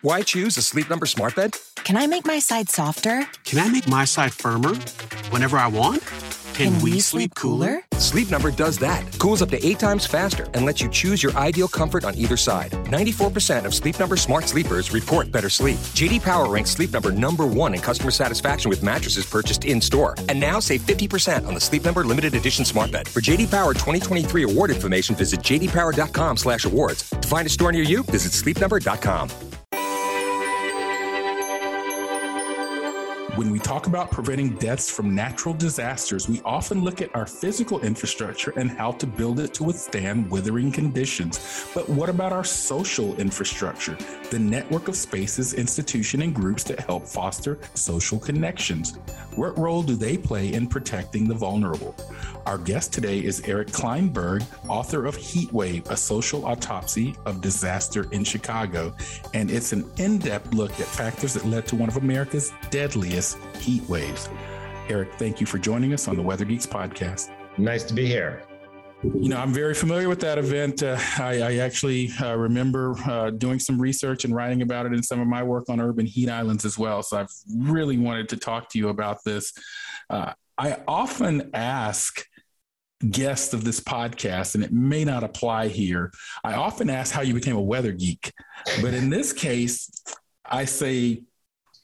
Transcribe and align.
Why 0.00 0.22
choose 0.22 0.56
a 0.56 0.62
Sleep 0.62 0.88
Number 0.90 1.06
smart 1.06 1.36
bed? 1.36 1.56
Can 1.76 1.96
I 1.96 2.06
make 2.06 2.24
my 2.24 2.38
side 2.38 2.68
softer? 2.68 3.26
Can 3.44 3.58
I 3.58 3.68
make 3.68 3.86
my 3.86 4.04
side 4.04 4.32
firmer? 4.32 4.74
Whenever 5.30 5.56
I 5.58 5.68
want? 5.68 6.02
Can, 6.54 6.74
Can 6.74 6.82
we, 6.82 6.92
we, 6.92 7.00
sleep 7.00 7.34
cooler? 7.34 7.80
Sleep 7.94 8.30
Number 8.30 8.50
does 8.50 8.76
that. 8.78 9.02
Cools 9.18 9.40
up 9.42 9.48
to 9.50 9.66
eight 9.66 9.78
times 9.78 10.04
faster 10.04 10.46
and 10.54 10.66
lets 10.66 10.82
you 10.82 10.88
choose 10.90 11.22
your 11.22 11.32
ideal 11.36 11.66
comfort 11.66 12.04
on 12.04 12.14
either 12.16 12.36
side. 12.36 12.72
94% 12.72 13.64
of 13.64 13.74
Sleep 13.74 13.98
Number 13.98 14.16
smart 14.16 14.44
sleepers 14.48 14.92
report 14.92 15.32
better 15.32 15.48
sleep. 15.48 15.78
JD 15.94 16.22
Power 16.22 16.48
ranks 16.48 16.70
Sleep 16.70 16.92
Number 16.92 17.10
number 17.10 17.46
one 17.46 17.74
in 17.74 17.80
customer 17.80 18.10
satisfaction 18.10 18.68
with 18.68 18.82
mattresses 18.82 19.24
purchased 19.24 19.64
in 19.64 19.80
store. 19.80 20.14
And 20.28 20.38
now 20.38 20.60
save 20.60 20.82
50% 20.82 21.46
on 21.46 21.54
the 21.54 21.60
Sleep 21.60 21.84
Number 21.84 22.04
limited 22.04 22.34
edition 22.34 22.64
smart 22.64 22.90
bed. 22.90 23.08
For 23.08 23.20
JD 23.20 23.50
Power 23.50 23.72
2023 23.72 24.42
award 24.42 24.70
information, 24.70 25.14
visit 25.14 25.40
jdpower.com/awards. 25.40 27.10
To 27.10 27.28
find 27.28 27.46
a 27.46 27.50
store 27.50 27.72
near 27.72 27.84
you, 27.84 28.02
visit 28.04 28.32
sleepnumber.com. 28.32 29.51
When 33.42 33.50
we 33.50 33.58
talk 33.58 33.88
about 33.88 34.12
preventing 34.12 34.50
deaths 34.50 34.88
from 34.88 35.16
natural 35.16 35.52
disasters, 35.52 36.28
we 36.28 36.40
often 36.44 36.84
look 36.84 37.02
at 37.02 37.12
our 37.12 37.26
physical 37.26 37.80
infrastructure 37.80 38.52
and 38.56 38.70
how 38.70 38.92
to 38.92 39.04
build 39.04 39.40
it 39.40 39.52
to 39.54 39.64
withstand 39.64 40.30
withering 40.30 40.70
conditions. 40.70 41.66
But 41.74 41.88
what 41.88 42.08
about 42.08 42.32
our 42.32 42.44
social 42.44 43.16
infrastructure, 43.16 43.98
the 44.30 44.38
network 44.38 44.86
of 44.86 44.94
spaces, 44.94 45.54
institutions, 45.54 46.22
and 46.22 46.32
groups 46.32 46.62
that 46.64 46.78
help 46.78 47.04
foster 47.04 47.58
social 47.74 48.20
connections? 48.20 48.96
What 49.34 49.58
role 49.58 49.82
do 49.82 49.96
they 49.96 50.16
play 50.16 50.52
in 50.52 50.68
protecting 50.68 51.26
the 51.26 51.34
vulnerable? 51.34 51.96
Our 52.46 52.58
guest 52.58 52.92
today 52.92 53.18
is 53.18 53.40
Eric 53.40 53.68
Klinenberg, 53.68 54.44
author 54.68 55.06
of 55.06 55.16
Heatwave, 55.16 55.90
a 55.90 55.96
social 55.96 56.44
autopsy 56.44 57.16
of 57.26 57.40
disaster 57.40 58.06
in 58.12 58.22
Chicago. 58.22 58.94
And 59.34 59.50
it's 59.50 59.72
an 59.72 59.90
in 59.96 60.18
depth 60.18 60.54
look 60.54 60.70
at 60.72 60.86
factors 60.86 61.34
that 61.34 61.44
led 61.44 61.66
to 61.68 61.76
one 61.76 61.88
of 61.88 61.96
America's 61.96 62.52
deadliest 62.70 63.31
heat 63.58 63.82
waves. 63.88 64.28
Eric, 64.88 65.14
thank 65.14 65.40
you 65.40 65.46
for 65.46 65.58
joining 65.58 65.92
us 65.92 66.08
on 66.08 66.16
the 66.16 66.22
Weather 66.22 66.44
Geeks 66.44 66.66
podcast. 66.66 67.30
Nice 67.58 67.84
to 67.84 67.94
be 67.94 68.06
here. 68.06 68.42
You 69.02 69.28
know, 69.30 69.36
I'm 69.36 69.52
very 69.52 69.74
familiar 69.74 70.08
with 70.08 70.20
that 70.20 70.38
event. 70.38 70.82
Uh, 70.82 70.96
I, 71.18 71.40
I, 71.42 71.56
actually 71.56 72.10
uh, 72.20 72.36
remember 72.36 72.94
uh, 73.04 73.30
doing 73.30 73.58
some 73.58 73.80
research 73.80 74.24
and 74.24 74.34
writing 74.34 74.62
about 74.62 74.86
it 74.86 74.92
in 74.92 75.02
some 75.02 75.20
of 75.20 75.26
my 75.26 75.42
work 75.42 75.68
on 75.68 75.80
urban 75.80 76.06
heat 76.06 76.28
islands 76.28 76.64
as 76.64 76.78
well. 76.78 77.02
So 77.02 77.18
I've 77.18 77.32
really 77.52 77.98
wanted 77.98 78.28
to 78.28 78.36
talk 78.36 78.68
to 78.70 78.78
you 78.78 78.90
about 78.90 79.24
this. 79.24 79.52
Uh, 80.08 80.34
I 80.56 80.78
often 80.86 81.50
ask 81.52 82.24
guests 83.10 83.52
of 83.52 83.64
this 83.64 83.80
podcast, 83.80 84.54
and 84.54 84.62
it 84.62 84.72
may 84.72 85.04
not 85.04 85.24
apply 85.24 85.66
here. 85.66 86.12
I 86.44 86.54
often 86.54 86.88
ask 86.88 87.12
how 87.12 87.22
you 87.22 87.34
became 87.34 87.56
a 87.56 87.60
weather 87.60 87.92
geek, 87.92 88.32
but 88.80 88.94
in 88.94 89.10
this 89.10 89.32
case, 89.32 89.90
I 90.44 90.64
say 90.64 91.22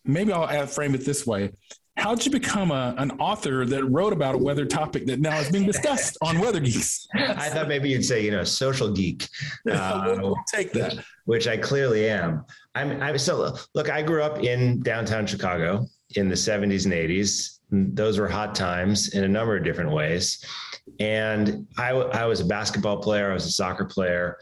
maybe 0.08 0.32
I'll 0.32 0.66
frame 0.66 0.94
it 0.94 1.04
this 1.04 1.26
way: 1.26 1.52
How'd 1.98 2.24
you 2.24 2.30
become 2.30 2.70
a, 2.70 2.94
an 2.98 3.10
author 3.18 3.66
that 3.66 3.84
wrote 3.84 4.12
about 4.12 4.36
a 4.36 4.38
weather 4.38 4.64
topic 4.64 5.04
that 5.06 5.18
now 5.18 5.36
is 5.40 5.50
being 5.50 5.66
discussed 5.66 6.16
on 6.22 6.38
Weather 6.38 6.60
Geeks? 6.60 7.08
I 7.14 7.48
thought 7.48 7.66
maybe 7.66 7.88
you'd 7.90 8.04
say, 8.04 8.24
you 8.24 8.30
know, 8.30 8.44
social 8.44 8.90
geek. 8.90 9.26
Uh, 9.68 10.16
we'll 10.18 10.36
take 10.52 10.72
that. 10.72 10.94
Which, 10.94 11.04
which, 11.24 11.48
I 11.48 11.56
clearly 11.56 12.08
am. 12.08 12.44
I'm, 12.74 13.02
I'm 13.02 13.18
so 13.18 13.54
look. 13.74 13.90
I 13.90 14.00
grew 14.00 14.22
up 14.22 14.42
in 14.42 14.80
downtown 14.80 15.26
Chicago 15.26 15.86
in 16.14 16.28
the 16.28 16.34
70s 16.34 16.84
and 16.84 16.94
80s. 16.94 17.58
Those 17.70 18.18
were 18.18 18.28
hot 18.28 18.54
times 18.54 19.14
in 19.14 19.24
a 19.24 19.28
number 19.28 19.56
of 19.56 19.64
different 19.64 19.90
ways. 19.90 20.42
And 21.00 21.66
I, 21.76 21.90
I 21.90 22.24
was 22.24 22.40
a 22.40 22.44
basketball 22.44 22.98
player, 22.98 23.30
I 23.30 23.34
was 23.34 23.46
a 23.46 23.50
soccer 23.52 23.84
player. 23.84 24.38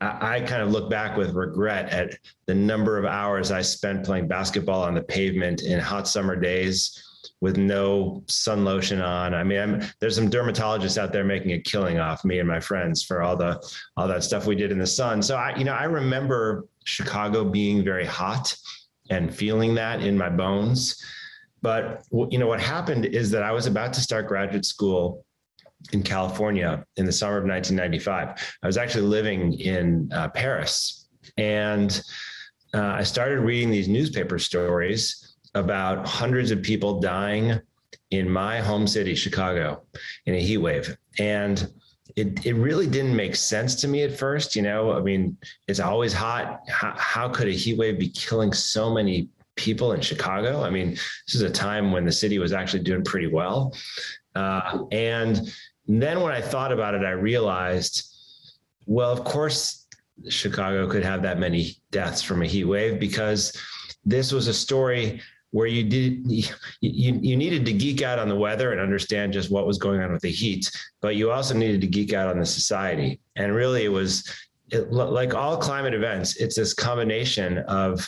I, 0.00 0.40
kind 0.40 0.62
of 0.62 0.70
look 0.70 0.88
back 0.88 1.16
with 1.16 1.34
regret 1.34 1.90
at 1.90 2.16
the 2.46 2.54
number 2.54 2.96
of 2.96 3.04
hours 3.04 3.50
I 3.50 3.60
spent 3.60 4.04
playing 4.04 4.28
basketball 4.28 4.82
on 4.82 4.94
the 4.94 5.02
pavement 5.02 5.62
in 5.62 5.78
hot 5.78 6.08
summer 6.08 6.36
days 6.36 7.02
with 7.42 7.58
no 7.58 8.22
sun 8.26 8.64
lotion 8.64 9.00
on. 9.00 9.34
I 9.34 9.44
mean, 9.44 9.58
I'm, 9.58 9.82
there's 9.98 10.16
some 10.16 10.30
dermatologists 10.30 10.96
out 10.96 11.12
there 11.12 11.24
making 11.24 11.52
a 11.52 11.60
killing 11.60 11.98
off 11.98 12.24
me 12.24 12.38
and 12.38 12.48
my 12.48 12.60
friends 12.60 13.02
for 13.02 13.22
all 13.22 13.36
the 13.36 13.62
all 13.96 14.08
that 14.08 14.24
stuff 14.24 14.46
we 14.46 14.54
did 14.56 14.72
in 14.72 14.78
the 14.78 14.86
sun. 14.86 15.22
So 15.22 15.36
I, 15.36 15.56
you 15.56 15.64
know, 15.64 15.74
I 15.74 15.84
remember 15.84 16.66
Chicago 16.84 17.44
being 17.44 17.84
very 17.84 18.06
hot 18.06 18.56
and 19.10 19.34
feeling 19.34 19.74
that 19.74 20.02
in 20.02 20.16
my 20.16 20.30
bones. 20.30 21.02
But 21.62 22.04
you 22.10 22.38
know 22.38 22.46
what 22.46 22.60
happened 22.60 23.04
is 23.04 23.30
that 23.32 23.42
I 23.42 23.52
was 23.52 23.66
about 23.66 23.92
to 23.94 24.00
start 24.00 24.28
graduate 24.28 24.64
school 24.64 25.26
in 25.92 26.02
California 26.02 26.84
in 26.96 27.06
the 27.06 27.12
summer 27.12 27.38
of 27.38 27.44
1995. 27.44 28.56
I 28.62 28.66
was 28.66 28.76
actually 28.76 29.06
living 29.06 29.54
in 29.54 30.10
uh, 30.12 30.28
Paris, 30.28 31.08
and 31.36 32.00
uh, 32.74 32.94
I 32.98 33.02
started 33.02 33.40
reading 33.40 33.70
these 33.70 33.88
newspaper 33.88 34.38
stories 34.38 35.36
about 35.54 36.06
hundreds 36.06 36.50
of 36.50 36.62
people 36.62 37.00
dying 37.00 37.60
in 38.10 38.28
my 38.28 38.60
home 38.60 38.86
city, 38.86 39.14
Chicago, 39.14 39.82
in 40.26 40.34
a 40.34 40.40
heat 40.40 40.58
wave, 40.58 40.96
and 41.18 41.72
it, 42.16 42.44
it 42.44 42.54
really 42.54 42.86
didn't 42.86 43.14
make 43.14 43.36
sense 43.36 43.74
to 43.76 43.88
me 43.88 44.02
at 44.02 44.16
first. 44.16 44.56
You 44.56 44.62
know, 44.62 44.92
I 44.92 45.00
mean, 45.00 45.36
it's 45.68 45.80
always 45.80 46.12
hot. 46.12 46.60
How, 46.68 46.94
how 46.96 47.28
could 47.28 47.48
a 47.48 47.52
heat 47.52 47.78
wave 47.78 47.98
be 47.98 48.08
killing 48.08 48.52
so 48.52 48.92
many 48.92 49.28
people 49.56 49.92
in 49.92 50.00
Chicago? 50.00 50.62
I 50.62 50.70
mean, 50.70 50.90
this 50.90 51.34
is 51.34 51.42
a 51.42 51.50
time 51.50 51.92
when 51.92 52.04
the 52.04 52.12
city 52.12 52.38
was 52.38 52.52
actually 52.52 52.82
doing 52.82 53.04
pretty 53.04 53.28
well. 53.28 53.74
Uh, 54.34 54.84
and 54.92 55.52
then 55.98 56.20
when 56.20 56.32
I 56.32 56.40
thought 56.40 56.72
about 56.72 56.94
it, 56.94 57.04
I 57.04 57.12
realized, 57.12 58.14
well, 58.86 59.10
of 59.10 59.24
course, 59.24 59.86
Chicago 60.28 60.86
could 60.88 61.04
have 61.04 61.22
that 61.22 61.38
many 61.38 61.76
deaths 61.90 62.22
from 62.22 62.42
a 62.42 62.46
heat 62.46 62.64
wave 62.64 63.00
because 63.00 63.56
this 64.04 64.32
was 64.32 64.48
a 64.48 64.54
story 64.54 65.20
where 65.52 65.66
you 65.66 65.82
did 65.82 66.22
you, 66.30 66.44
you 66.80 67.36
needed 67.36 67.64
to 67.66 67.72
geek 67.72 68.02
out 68.02 68.18
on 68.18 68.28
the 68.28 68.36
weather 68.36 68.72
and 68.72 68.80
understand 68.80 69.32
just 69.32 69.50
what 69.50 69.66
was 69.66 69.78
going 69.78 70.00
on 70.00 70.12
with 70.12 70.22
the 70.22 70.30
heat 70.30 70.70
but 71.00 71.16
you 71.16 71.30
also 71.30 71.54
needed 71.54 71.80
to 71.80 71.86
geek 71.86 72.12
out 72.12 72.28
on 72.28 72.38
the 72.38 72.46
society. 72.46 73.20
And 73.36 73.54
really 73.54 73.84
it 73.84 73.88
was 73.88 74.30
it, 74.70 74.92
like 74.92 75.34
all 75.34 75.56
climate 75.56 75.94
events 75.94 76.36
it's 76.36 76.56
this 76.56 76.74
combination 76.74 77.58
of 77.58 78.06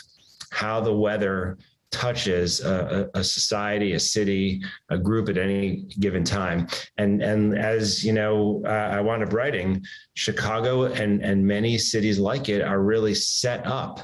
how 0.51 0.79
the 0.79 0.93
weather 0.93 1.57
touches 1.93 2.59
a, 2.59 3.09
a, 3.13 3.23
society, 3.23 3.93
a 3.93 3.99
city, 3.99 4.61
a 4.89 4.97
group 4.97 5.29
at 5.29 5.37
any 5.37 5.85
given 5.99 6.23
time. 6.23 6.67
And 6.97 7.21
and 7.21 7.57
as 7.57 8.03
you 8.03 8.11
know, 8.11 8.61
uh, 8.65 8.89
I 8.97 8.99
wound 8.99 9.23
up 9.23 9.31
writing, 9.31 9.81
Chicago 10.15 10.85
and 10.85 11.23
and 11.23 11.45
many 11.45 11.77
cities 11.77 12.19
like 12.19 12.49
it 12.49 12.61
are 12.61 12.81
really 12.81 13.13
set 13.13 13.65
up 13.65 14.01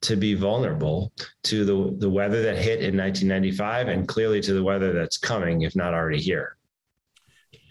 to 0.00 0.16
be 0.16 0.34
vulnerable 0.34 1.12
to 1.44 1.64
the 1.64 1.96
the 1.98 2.10
weather 2.10 2.42
that 2.42 2.56
hit 2.58 2.80
in 2.80 2.96
1995 2.96 3.88
and 3.88 4.06
clearly 4.06 4.40
to 4.42 4.52
the 4.52 4.62
weather 4.62 4.92
that's 4.92 5.16
coming, 5.16 5.62
if 5.62 5.74
not 5.74 5.94
already 5.94 6.20
here. 6.20 6.57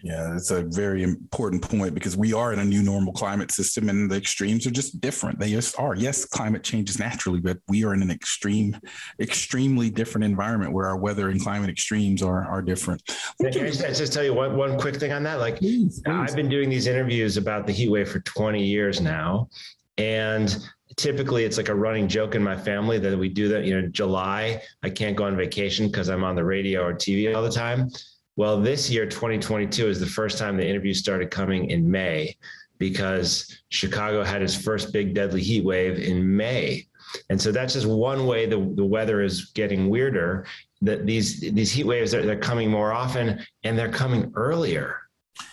Yeah, 0.03 0.35
it's 0.35 0.51
a 0.51 0.63
very 0.63 1.03
important 1.03 1.61
point 1.61 1.93
because 1.93 2.15
we 2.15 2.33
are 2.33 2.53
in 2.53 2.59
a 2.59 2.65
new 2.65 2.83
normal 2.83 3.13
climate 3.13 3.51
system 3.51 3.89
and 3.89 4.09
the 4.09 4.15
extremes 4.15 4.67
are 4.67 4.71
just 4.71 5.01
different. 5.01 5.39
They 5.39 5.49
just 5.49 5.77
are. 5.79 5.95
Yes, 5.95 6.23
climate 6.23 6.63
changes 6.63 6.99
naturally, 6.99 7.39
but 7.39 7.57
we 7.67 7.83
are 7.83 7.93
in 7.93 8.01
an 8.01 8.11
extreme, 8.11 8.79
extremely 9.19 9.89
different 9.89 10.25
environment 10.25 10.71
where 10.71 10.88
our 10.88 10.97
weather 10.97 11.29
and 11.29 11.41
climate 11.41 11.69
extremes 11.69 12.21
are 12.21 12.45
are 12.45 12.61
different. 12.61 13.01
Can 13.41 13.47
I 13.47 13.69
just, 13.71 13.81
just 13.81 14.13
tell 14.13 14.23
you 14.23 14.33
one, 14.33 14.55
one 14.55 14.77
quick 14.77 14.97
thing 14.97 15.11
on 15.11 15.23
that? 15.23 15.39
Like, 15.39 15.57
please, 15.57 16.01
please. 16.01 16.13
I've 16.13 16.35
been 16.35 16.50
doing 16.50 16.69
these 16.69 16.88
interviews 16.88 17.38
about 17.38 17.65
the 17.65 17.73
heat 17.73 17.89
wave 17.89 18.09
for 18.09 18.19
20 18.19 18.63
years 18.63 19.01
now. 19.01 19.50
And 19.97 20.55
typically 20.95 21.43
it's 21.43 21.57
like 21.57 21.69
a 21.69 21.75
running 21.75 22.07
joke 22.07 22.35
in 22.35 22.43
my 22.43 22.55
family 22.55 23.00
that 23.00 23.17
we 23.17 23.29
do 23.29 23.47
that, 23.50 23.65
you 23.65 23.81
know, 23.81 23.88
July, 23.88 24.61
I 24.83 24.89
can't 24.89 25.15
go 25.15 25.25
on 25.25 25.35
vacation 25.35 25.88
because 25.88 26.07
I'm 26.07 26.23
on 26.23 26.35
the 26.35 26.43
radio 26.43 26.83
or 26.85 26.93
TV 26.93 27.35
all 27.35 27.41
the 27.41 27.51
time 27.51 27.89
well, 28.38 28.62
this 28.62 28.89
year, 28.89 29.07
2022, 29.07 29.89
is 29.89 30.00
the 30.00 30.06
first 30.06 30.38
time 30.38 30.56
the 30.56 30.68
interviews 30.68 31.00
started 31.00 31.31
coming 31.31 31.72
in 31.72 31.89
May 31.89 32.38
because 32.78 33.62
Chicago 33.69 34.24
had 34.24 34.44
its 34.44 34.56
first 34.56 34.94
big 34.94 35.16
deadly 35.16 35.42
heat 35.42 35.66
wave 35.66 35.98
in 35.98 36.38
May. 36.38 36.88
And 37.31 37.42
so 37.42 37.51
that's 37.51 37.74
just 37.74 37.88
one 37.88 38.28
way 38.28 38.45
the, 38.45 38.72
the 38.75 38.86
weather 38.86 39.24
is 39.24 39.45
getting 39.56 39.89
weirder. 39.89 40.45
That 40.84 41.07
these 41.07 41.39
these 41.39 41.72
heat 41.72 41.86
waves 41.86 42.13
are 42.13 42.24
they're 42.24 42.38
coming 42.38 42.69
more 42.69 42.92
often 42.94 43.44
and 43.63 43.78
they're 43.78 43.92
coming 43.92 44.31
earlier. 44.36 45.06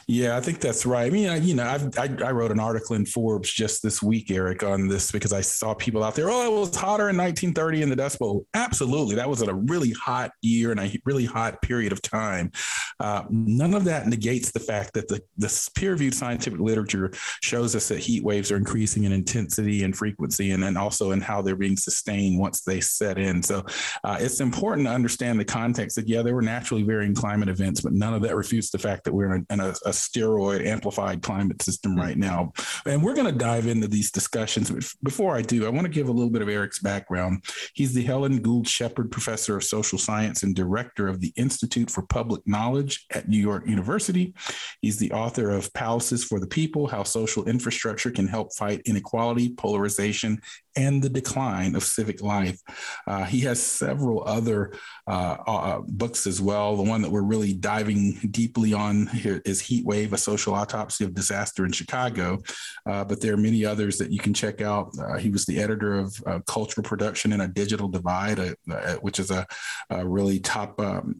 Yeah, 0.06 0.37
I 0.37 0.41
think 0.41 0.61
that's 0.61 0.85
right. 0.85 1.06
I 1.06 1.11
mean, 1.11 1.29
I, 1.29 1.37
you 1.37 1.55
know, 1.55 1.65
I've, 1.65 1.99
i 1.99 2.09
I, 2.25 2.31
wrote 2.33 2.51
an 2.51 2.61
article 2.61 2.95
in 2.95 3.06
Forbes 3.06 3.51
just 3.51 3.83
this 3.83 4.03
week, 4.03 4.31
Eric, 4.31 4.62
on 4.62 4.87
this 4.87 5.11
because 5.11 5.33
I 5.33 5.41
saw 5.41 5.73
people 5.73 6.05
out 6.05 6.15
there. 6.15 6.31
Oh, 6.31 6.45
it 6.45 6.61
was 6.61 6.77
hotter 6.77 7.09
in 7.09 7.17
1930 7.17 7.83
in 7.83 7.89
the 7.89 7.97
Dust 7.97 8.19
Bowl. 8.19 8.47
Absolutely, 8.53 9.15
that 9.17 9.29
was 9.29 9.41
a 9.41 9.55
really 9.55 9.93
hot 9.93 10.33
year 10.43 10.73
and 10.73 10.81
a 10.81 10.93
really 11.06 11.25
hot 11.25 11.62
period 11.62 11.93
of 11.93 12.03
time. 12.03 12.53
Uh, 13.01 13.25
none 13.31 13.73
of 13.73 13.85
that 13.85 14.06
negates 14.06 14.51
the 14.51 14.61
fact 14.61 14.93
that 14.95 15.09
the 15.09 15.21
the 15.39 15.71
peer-reviewed 15.75 16.15
scientific 16.15 16.61
literature 16.61 17.11
shows 17.41 17.75
us 17.75 17.89
that 17.89 17.99
heat 17.99 18.23
waves 18.23 18.53
are 18.53 18.57
increasing 18.57 19.05
in 19.05 19.12
intensity 19.12 19.85
and 19.85 19.97
frequency, 19.97 20.50
and 20.50 20.62
then 20.62 20.77
also 20.77 21.12
in 21.12 21.21
how 21.21 21.41
they're 21.41 21.57
being 21.57 21.77
sustained 21.77 22.39
once 22.39 22.61
they 22.61 22.81
set 22.81 23.19
in. 23.19 23.43
So, 23.43 23.65
uh, 24.05 24.19
it's 24.21 24.41
important 24.41 24.87
to 24.87 24.93
understand 24.93 25.41
the 25.41 25.45
context 25.45 25.97
that 25.97 26.09
yeah, 26.09 26.21
there 26.21 26.35
were 26.35 26.43
naturally 26.43 26.83
varying 26.83 27.15
climate 27.15 27.49
events, 27.49 27.81
but 27.81 27.95
none 27.95 28.12
of 28.12 28.21
that 28.23 28.37
refutes 28.37 28.71
the 28.71 28.79
fact 28.79 29.05
that 29.05 29.15
we're 29.15 29.35
in 29.35 29.47
a, 29.49 29.53
in 29.55 29.61
a, 29.61 29.75
a 29.87 29.94
steroid 29.94 30.67
amplified 30.67 31.23
climate 31.23 31.62
system 31.62 31.93
hmm. 31.93 32.00
right 32.00 32.19
now. 32.19 32.52
And 32.87 33.02
we're 33.02 33.14
going 33.14 33.32
to 33.32 33.38
dive 33.38 33.67
into 33.67 33.88
these 33.88 34.11
discussions. 34.11 34.94
Before 35.02 35.37
I 35.37 35.43
do, 35.43 35.67
I 35.67 35.70
want 35.70 35.87
to 35.87 35.93
give 35.93 36.08
a 36.08 36.12
little 36.12 36.31
bit 36.31 36.43
of 36.43 36.49
Eric's 36.49 36.81
background. 36.81 37.44
He's 37.75 37.94
the 37.94 38.02
Helen 38.02 38.41
Gould 38.43 38.69
Shepard 38.69 39.11
Professor 39.11 39.56
of 39.56 39.64
Social 39.64 39.99
Science 39.99 40.43
and 40.43 40.55
Director 40.55 41.08
of 41.08 41.20
the 41.20 41.32
Institute 41.37 41.91
for 41.91 42.02
Public 42.02 42.46
Knowledge 42.46 43.06
at 43.12 43.29
New 43.29 43.41
York 43.41 43.67
University. 43.67 44.35
He's 44.81 44.99
the 44.99 45.12
author 45.12 45.50
of 45.50 45.73
Palaces 45.75 46.25
for 46.25 46.40
the 46.40 46.47
People 46.47 46.87
How 46.87 47.02
Social 47.02 47.44
Infrastructure 47.44 48.11
Can 48.11 48.26
Help 48.26 48.55
Fight 48.55 48.82
Inequality, 48.87 49.55
Polarization, 49.55 50.40
and 50.76 51.02
the 51.02 51.08
decline 51.08 51.76
of 51.76 51.85
civic 51.85 52.20
life. 52.23 52.61
Uh, 53.06 53.25
he 53.25 53.40
has 53.40 53.62
several 53.62 54.25
other 54.26 54.73
uh, 55.06 55.37
uh, 55.47 55.81
books 55.87 56.26
as 56.26 56.40
well. 56.40 56.76
The 56.76 56.82
one 56.82 57.02
that 57.02 57.11
we're 57.11 57.23
really 57.23 57.52
diving 57.52 58.19
deeply 58.31 58.73
on 58.73 59.06
here 59.06 59.40
is 59.44 59.61
Heat 59.61 59.84
Wave, 59.85 60.13
A 60.13 60.19
Social 60.19 60.55
Autopsy 60.55 61.05
of 61.05 61.15
Disaster 61.15 61.65
in 61.65 61.73
Chicago. 61.73 62.43
Uh, 62.87 63.05
but 63.05 63.21
there 63.21 63.35
are 63.35 63.39
many 63.39 63.65
others 63.65 63.99
that 63.99 64.13
you 64.13 64.19
can 64.19 64.35
check 64.35 64.61
out. 64.61 64.91
Uh, 64.99 65.17
he 65.17 65.31
was 65.31 65.47
the 65.47 65.61
editor 65.61 65.95
of 65.95 66.17
uh, 66.27 66.41
Cultural 66.47 66.85
Production 66.85 67.33
in 67.33 67.41
a 67.41 67.49
Digital 67.49 67.89
Divide, 67.89 68.55
which 69.01 69.19
is 69.19 69.31
a, 69.31 69.47
a 69.91 70.07
really 70.07 70.41
top, 70.41 70.81
um, 70.81 71.17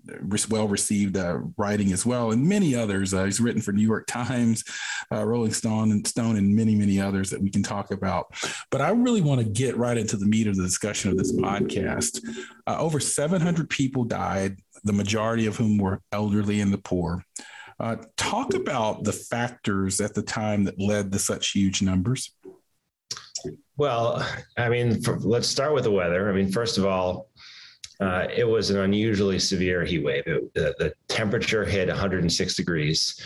well 0.51 0.69
received 0.69 1.17
writing 1.57 1.93
as 1.93 2.05
well, 2.05 2.33
and 2.33 2.47
many 2.47 2.75
others. 2.75 3.13
he's 3.13 3.41
written 3.41 3.63
for 3.63 3.73
New 3.73 3.87
York 3.87 4.07
Times, 4.07 4.65
Rolling 5.11 5.53
Stone, 5.53 5.93
and 5.93 6.07
Stone, 6.07 6.37
and 6.37 6.55
many, 6.55 6.75
many 6.75 7.01
others 7.01 7.31
that 7.31 7.41
we 7.41 7.51
can 7.51 7.63
talk 7.63 7.91
about. 7.91 8.27
But 8.71 8.81
I 8.81 8.91
really 8.91 9.21
want 9.21 9.41
to 9.41 9.47
get 9.47 9.77
right 9.77 9.97
into 9.97 10.17
the 10.17 10.27
meat 10.27 10.47
of 10.47 10.57
the 10.57 10.63
discussion 10.63 11.11
of 11.11 11.17
this 11.17 11.33
podcast. 11.33 12.21
Uh, 12.67 12.77
over 12.79 13.01
700 13.01 13.69
people 13.69 14.05
died, 14.05 14.59
the 14.85 14.93
majority 14.93 15.47
of 15.47 15.57
whom 15.57 15.79
were 15.79 16.01
elderly 16.13 16.61
and 16.61 16.73
the 16.73 16.79
poor. 16.79 17.25
Uh, 17.81 17.97
talk 18.17 18.55
about 18.55 19.05
the 19.05 19.13
factors 19.13 20.01
at 20.01 20.15
the 20.15 20.23
time 20.23 20.65
that 20.65 20.81
led 20.81 21.11
to 21.13 21.19
such 21.19 21.51
huge 21.51 21.83
numbers. 21.83 22.35
Well, 23.77 24.27
I 24.57 24.69
mean, 24.69 25.03
for, 25.03 25.19
let's 25.19 25.49
start 25.49 25.75
with 25.75 25.85
the 25.85 25.91
weather. 25.91 26.31
I 26.31 26.33
mean, 26.33 26.51
first 26.51 26.79
of 26.79 26.87
all, 26.87 27.29
uh, 28.01 28.27
it 28.35 28.45
was 28.45 28.71
an 28.71 28.79
unusually 28.79 29.39
severe 29.39 29.85
heat 29.85 30.05
wave. 30.05 30.25
It, 30.27 30.55
the, 30.55 30.75
the 30.79 30.95
temperature 31.09 31.65
hit 31.65 31.89
106 31.89 32.55
degrees 32.55 33.21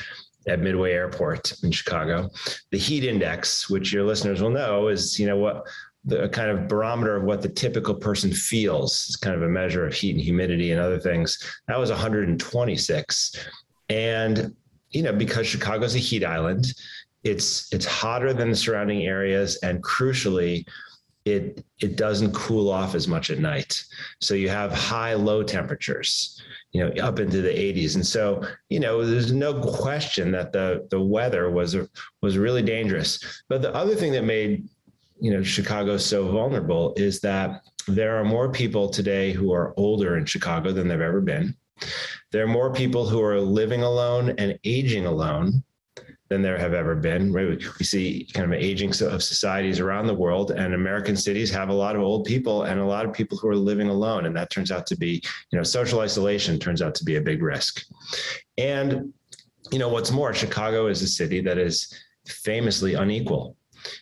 at 0.47 0.61
Midway 0.61 0.93
Airport 0.93 1.53
in 1.63 1.71
Chicago. 1.71 2.31
The 2.71 2.79
heat 2.79 3.05
index, 3.05 3.69
which 3.69 3.93
your 3.93 4.05
listeners 4.05 4.41
will 4.41 4.51
know, 4.51 4.89
is 4.89 5.19
you 5.19 5.27
know 5.27 5.37
what 5.37 5.67
the 6.05 6.29
kind 6.31 6.51
of 6.51 6.69
barometer 6.69 7.17
of 7.17 7.25
what 7.25 7.43
the 7.43 7.49
typical 7.49 7.95
person 7.95 8.33
feels. 8.33 9.07
It's 9.09 9.17
kind 9.17 9.37
of 9.37 9.43
a 9.43 9.49
measure 9.49 9.87
of 9.87 9.93
heat 9.93 10.15
and 10.15 10.21
humidity 10.21 10.73
and 10.73 10.81
other 10.81 10.99
things. 10.99 11.39
That 11.67 11.79
was 11.79 11.91
126. 11.91 13.49
And, 13.89 14.55
you 14.91 15.03
know, 15.03 15.13
because 15.13 15.47
Chicago's 15.47 15.95
a 15.95 15.99
heat 15.99 16.25
island, 16.25 16.75
it's 17.25 17.73
it's 17.73 17.87
hotter 17.87 18.33
than 18.33 18.51
the 18.51 18.57
surrounding 18.57 19.05
areas. 19.05 19.57
And 19.63 19.83
crucially, 19.83 20.67
it 21.25 21.65
it 21.81 21.97
doesn't 21.97 22.33
cool 22.33 22.71
off 22.71 22.95
as 22.95 23.09
much 23.09 23.31
at 23.31 23.39
night. 23.39 23.83
So 24.21 24.35
you 24.35 24.49
have 24.49 24.73
high 24.73 25.15
low 25.15 25.43
temperatures, 25.43 26.41
you 26.73 26.83
know, 26.83 27.03
up 27.03 27.19
into 27.19 27.43
the 27.43 27.51
80s. 27.51 27.97
And 27.97 28.07
so, 28.07 28.43
you 28.69 28.81
know, 28.81 29.05
there's 29.05 29.33
no 29.33 29.61
question 29.61 30.31
that 30.33 30.53
the 30.53 30.87
the 30.91 31.01
weather 31.01 31.51
was 31.51 31.77
was 32.23 32.39
really 32.39 32.63
dangerous. 32.63 33.43
But 33.49 33.63
the 33.63 33.75
other 33.75 33.95
thing 33.95 34.13
that 34.13 34.25
made 34.25 34.69
you 35.21 35.33
know 35.33 35.43
Chicago 35.43 35.97
so 35.97 36.31
vulnerable 36.31 36.95
is 36.97 37.21
that 37.21 37.63
there 37.89 38.17
are 38.19 38.25
more 38.25 38.51
people 38.51 38.89
today 38.89 39.33
who 39.33 39.53
are 39.53 39.75
older 39.77 40.17
in 40.17 40.25
Chicago 40.25 40.73
than 40.73 40.89
they've 40.89 41.01
ever 41.01 41.21
been. 41.21 41.57
There 42.33 42.45
are 42.45 42.49
more 42.49 42.73
people 42.73 43.09
who 43.09 43.23
are 43.23 43.41
living 43.41 43.83
alone 43.83 44.35
and 44.39 44.59
aging 44.65 45.07
alone 45.07 45.63
than 46.29 46.43
there 46.43 46.59
have 46.59 46.75
ever 46.75 46.95
been. 46.95 47.33
Right? 47.33 47.63
We 47.79 47.85
see 47.85 48.29
kind 48.35 48.45
of 48.45 48.53
an 48.53 48.63
aging 48.63 48.91
of 48.91 49.23
societies 49.23 49.81
around 49.81 50.07
the 50.07 50.15
world, 50.15 50.51
and 50.51 50.75
American 50.75 51.17
cities 51.17 51.51
have 51.51 51.71
a 51.71 51.75
lot 51.75 51.97
of 51.97 52.03
old 52.03 52.27
people 52.27 52.65
and 52.65 52.81
a 52.81 52.85
lot 52.85 53.07
of 53.07 53.13
people 53.13 53.39
who 53.39 53.49
are 53.49 53.57
living 53.57 53.89
alone, 53.89 54.27
and 54.27 54.37
that 54.37 54.51
turns 54.51 54.71
out 54.71 54.87
to 54.89 54.97
be, 54.97 55.23
you 55.51 55.59
know, 55.59 55.63
social 55.63 56.01
isolation 56.01 56.59
turns 56.59 56.83
out 56.83 56.95
to 56.97 57.05
be 57.05 57.17
a 57.17 57.21
big 57.21 57.43
risk. 57.43 57.83
And 58.59 59.13
you 59.71 59.79
know, 59.79 59.89
what's 59.89 60.11
more, 60.11 60.33
Chicago 60.33 60.87
is 60.87 61.03
a 61.03 61.07
city 61.07 61.41
that 61.43 61.59
is 61.59 61.93
famously 62.27 62.95
unequal. 62.95 63.57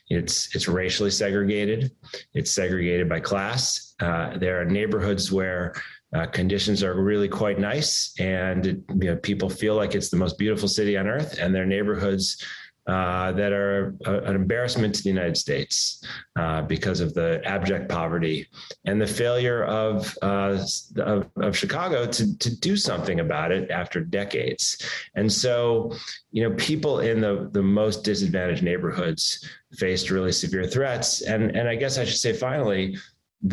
It's 0.09 0.55
it's 0.55 0.69
racially 0.69 1.11
segregated. 1.11 1.93
It's 2.35 2.51
segregated 2.51 3.09
by 3.09 3.21
class. 3.21 3.95
Uh, 4.01 4.37
there 4.39 4.61
are 4.61 4.65
neighborhoods 4.65 5.31
where 5.31 5.75
uh, 6.17 6.27
conditions 6.27 6.83
are 6.83 6.95
really 6.95 7.29
quite 7.29 7.59
nice, 7.59 8.15
and 8.19 8.65
you 9.01 9.09
know, 9.11 9.17
people 9.17 9.51
feel 9.51 9.75
like 9.75 9.95
it's 9.95 10.09
the 10.09 10.17
most 10.17 10.39
beautiful 10.39 10.69
city 10.69 10.97
on 10.97 11.07
earth. 11.07 11.39
And 11.39 11.55
their 11.55 11.67
neighborhoods 11.67 12.43
uh, 12.87 13.33
that 13.33 13.53
are 13.53 13.97
a, 14.07 14.19
an 14.21 14.37
embarrassment 14.37 14.95
to 14.95 15.03
the 15.03 15.09
United 15.09 15.37
States 15.37 16.05
uh, 16.39 16.63
because 16.63 17.01
of 17.01 17.13
the 17.15 17.43
abject 17.45 17.89
poverty 17.89 18.47
and 18.85 19.01
the 19.01 19.07
failure 19.07 19.65
of, 19.65 20.17
uh, 20.23 20.57
of, 20.99 21.29
of 21.37 21.57
Chicago 21.57 22.07
to 22.07 22.39
to 22.39 22.57
do 22.61 22.77
something 22.77 23.21
about 23.21 23.51
it 23.53 23.71
after 23.71 24.01
decades. 24.01 24.81
And 25.17 25.31
so, 25.31 25.93
you 26.31 26.49
know, 26.49 26.55
people 26.57 27.01
in 27.01 27.21
the 27.21 27.51
the 27.53 27.63
most 27.63 28.05
disadvantaged 28.05 28.63
neighborhoods 28.63 29.45
faced 29.79 30.11
really 30.11 30.33
severe 30.33 30.67
threats. 30.67 31.23
And 31.23 31.57
and 31.57 31.69
I 31.69 31.75
guess 31.75 31.99
I 31.99 32.05
should 32.05 32.23
say 32.27 32.33
finally 32.33 32.97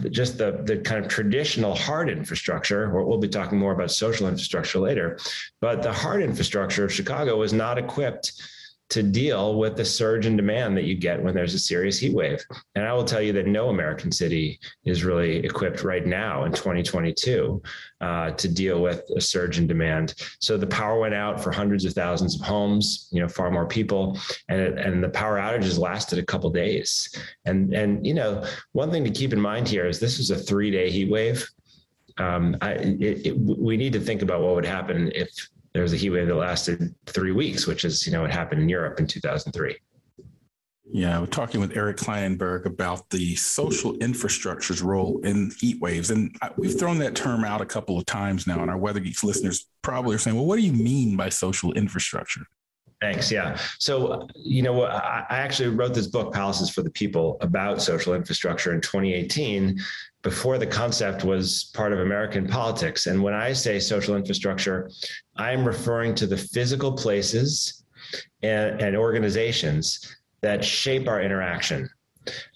just 0.09 0.37
the 0.37 0.61
the 0.63 0.77
kind 0.77 1.03
of 1.03 1.09
traditional 1.09 1.75
hard 1.75 2.09
infrastructure 2.09 2.89
we'll 2.89 3.17
be 3.17 3.27
talking 3.27 3.57
more 3.57 3.73
about 3.73 3.91
social 3.91 4.27
infrastructure 4.27 4.79
later 4.79 5.17
but 5.61 5.81
the 5.81 5.91
hard 5.91 6.21
infrastructure 6.21 6.85
of 6.85 6.93
chicago 6.93 7.37
was 7.37 7.53
not 7.53 7.77
equipped 7.77 8.33
to 8.89 9.01
deal 9.01 9.57
with 9.57 9.75
the 9.75 9.85
surge 9.85 10.25
in 10.25 10.37
demand 10.37 10.77
that 10.77 10.83
you 10.83 10.95
get 10.95 11.21
when 11.21 11.33
there's 11.33 11.53
a 11.53 11.59
serious 11.59 11.97
heat 11.97 12.13
wave. 12.13 12.43
And 12.75 12.85
I 12.85 12.93
will 12.93 13.03
tell 13.03 13.21
you 13.21 13.33
that 13.33 13.47
no 13.47 13.69
American 13.69 14.11
city 14.11 14.59
is 14.85 15.03
really 15.03 15.37
equipped 15.37 15.83
right 15.83 16.05
now 16.05 16.43
in 16.43 16.51
2022 16.51 17.61
uh, 18.01 18.31
to 18.31 18.47
deal 18.47 18.81
with 18.81 19.03
a 19.15 19.21
surge 19.21 19.57
in 19.57 19.65
demand. 19.65 20.13
So 20.39 20.57
the 20.57 20.67
power 20.67 20.99
went 20.99 21.15
out 21.15 21.41
for 21.41 21.51
hundreds 21.51 21.85
of 21.85 21.93
thousands 21.93 22.39
of 22.39 22.45
homes, 22.45 23.07
you 23.11 23.19
know, 23.21 23.27
far 23.27 23.49
more 23.49 23.67
people, 23.67 24.19
and 24.49 24.59
it, 24.59 24.77
and 24.77 25.03
the 25.03 25.09
power 25.09 25.37
outages 25.37 25.79
lasted 25.79 26.19
a 26.19 26.25
couple 26.25 26.49
days. 26.49 27.09
And 27.45 27.73
and 27.73 28.05
you 28.05 28.13
know, 28.13 28.45
one 28.73 28.91
thing 28.91 29.03
to 29.05 29.11
keep 29.11 29.33
in 29.33 29.41
mind 29.41 29.67
here 29.67 29.87
is 29.87 29.99
this 29.99 30.17
was 30.17 30.29
a 30.29 30.37
three 30.37 30.69
day 30.69 30.91
heat 30.91 31.09
wave. 31.09 31.47
Um, 32.17 32.57
I, 32.61 32.73
it, 32.73 33.25
it, 33.25 33.37
we 33.39 33.75
need 33.75 33.93
to 33.93 33.99
think 33.99 34.21
about 34.21 34.41
what 34.41 34.53
would 34.53 34.65
happen 34.65 35.11
if 35.15 35.49
there 35.73 35.83
was 35.83 35.93
a 35.93 35.97
heat 35.97 36.11
wave 36.11 36.27
that 36.27 36.35
lasted 36.35 36.93
three 37.07 37.31
weeks, 37.31 37.67
which 37.67 37.83
is, 37.83 38.05
you 38.05 38.13
know, 38.13 38.21
what 38.21 38.31
happened 38.31 38.61
in 38.61 38.69
Europe 38.69 38.99
in 38.99 39.07
2003. 39.07 39.75
Yeah, 40.91 41.19
we're 41.19 41.25
talking 41.25 41.59
with 41.59 41.75
Eric 41.75 41.97
Klinenberg 41.97 42.65
about 42.65 43.09
the 43.09 43.35
social 43.35 43.97
infrastructure's 43.97 44.83
role 44.83 45.19
in 45.23 45.51
heat 45.57 45.81
waves. 45.81 46.11
And 46.11 46.35
we've 46.55 46.77
thrown 46.77 46.99
that 46.99 47.15
term 47.15 47.43
out 47.43 47.61
a 47.61 47.65
couple 47.65 47.97
of 47.97 48.05
times 48.05 48.45
now, 48.45 48.61
and 48.61 48.69
our 48.69 48.77
Weather 48.77 48.99
Geeks 48.99 49.23
listeners 49.23 49.67
probably 49.81 50.15
are 50.15 50.19
saying, 50.19 50.35
well, 50.35 50.45
what 50.45 50.57
do 50.57 50.61
you 50.61 50.73
mean 50.73 51.15
by 51.17 51.29
social 51.29 51.73
infrastructure? 51.73 52.41
Thanks. 53.01 53.31
Yeah. 53.31 53.57
So, 53.79 54.27
you 54.35 54.61
know, 54.61 54.83
I 54.83 55.25
actually 55.29 55.69
wrote 55.69 55.93
this 55.93 56.07
book, 56.07 56.31
Palaces 56.33 56.69
for 56.69 56.83
the 56.83 56.91
People, 56.91 57.37
about 57.41 57.81
social 57.81 58.13
infrastructure 58.13 58.73
in 58.73 58.79
2018 58.79 59.79
before 60.23 60.57
the 60.57 60.65
concept 60.65 61.23
was 61.23 61.65
part 61.75 61.93
of 61.93 61.99
American 61.99 62.47
politics. 62.47 63.05
And 63.07 63.21
when 63.21 63.33
I 63.33 63.53
say 63.53 63.79
social 63.79 64.15
infrastructure, 64.15 64.89
I'm 65.35 65.65
referring 65.65 66.15
to 66.15 66.27
the 66.27 66.37
physical 66.37 66.93
places 66.93 67.83
and, 68.41 68.81
and 68.81 68.95
organizations 68.95 70.15
that 70.41 70.63
shape 70.63 71.07
our 71.07 71.21
interaction 71.21 71.89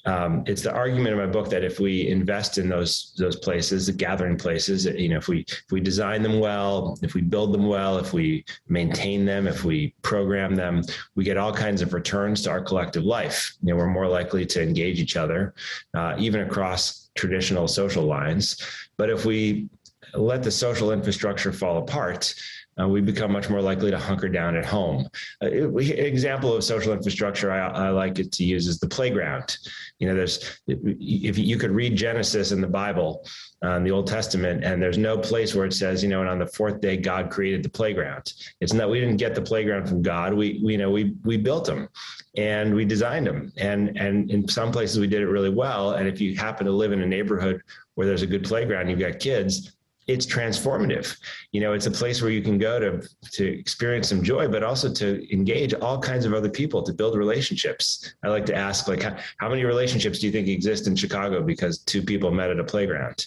um, 0.06 0.44
it's 0.48 0.62
the 0.62 0.72
argument 0.72 1.10
in 1.10 1.18
my 1.18 1.26
book 1.26 1.50
that 1.50 1.64
if 1.64 1.80
we 1.80 2.08
invest 2.08 2.58
in 2.58 2.70
those 2.70 3.14
those 3.18 3.36
places, 3.36 3.88
the 3.88 3.94
gathering 3.94 4.38
places, 4.38 4.86
you 4.86 5.10
know, 5.10 5.18
if 5.18 5.28
we 5.28 5.46
if 5.48 5.72
we 5.72 5.82
design 5.82 6.24
them 6.24 6.40
well, 6.40 6.98
if 7.02 7.14
we 7.14 7.22
build 7.22 7.54
them 7.54 7.68
well, 7.68 7.98
if 7.98 8.14
we 8.14 8.46
maintain 8.70 9.26
them, 9.26 9.48
if 9.48 9.64
we 9.64 9.94
program 10.02 10.56
them, 10.56 10.84
we 11.16 11.24
get 11.24 11.38
all 11.38 11.54
kinds 11.54 11.82
of 11.82 11.94
returns 11.94 12.42
to 12.44 12.50
our 12.50 12.62
collective 12.62 13.04
life. 13.04 13.56
You 13.62 13.70
know, 13.70 13.76
we're 13.76 13.88
more 13.88 14.08
likely 14.08 14.46
to 14.46 14.64
engage 14.64 15.00
each 15.00 15.18
other, 15.18 15.54
uh, 15.94 16.16
even 16.18 16.42
across 16.42 17.07
traditional 17.18 17.68
social 17.68 18.04
lines. 18.04 18.62
But 18.98 19.10
if 19.10 19.26
we 19.26 19.70
let 20.14 20.44
the 20.44 20.52
social 20.52 20.92
infrastructure 20.92 21.52
fall 21.52 21.80
apart, 21.80 22.34
uh, 22.80 22.88
we 22.88 23.02
become 23.02 23.32
much 23.32 23.50
more 23.50 23.62
likely 23.62 23.90
to 23.92 23.98
hunker 23.98 24.30
down 24.30 24.56
at 24.56 24.66
home. 24.66 25.08
Uh, 25.42 25.48
example 25.48 26.56
of 26.56 26.64
social 26.64 26.94
infrastructure 26.94 27.52
I, 27.52 27.68
I, 27.68 27.90
like 27.90 28.20
it 28.20 28.32
to 28.34 28.44
use 28.44 28.68
is 28.68 28.80
the 28.80 28.88
playground. 28.88 29.58
You 30.00 30.08
know, 30.08 30.16
there's 30.16 30.60
if 30.68 31.38
you 31.38 31.58
could 31.58 31.72
read 31.72 31.96
Genesis 31.96 32.52
in 32.52 32.62
the 32.62 32.68
Bible, 32.68 33.26
um, 33.64 33.84
the 33.84 33.92
Old 33.92 34.08
Testament, 34.08 34.64
and 34.64 34.82
there's 34.82 34.98
no 34.98 35.18
place 35.18 35.56
where 35.56 35.66
it 35.66 35.74
says, 35.74 36.04
you 36.04 36.10
know, 36.10 36.22
and 36.22 36.30
on 36.30 36.40
the 36.40 36.46
fourth 36.46 36.80
day 36.80 36.98
God 36.98 37.32
created 37.32 37.64
the 37.64 37.70
playground. 37.70 38.34
It's 38.62 38.74
not 38.74 38.90
we 38.90 39.00
didn't 39.00 39.18
get 39.18 39.34
the 39.34 39.42
playground 39.42 39.88
from 39.88 40.02
God. 40.02 40.34
We, 40.34 40.62
we 40.64 40.74
you 40.74 40.78
know 40.78 40.92
we 40.92 41.16
we 41.24 41.38
built 41.38 41.66
them 41.66 41.90
and 42.38 42.76
we 42.76 42.86
designed 42.86 43.26
them, 43.26 43.52
and 43.58 43.98
and 43.98 44.30
in 44.30 44.48
some 44.48 44.72
places 44.72 45.00
we 45.00 45.08
did 45.08 45.22
it 45.22 45.28
really 45.28 45.50
well. 45.50 45.94
And 45.94 46.08
if 46.08 46.22
you 46.22 46.36
happen 46.36 46.66
to 46.68 46.72
live 46.72 46.92
in 46.92 47.02
a 47.02 47.08
neighborhood 47.08 47.62
where 47.96 48.06
there's 48.06 48.22
a 48.22 48.28
good 48.28 48.44
playground, 48.44 48.90
you've 48.90 49.00
got 49.00 49.18
kids, 49.18 49.77
it's 50.08 50.26
transformative. 50.26 51.18
You 51.52 51.62
know, 51.62 51.74
it's 51.74 51.86
a 51.86 51.92
place 51.92 52.22
where 52.22 52.32
you 52.32 52.42
can 52.42 52.58
go 52.58 52.80
to 52.80 53.08
to 53.34 53.60
experience 53.60 54.10
some 54.10 54.24
joy, 54.24 54.48
but 54.48 54.64
also 54.64 54.92
to 54.94 55.34
engage 55.34 55.74
all 55.74 56.00
kinds 56.00 56.26
of 56.26 56.34
other 56.34 56.50
people 56.50 56.82
to 56.84 56.94
build 56.94 57.18
relationships. 57.18 58.14
I 58.24 58.30
like 58.30 58.46
to 58.48 58.56
ask, 58.56 58.88
like, 58.88 59.04
how, 59.04 59.18
how 59.38 59.50
many 59.50 59.66
relationships 59.66 60.20
do 60.20 60.28
you 60.28 60.32
think 60.32 60.48
exist 60.48 60.88
in 60.88 60.96
Chicago 60.96 61.42
because 61.42 61.80
two 61.80 62.02
people 62.02 62.32
met 62.32 62.50
at 62.50 62.60
a 62.60 62.64
playground? 62.64 63.26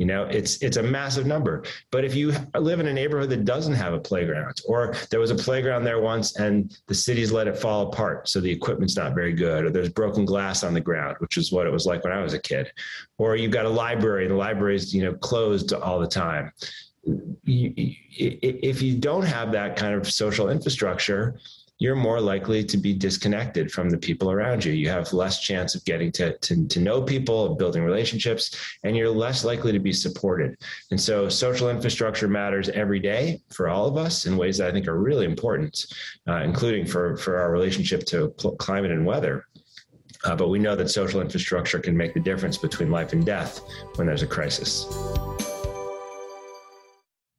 You 0.00 0.06
know, 0.06 0.22
it's 0.24 0.62
it's 0.62 0.78
a 0.78 0.82
massive 0.82 1.26
number. 1.26 1.62
But 1.90 2.06
if 2.06 2.14
you 2.14 2.32
live 2.58 2.80
in 2.80 2.86
a 2.86 2.92
neighborhood 2.92 3.28
that 3.28 3.44
doesn't 3.44 3.74
have 3.74 3.92
a 3.92 4.00
playground, 4.00 4.58
or 4.64 4.94
there 5.10 5.20
was 5.20 5.30
a 5.30 5.34
playground 5.34 5.84
there 5.84 6.00
once 6.00 6.36
and 6.36 6.74
the 6.86 6.94
city's 6.94 7.32
let 7.32 7.46
it 7.46 7.58
fall 7.58 7.88
apart, 7.88 8.26
so 8.26 8.40
the 8.40 8.50
equipment's 8.50 8.96
not 8.96 9.14
very 9.14 9.34
good, 9.34 9.66
or 9.66 9.70
there's 9.70 9.90
broken 9.90 10.24
glass 10.24 10.64
on 10.64 10.72
the 10.72 10.80
ground, 10.80 11.16
which 11.18 11.36
is 11.36 11.52
what 11.52 11.66
it 11.66 11.70
was 11.70 11.84
like 11.84 12.02
when 12.02 12.14
I 12.14 12.22
was 12.22 12.32
a 12.32 12.38
kid, 12.38 12.72
or 13.18 13.36
you've 13.36 13.50
got 13.50 13.66
a 13.66 13.68
library, 13.68 14.24
and 14.24 14.32
the 14.32 14.38
library's 14.38 14.94
you 14.94 15.04
know 15.04 15.12
closed 15.12 15.74
all 15.74 16.00
the 16.00 16.08
time. 16.08 16.50
if 17.44 18.80
you 18.80 18.96
don't 18.96 19.26
have 19.26 19.52
that 19.52 19.76
kind 19.76 19.94
of 19.94 20.10
social 20.10 20.48
infrastructure, 20.48 21.38
you're 21.80 21.96
more 21.96 22.20
likely 22.20 22.62
to 22.62 22.76
be 22.76 22.92
disconnected 22.92 23.72
from 23.72 23.88
the 23.88 23.96
people 23.96 24.30
around 24.30 24.64
you. 24.64 24.72
You 24.72 24.90
have 24.90 25.12
less 25.14 25.40
chance 25.40 25.74
of 25.74 25.84
getting 25.86 26.12
to, 26.12 26.36
to, 26.36 26.68
to 26.68 26.78
know 26.78 27.00
people, 27.00 27.46
of 27.46 27.58
building 27.58 27.82
relationships, 27.82 28.54
and 28.84 28.94
you're 28.94 29.08
less 29.08 29.44
likely 29.44 29.72
to 29.72 29.78
be 29.78 29.92
supported. 29.92 30.58
And 30.90 31.00
so 31.00 31.28
social 31.30 31.70
infrastructure 31.70 32.28
matters 32.28 32.68
every 32.68 33.00
day 33.00 33.40
for 33.48 33.70
all 33.70 33.86
of 33.86 33.96
us 33.96 34.26
in 34.26 34.36
ways 34.36 34.58
that 34.58 34.68
I 34.68 34.72
think 34.72 34.86
are 34.88 35.00
really 35.00 35.24
important, 35.24 35.86
uh, 36.28 36.42
including 36.42 36.84
for, 36.84 37.16
for 37.16 37.38
our 37.38 37.50
relationship 37.50 38.04
to 38.06 38.34
climate 38.58 38.90
and 38.90 39.06
weather. 39.06 39.46
Uh, 40.24 40.36
but 40.36 40.48
we 40.48 40.58
know 40.58 40.76
that 40.76 40.90
social 40.90 41.22
infrastructure 41.22 41.78
can 41.78 41.96
make 41.96 42.12
the 42.12 42.20
difference 42.20 42.58
between 42.58 42.90
life 42.90 43.14
and 43.14 43.24
death 43.24 43.62
when 43.94 44.06
there's 44.06 44.22
a 44.22 44.26
crisis. 44.26 44.84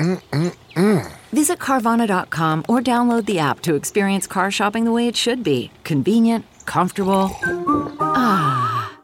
Mm-mm-mm. 0.00 1.12
Visit 1.30 1.58
Carvana.com 1.58 2.64
or 2.70 2.80
download 2.80 3.26
the 3.26 3.38
app 3.38 3.60
to 3.60 3.74
experience 3.74 4.26
car 4.26 4.50
shopping 4.50 4.86
the 4.86 4.92
way 4.92 5.06
it 5.06 5.14
should 5.14 5.44
be 5.44 5.70
convenient, 5.84 6.46
comfortable. 6.64 7.30
Ah. 8.00 8.98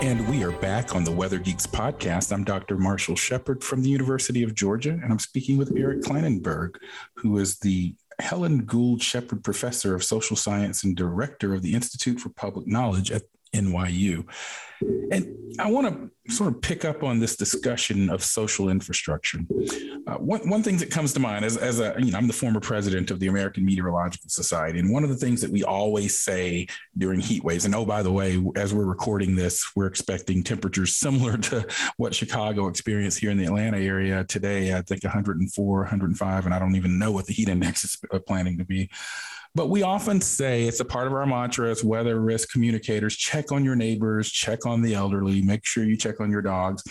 And 0.00 0.28
we 0.28 0.44
are 0.44 0.52
back 0.52 0.94
on 0.94 1.02
the 1.02 1.10
Weather 1.10 1.40
Geeks 1.40 1.66
podcast. 1.66 2.32
I'm 2.32 2.44
Dr. 2.44 2.78
Marshall 2.78 3.16
Shepard 3.16 3.64
from 3.64 3.82
the 3.82 3.90
University 3.90 4.44
of 4.44 4.54
Georgia, 4.54 4.92
and 4.92 5.10
I'm 5.10 5.18
speaking 5.18 5.58
with 5.58 5.76
Eric 5.76 6.02
Klinenberg, 6.02 6.76
who 7.16 7.38
is 7.38 7.58
the 7.58 7.96
Helen 8.20 8.64
Gould 8.64 9.02
Shepard 9.02 9.42
Professor 9.42 9.96
of 9.96 10.04
Social 10.04 10.36
Science 10.36 10.84
and 10.84 10.96
Director 10.96 11.54
of 11.54 11.62
the 11.62 11.74
Institute 11.74 12.20
for 12.20 12.28
Public 12.30 12.68
Knowledge 12.68 13.10
at 13.10 13.22
NYU. 13.54 14.26
And 15.10 15.34
I 15.58 15.70
want 15.70 16.12
to 16.26 16.34
sort 16.34 16.54
of 16.54 16.60
pick 16.60 16.84
up 16.84 17.02
on 17.02 17.18
this 17.18 17.36
discussion 17.36 18.10
of 18.10 18.22
social 18.22 18.68
infrastructure. 18.68 19.40
Uh, 20.06 20.14
one, 20.14 20.48
one 20.48 20.62
thing 20.62 20.76
that 20.78 20.90
comes 20.90 21.12
to 21.14 21.20
mind 21.20 21.44
as, 21.44 21.56
as 21.56 21.80
a, 21.80 21.96
you 21.98 22.12
know, 22.12 22.18
I'm 22.18 22.28
the 22.28 22.32
former 22.32 22.60
president 22.60 23.10
of 23.10 23.18
the 23.18 23.26
American 23.26 23.64
Meteorological 23.64 24.28
Society. 24.28 24.78
And 24.78 24.92
one 24.92 25.02
of 25.02 25.10
the 25.10 25.16
things 25.16 25.40
that 25.40 25.50
we 25.50 25.64
always 25.64 26.18
say 26.18 26.68
during 26.96 27.18
heat 27.18 27.42
waves, 27.42 27.64
and 27.64 27.74
oh, 27.74 27.84
by 27.84 28.02
the 28.02 28.12
way, 28.12 28.40
as 28.54 28.72
we're 28.72 28.84
recording 28.84 29.34
this, 29.34 29.72
we're 29.74 29.86
expecting 29.86 30.44
temperatures 30.44 30.96
similar 30.96 31.36
to 31.38 31.66
what 31.96 32.14
Chicago 32.14 32.68
experienced 32.68 33.18
here 33.18 33.30
in 33.30 33.38
the 33.38 33.46
Atlanta 33.46 33.78
area 33.78 34.24
today. 34.24 34.74
I 34.74 34.82
think 34.82 35.02
104, 35.02 35.78
105, 35.78 36.44
and 36.44 36.54
I 36.54 36.58
don't 36.58 36.76
even 36.76 36.98
know 36.98 37.10
what 37.10 37.26
the 37.26 37.34
heat 37.34 37.48
index 37.48 37.84
is 37.84 37.98
planning 38.26 38.58
to 38.58 38.64
be. 38.64 38.90
But 39.54 39.70
we 39.70 39.82
often 39.82 40.20
say 40.20 40.64
it's 40.64 40.80
a 40.80 40.84
part 40.84 41.06
of 41.06 41.12
our 41.12 41.26
mantra 41.26 41.70
as 41.70 41.82
weather 41.82 42.20
risk 42.20 42.50
communicators 42.50 43.16
check 43.16 43.50
on 43.50 43.64
your 43.64 43.76
neighbors, 43.76 44.30
check 44.30 44.66
on 44.66 44.82
the 44.82 44.94
elderly, 44.94 45.42
make 45.42 45.64
sure 45.64 45.84
you 45.84 45.96
check 45.96 46.20
on 46.20 46.30
your 46.30 46.42
dogs. 46.42 46.82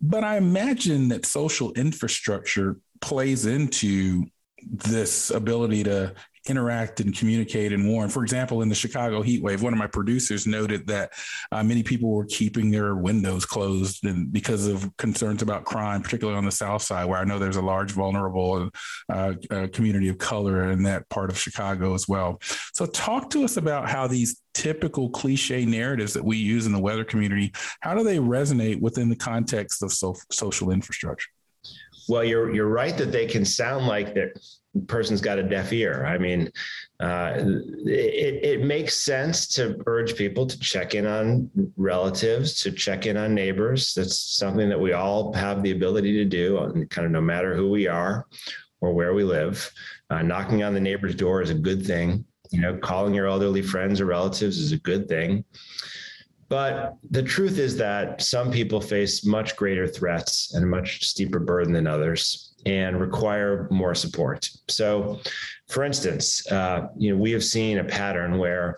But 0.00 0.24
I 0.24 0.36
imagine 0.36 1.08
that 1.08 1.26
social 1.26 1.72
infrastructure 1.72 2.78
plays 3.00 3.46
into 3.46 4.24
this 4.62 5.30
ability 5.30 5.84
to 5.84 6.14
interact 6.46 7.00
and 7.00 7.16
communicate 7.16 7.72
and 7.72 7.86
warn. 7.88 8.08
For 8.08 8.22
example, 8.22 8.62
in 8.62 8.68
the 8.68 8.74
Chicago 8.74 9.22
heat 9.22 9.42
wave, 9.42 9.62
one 9.62 9.72
of 9.72 9.78
my 9.78 9.86
producers 9.86 10.46
noted 10.46 10.86
that 10.88 11.12
uh, 11.52 11.62
many 11.62 11.82
people 11.82 12.10
were 12.10 12.26
keeping 12.26 12.70
their 12.70 12.94
windows 12.94 13.46
closed 13.46 14.04
and 14.04 14.32
because 14.32 14.66
of 14.66 14.94
concerns 14.96 15.42
about 15.42 15.64
crime, 15.64 16.02
particularly 16.02 16.36
on 16.36 16.44
the 16.44 16.52
South 16.52 16.82
Side, 16.82 17.06
where 17.06 17.18
I 17.18 17.24
know 17.24 17.38
there's 17.38 17.56
a 17.56 17.62
large 17.62 17.92
vulnerable 17.92 18.70
uh, 19.12 19.34
uh, 19.50 19.66
community 19.72 20.08
of 20.08 20.18
color 20.18 20.70
in 20.70 20.82
that 20.84 21.08
part 21.08 21.30
of 21.30 21.38
Chicago 21.38 21.94
as 21.94 22.08
well. 22.08 22.40
So, 22.72 22.86
talk 22.86 23.30
to 23.30 23.44
us 23.44 23.56
about 23.56 23.88
how 23.88 24.06
these 24.06 24.40
typical 24.52 25.10
cliche 25.10 25.64
narratives 25.64 26.12
that 26.14 26.24
we 26.24 26.36
use 26.36 26.66
in 26.66 26.72
the 26.72 26.80
weather 26.80 27.04
community 27.04 27.52
how 27.80 27.92
do 27.94 28.04
they 28.04 28.18
resonate 28.18 28.80
within 28.80 29.08
the 29.08 29.16
context 29.16 29.82
of 29.82 29.92
so- 29.92 30.16
social 30.30 30.70
infrastructure? 30.70 31.28
Well, 32.08 32.24
you're 32.24 32.54
you're 32.54 32.68
right 32.68 32.96
that 32.98 33.12
they 33.12 33.26
can 33.26 33.44
sound 33.44 33.86
like 33.86 34.14
that 34.14 34.38
person's 34.86 35.20
got 35.20 35.38
a 35.38 35.42
deaf 35.42 35.72
ear. 35.72 36.04
I 36.06 36.18
mean, 36.18 36.50
uh, 37.00 37.34
it, 37.36 38.44
it 38.44 38.64
makes 38.64 38.96
sense 38.96 39.46
to 39.54 39.80
urge 39.86 40.16
people 40.16 40.46
to 40.46 40.58
check 40.58 40.94
in 40.94 41.06
on 41.06 41.50
relatives, 41.76 42.60
to 42.60 42.72
check 42.72 43.06
in 43.06 43.16
on 43.16 43.34
neighbors. 43.34 43.94
That's 43.94 44.18
something 44.18 44.68
that 44.68 44.80
we 44.80 44.92
all 44.92 45.32
have 45.32 45.62
the 45.62 45.72
ability 45.72 46.12
to 46.14 46.24
do, 46.24 46.86
kind 46.90 47.06
of 47.06 47.12
no 47.12 47.20
matter 47.20 47.54
who 47.54 47.70
we 47.70 47.86
are 47.86 48.26
or 48.80 48.92
where 48.92 49.14
we 49.14 49.24
live. 49.24 49.70
Uh, 50.10 50.22
knocking 50.22 50.62
on 50.62 50.74
the 50.74 50.80
neighbor's 50.80 51.14
door 51.14 51.42
is 51.42 51.50
a 51.50 51.54
good 51.54 51.84
thing. 51.84 52.24
You 52.50 52.60
know, 52.60 52.76
calling 52.76 53.14
your 53.14 53.26
elderly 53.26 53.62
friends 53.62 54.00
or 54.00 54.06
relatives 54.06 54.58
is 54.58 54.72
a 54.72 54.78
good 54.78 55.08
thing. 55.08 55.44
But 56.48 56.96
the 57.10 57.22
truth 57.22 57.58
is 57.58 57.76
that 57.78 58.22
some 58.22 58.50
people 58.50 58.80
face 58.80 59.24
much 59.24 59.56
greater 59.56 59.86
threats 59.86 60.54
and 60.54 60.64
a 60.64 60.66
much 60.66 61.04
steeper 61.08 61.38
burden 61.38 61.72
than 61.72 61.86
others 61.86 62.54
and 62.66 63.00
require 63.00 63.68
more 63.70 63.94
support. 63.94 64.48
So, 64.68 65.20
for 65.68 65.84
instance, 65.84 66.50
uh, 66.50 66.88
you 66.96 67.12
know, 67.12 67.20
we 67.20 67.32
have 67.32 67.44
seen 67.44 67.78
a 67.78 67.84
pattern 67.84 68.38
where 68.38 68.76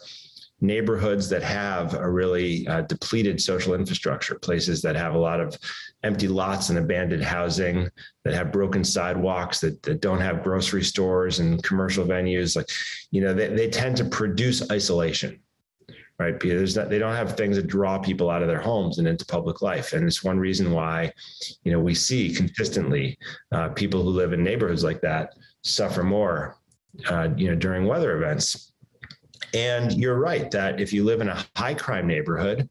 neighborhoods 0.60 1.28
that 1.28 1.42
have 1.42 1.94
a 1.94 2.10
really 2.10 2.66
uh, 2.66 2.80
depleted 2.82 3.40
social 3.40 3.74
infrastructure, 3.74 4.36
places 4.36 4.80
that 4.82 4.96
have 4.96 5.14
a 5.14 5.18
lot 5.18 5.40
of 5.40 5.56
empty 6.02 6.28
lots 6.28 6.70
and 6.70 6.78
abandoned 6.78 7.22
housing, 7.22 7.88
that 8.24 8.32
have 8.32 8.52
broken 8.52 8.82
sidewalks, 8.82 9.60
that, 9.60 9.82
that 9.82 10.00
don't 10.00 10.20
have 10.20 10.42
grocery 10.42 10.82
stores 10.82 11.40
and 11.40 11.62
commercial 11.62 12.06
venues, 12.06 12.56
like, 12.56 12.68
you 13.10 13.20
know, 13.20 13.34
they, 13.34 13.48
they 13.48 13.68
tend 13.68 13.96
to 13.96 14.04
produce 14.04 14.68
isolation 14.70 15.38
right? 16.18 16.38
Because 16.38 16.76
not, 16.76 16.88
they 16.88 16.98
don't 16.98 17.14
have 17.14 17.36
things 17.36 17.56
that 17.56 17.66
draw 17.66 17.98
people 17.98 18.30
out 18.30 18.42
of 18.42 18.48
their 18.48 18.60
homes 18.60 18.98
and 18.98 19.06
into 19.06 19.26
public 19.26 19.60
life. 19.62 19.92
And 19.92 20.06
it's 20.06 20.24
one 20.24 20.38
reason 20.38 20.70
why, 20.70 21.12
you 21.64 21.72
know, 21.72 21.80
we 21.80 21.94
see 21.94 22.34
consistently 22.34 23.18
uh, 23.52 23.68
people 23.70 24.02
who 24.02 24.10
live 24.10 24.32
in 24.32 24.42
neighborhoods 24.42 24.82
like 24.82 25.00
that 25.02 25.34
suffer 25.62 26.02
more 26.02 26.56
uh, 27.10 27.28
you 27.36 27.48
know, 27.48 27.54
during 27.56 27.86
weather 27.86 28.16
events. 28.16 28.72
And 29.54 29.92
you're 29.92 30.18
right 30.18 30.50
that 30.50 30.80
if 30.80 30.92
you 30.92 31.04
live 31.04 31.20
in 31.20 31.28
a 31.28 31.44
high 31.56 31.74
crime 31.74 32.06
neighborhood, 32.06 32.68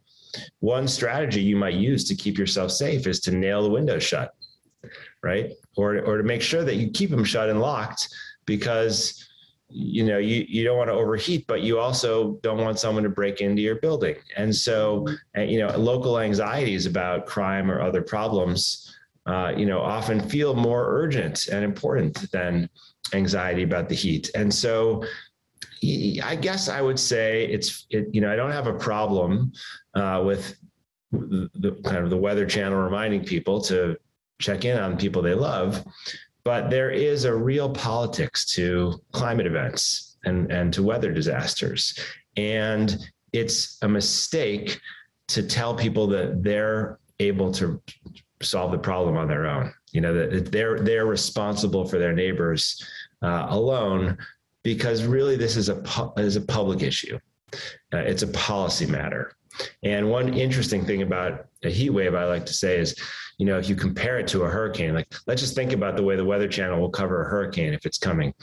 one 0.59 0.87
strategy 0.87 1.41
you 1.41 1.55
might 1.55 1.75
use 1.75 2.03
to 2.05 2.15
keep 2.15 2.37
yourself 2.37 2.71
safe 2.71 3.07
is 3.07 3.19
to 3.21 3.31
nail 3.31 3.63
the 3.63 3.69
windows 3.69 4.03
shut, 4.03 4.33
right? 5.23 5.51
Or, 5.77 5.99
or 5.99 6.17
to 6.17 6.23
make 6.23 6.41
sure 6.41 6.63
that 6.63 6.75
you 6.75 6.89
keep 6.89 7.09
them 7.09 7.23
shut 7.23 7.49
and 7.49 7.61
locked 7.61 8.09
because 8.45 9.24
you 9.69 10.03
know 10.03 10.17
you, 10.17 10.45
you 10.47 10.63
don't 10.63 10.77
want 10.77 10.89
to 10.89 10.93
overheat 10.93 11.45
but 11.47 11.61
you 11.61 11.79
also 11.79 12.39
don't 12.43 12.59
want 12.59 12.79
someone 12.79 13.03
to 13.03 13.09
break 13.09 13.41
into 13.41 13.61
your 13.61 13.75
building. 13.75 14.15
And 14.37 14.55
so 14.55 15.07
you 15.35 15.59
know 15.59 15.75
local 15.77 16.19
anxieties 16.19 16.85
about 16.85 17.25
crime 17.25 17.71
or 17.71 17.81
other 17.81 18.01
problems 18.01 18.95
uh, 19.25 19.53
you 19.57 19.65
know 19.65 19.79
often 19.79 20.19
feel 20.29 20.53
more 20.53 20.85
urgent 20.87 21.47
and 21.47 21.63
important 21.63 22.31
than 22.31 22.69
anxiety 23.13 23.63
about 23.63 23.89
the 23.89 23.95
heat. 23.95 24.29
And 24.35 24.53
so 24.53 25.03
I 26.23 26.37
guess 26.39 26.69
I 26.69 26.81
would 26.81 26.99
say 26.99 27.45
it's 27.45 27.85
it, 27.89 28.07
you 28.13 28.21
know 28.21 28.31
I 28.31 28.35
don't 28.35 28.51
have 28.51 28.67
a 28.67 28.73
problem 28.73 29.51
uh, 29.93 30.23
with 30.25 30.55
the 31.11 31.79
kind 31.83 32.03
of 32.03 32.09
the 32.09 32.17
Weather 32.17 32.45
Channel 32.45 32.77
reminding 32.77 33.23
people 33.23 33.61
to 33.61 33.97
check 34.39 34.65
in 34.65 34.77
on 34.77 34.97
people 34.97 35.21
they 35.21 35.33
love, 35.33 35.85
but 36.45 36.69
there 36.69 36.91
is 36.91 37.25
a 37.25 37.35
real 37.35 37.69
politics 37.69 38.45
to 38.53 39.01
climate 39.11 39.47
events 39.47 40.15
and 40.23 40.51
and 40.51 40.73
to 40.73 40.83
weather 40.83 41.11
disasters, 41.11 41.99
and 42.37 42.97
it's 43.33 43.77
a 43.81 43.87
mistake 43.87 44.79
to 45.27 45.43
tell 45.43 45.75
people 45.75 46.07
that 46.07 46.43
they're 46.43 46.99
able 47.19 47.51
to 47.51 47.81
solve 48.41 48.71
the 48.71 48.77
problem 48.77 49.17
on 49.17 49.27
their 49.27 49.47
own. 49.47 49.73
You 49.91 50.01
know 50.01 50.13
that 50.13 50.51
they're 50.51 50.79
they're 50.79 51.05
responsible 51.05 51.85
for 51.85 51.99
their 51.99 52.13
neighbors 52.13 52.81
uh, 53.21 53.47
alone 53.49 54.17
because 54.63 55.03
really 55.03 55.35
this 55.35 55.57
is 55.57 55.69
a 55.69 55.83
is 56.17 56.35
a 56.35 56.41
public 56.41 56.81
issue. 56.81 57.19
Uh, 57.93 57.97
it's 57.97 58.23
a 58.23 58.27
policy 58.27 58.85
matter. 58.85 59.35
And 59.83 60.09
one 60.09 60.33
interesting 60.33 60.85
thing 60.85 61.01
about 61.01 61.45
a 61.63 61.69
heat 61.69 61.91
wave, 61.91 62.15
I 62.15 62.25
like 62.25 62.45
to 62.47 62.53
say, 62.53 62.77
is, 62.77 62.95
you 63.37 63.45
know, 63.45 63.57
if 63.57 63.67
you 63.67 63.75
compare 63.75 64.17
it 64.17 64.27
to 64.27 64.43
a 64.43 64.49
hurricane, 64.49 64.93
like 64.93 65.13
let's 65.27 65.41
just 65.41 65.55
think 65.55 65.73
about 65.73 65.97
the 65.97 66.03
way 66.03 66.15
the 66.15 66.23
Weather 66.23 66.47
Channel 66.47 66.79
will 66.79 66.89
cover 66.89 67.21
a 67.21 67.29
hurricane 67.29 67.73
if 67.73 67.85
it's 67.85 67.97
coming. 67.97 68.33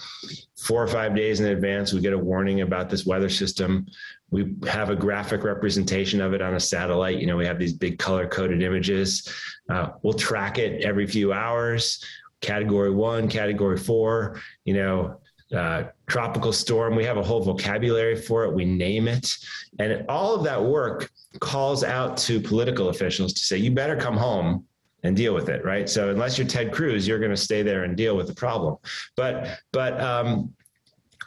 Four 0.59 0.83
or 0.83 0.87
five 0.87 1.17
days 1.17 1.41
in 1.41 1.47
advance, 1.47 1.93
we 1.93 2.01
get 2.01 2.13
a 2.13 2.19
warning 2.19 2.61
about 2.61 2.91
this 2.91 3.07
weather 3.07 3.31
system. 3.31 3.87
We 4.31 4.55
have 4.69 4.91
a 4.91 4.97
graphic 4.97 5.45
representation 5.45 6.21
of 6.21 6.35
it 6.35 6.43
on 6.43 6.55
a 6.55 6.61
satellite. 6.61 7.19
You 7.19 7.27
know, 7.27 7.37
we 7.37 7.47
have 7.47 7.59
these 7.59 7.73
big 7.73 7.99
color 7.99 8.29
coded 8.29 8.63
images. 8.63 9.29
Uh, 9.69 9.91
we'll 10.03 10.13
track 10.13 10.59
it 10.59 10.85
every 10.85 11.07
few 11.07 11.33
hours. 11.33 12.05
Category 12.43 12.91
one, 12.91 13.29
category 13.29 13.79
four, 13.79 14.41
you 14.65 14.75
know, 14.75 15.21
uh, 15.57 15.85
tropical 16.07 16.53
storm. 16.53 16.97
We 16.97 17.05
have 17.05 17.19
a 17.19 17.23
whole 17.23 17.43
vocabulary 17.43 18.17
for 18.17 18.45
it. 18.45 18.53
We 18.53 18.65
name 18.65 19.07
it. 19.07 19.37
And 19.79 20.05
all 20.09 20.35
of 20.35 20.45
that 20.45 20.63
work 20.63 21.11
calls 21.41 21.85
out 21.85 22.17
to 22.19 22.41
political 22.41 22.89
officials 22.89 23.33
to 23.35 23.41
say, 23.41 23.59
you 23.59 23.71
better 23.71 23.97
come 23.97 24.17
home 24.17 24.67
and 25.03 25.17
deal 25.17 25.35
with 25.35 25.49
it, 25.49 25.65
right? 25.65 25.89
So 25.89 26.11
unless 26.11 26.39
you're 26.39 26.47
Ted 26.47 26.73
Cruz, 26.73 27.07
you're 27.07 27.19
going 27.19 27.31
to 27.31 27.37
stay 27.37 27.63
there 27.63 27.85
and 27.85 27.97
deal 27.97 28.17
with 28.17 28.27
the 28.27 28.35
problem. 28.35 28.77
But 29.17 29.59
but 29.73 30.01
um, 30.01 30.55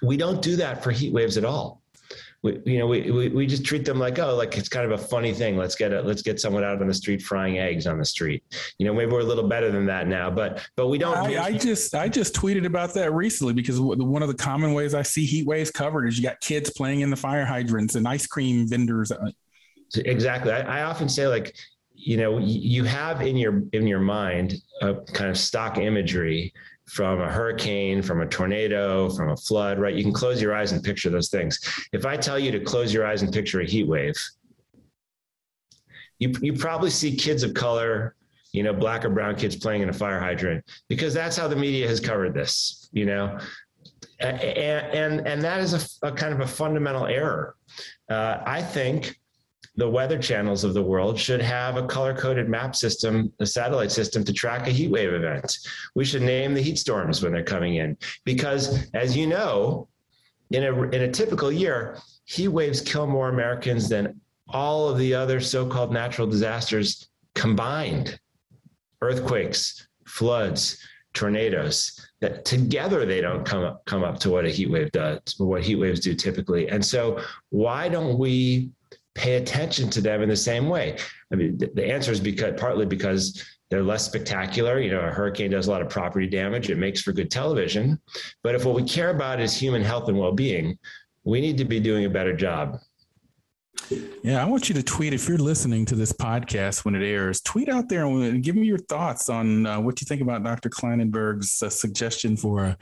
we 0.01 0.17
don't 0.17 0.41
do 0.41 0.55
that 0.58 0.84
for 0.84 0.91
heat 0.91 1.13
waves 1.13 1.38
at 1.38 1.46
all 1.46 1.82
we, 2.46 2.62
you 2.63 2.77
know, 2.77 2.86
we, 2.86 3.10
we, 3.10 3.29
we 3.29 3.48
just 3.48 3.65
treat 3.65 3.86
them 3.86 3.98
like, 3.98 4.20
oh, 4.20 4.36
like 4.36 4.55
it's 4.55 4.70
kind 4.70 4.89
of 4.89 4.91
a 4.91 5.03
funny 5.03 5.34
thing. 5.34 5.58
Let's 5.58 5.75
get 5.75 5.91
it. 5.91 6.05
Let's 6.05 6.22
get 6.22 6.39
someone 6.39 6.63
out 6.63 6.79
on 6.79 6.88
the 6.88 6.94
street 6.94 7.24
frying 7.24 7.58
eggs 7.58 7.88
on 7.88 7.98
the 7.98 8.05
street. 8.05 8.44
You 8.77 8.86
know, 8.86 8.94
maybe 8.94 9.12
we're 9.12 9.22
a 9.22 9.24
little 9.24 9.48
better 9.48 9.72
than 9.72 9.88
that 9.88 10.08
now, 10.08 10.29
but, 10.29 10.63
but 10.75 10.88
we 10.88 11.00
don't. 11.00 11.17
I, 11.17 11.46
I 11.46 11.51
just, 11.58 11.96
I 11.96 12.08
just 12.08 12.36
tweeted 12.36 12.65
about 12.65 12.94
that 12.94 13.12
recently 13.13 13.53
because 13.53 13.79
one 13.82 14.22
of 14.22 14.27
the 14.27 14.36
common 14.36 14.74
ways 14.74 14.94
I 14.94 15.01
see 15.01 15.25
heat 15.25 15.48
waves 15.48 15.72
covered 15.72 16.05
is 16.05 16.20
you 16.20 16.24
got 16.24 16.39
kids 16.39 16.70
playing 16.70 17.01
in 17.01 17.10
the 17.10 17.15
fire 17.15 17.46
hydrants 17.46 17.96
and 17.96 18.08
ice 18.08 18.27
cream 18.27 18.67
vendors. 18.67 19.12
Exactly. 19.96 20.51
I, 20.51 20.82
I 20.82 20.84
often 20.84 21.10
say 21.10 21.27
like, 21.27 21.55
you 22.05 22.17
know, 22.17 22.38
you 22.38 22.83
have 22.83 23.24
in 23.24 23.35
your, 23.35 23.63
in 23.74 23.88
your 23.88 24.00
mind 24.00 24.53
a 24.83 24.93
kind 24.93 25.31
of 25.31 25.38
stock 25.38 25.79
imagery 25.79 26.53
from 26.88 27.19
a 27.19 27.27
hurricane, 27.27 28.03
from 28.03 28.21
a 28.21 28.27
tornado, 28.27 29.09
from 29.09 29.31
a 29.31 29.37
flood, 29.37 29.79
right? 29.79 29.96
You 29.96 30.03
can 30.03 30.13
close 30.13 30.39
your 30.39 30.53
eyes 30.53 30.72
and 30.72 30.83
picture 30.83 31.09
those 31.09 31.29
things. 31.29 31.59
If 31.94 32.05
I 32.05 32.15
tell 32.15 32.37
you 32.37 32.51
to 32.51 32.59
close 32.59 32.94
your 32.94 33.07
eyes 33.07 33.24
and 33.24 33.33
picture 33.33 33.61
a 33.61 33.65
heat 33.65 33.87
wave, 33.87 34.13
you, 36.20 36.31
you 36.41 36.53
probably 36.53 36.91
see 36.91 37.15
kids 37.15 37.41
of 37.41 37.55
color, 37.55 38.15
you 38.51 38.61
know, 38.61 38.72
black 38.72 39.03
or 39.03 39.09
brown 39.09 39.35
kids 39.35 39.55
playing 39.55 39.81
in 39.81 39.89
a 39.89 39.94
fire 39.94 40.20
hydrant 40.20 40.63
because 40.87 41.11
that's 41.11 41.35
how 41.35 41.48
the 41.48 41.55
media 41.55 41.87
has 41.87 42.00
covered 42.00 42.35
this, 42.35 42.87
you 42.91 43.07
know, 43.07 43.39
and, 44.20 44.39
and, 44.39 45.27
and 45.27 45.41
that 45.41 45.59
is 45.59 46.00
a, 46.03 46.07
a 46.07 46.11
kind 46.11 46.35
of 46.35 46.41
a 46.41 46.48
fundamental 46.48 47.07
error. 47.07 47.55
Uh, 48.11 48.44
I 48.46 48.61
think 48.61 49.20
the 49.77 49.90
weather 49.90 50.18
channels 50.18 50.64
of 50.64 50.74
the 50.74 50.81
world 50.81 51.20
should 51.20 51.42
have 51.42 51.75
a 51.75 51.85
color 51.85 52.14
coded 52.14 52.48
map 52.48 52.75
system, 52.75 53.31
a 53.40 53.46
satellite 53.46 53.92
system 53.92 54.24
to 54.24 54.33
track 54.33 54.68
a 54.68 54.72
heat 54.72 54.90
wave 54.90 55.14
event. 55.14 55.57
We 55.96 56.05
should 56.05 56.22
name 56.22 56.53
the 56.53 56.61
heat 56.61 56.77
storms 56.77 57.22
when 57.22 57.33
they're 57.33 57.44
coming 57.44 57.75
in 57.75 57.98
because, 58.24 58.88
as 58.94 59.18
you 59.18 59.27
know, 59.27 59.88
in 60.51 60.64
a, 60.64 60.81
in 60.90 61.01
a 61.01 61.11
typical 61.11 61.51
year, 61.51 61.98
heat 62.25 62.48
waves 62.48 62.81
kill 62.81 63.07
more 63.07 63.29
Americans 63.29 63.90
than 63.90 64.20
all 64.48 64.88
of 64.88 64.98
the 64.98 65.14
other 65.14 65.40
so 65.40 65.68
called 65.68 65.92
natural 65.92 66.27
disasters 66.27 67.09
combined 67.33 68.20
earthquakes, 69.01 69.88
floods, 70.05 70.77
tornadoes 71.16 72.07
that 72.20 72.46
together 72.46 73.05
they 73.05 73.22
don't 73.22 73.46
come 73.46 73.64
up 73.64 73.83
come 73.85 74.03
up 74.03 74.20
to 74.20 74.29
what 74.29 74.46
a 74.46 74.50
heat 74.50 74.70
wave 74.70 74.92
does 74.92 75.20
what 75.38 75.64
heat 75.64 75.75
waves 75.75 76.01
do 76.01 76.14
typically 76.14 76.68
and 76.68 76.83
so 76.83 77.18
why 77.50 77.88
don't 77.88 78.20
we 78.20 78.70
pay 79.16 79.36
attention 79.38 79.90
to 79.90 80.01
them 80.01 80.22
in 80.22 80.30
the 80.30 80.36
same 80.36 80.70
way? 80.70 80.98
I 81.32 81.36
mean, 81.36 81.58
the 81.58 81.86
answer 81.86 82.12
is 82.12 82.20
because 82.20 82.54
partly 82.58 82.86
because 82.86 83.44
they're 83.70 83.84
less 83.84 84.06
spectacular. 84.06 84.80
You 84.80 84.92
know, 84.92 85.01
a 85.01 85.12
hurricane 85.12 85.51
does 85.51 85.68
a 85.68 85.72
lot 85.72 85.82
of 85.82 85.90
property 85.90 86.28
damage. 86.28 86.70
It 86.70 86.78
makes 86.78 87.01
for 87.01 87.14
good 87.14 87.32
television. 87.32 88.00
But 88.44 88.56
if 88.56 88.66
what 88.66 88.75
we 88.75 88.84
care 88.84 89.10
about 89.10 89.40
is 89.40 89.56
human 89.56 89.82
health 89.82 90.08
and 90.08 90.18
well-being, 90.18 90.78
we 91.24 91.42
need 91.42 91.58
to 91.58 91.66
be 91.66 91.80
doing 91.80 92.06
a 92.06 92.10
better 92.10 92.36
job. 92.36 92.80
Yeah, 94.24 94.42
I 94.42 94.46
want 94.46 94.68
you 94.70 94.75
to 94.75 94.83
tweet 94.83 95.14
if 95.14 95.27
you're 95.27 95.38
listening 95.38 95.85
to 95.85 95.96
this 95.96 96.11
podcast 96.11 96.85
when 96.85 96.96
it 96.96 97.05
airs. 97.05 97.42
Tweet 97.42 97.70
out 97.70 97.88
there 97.88 98.05
and 98.05 98.42
give 98.42 98.55
me 98.55 98.66
your 98.66 98.79
thoughts 98.79 99.29
on 99.29 99.68
uh, 99.68 99.79
what 99.79 100.01
you 100.01 100.05
think 100.05 100.22
about 100.22 100.44
Dr. 100.44 100.70
Klinenberg's 100.70 101.61
uh, 101.61 101.70
suggestion 101.70 102.35
for 102.35 102.66
a, 102.66 102.77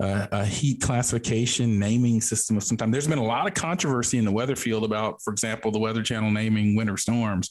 a, 0.00 0.28
a, 0.32 0.44
heat 0.44 0.80
classification 0.80 1.78
naming 1.78 2.20
system 2.20 2.56
of 2.56 2.64
some 2.64 2.76
time. 2.76 2.90
There's 2.90 3.06
been 3.06 3.18
a 3.18 3.24
lot 3.24 3.46
of 3.46 3.54
controversy 3.54 4.18
in 4.18 4.24
the 4.24 4.32
weather 4.32 4.56
field 4.56 4.82
about, 4.82 5.22
for 5.22 5.32
example, 5.32 5.70
the 5.70 5.78
Weather 5.78 6.02
Channel 6.02 6.32
naming 6.32 6.74
winter 6.74 6.96
storms 6.96 7.50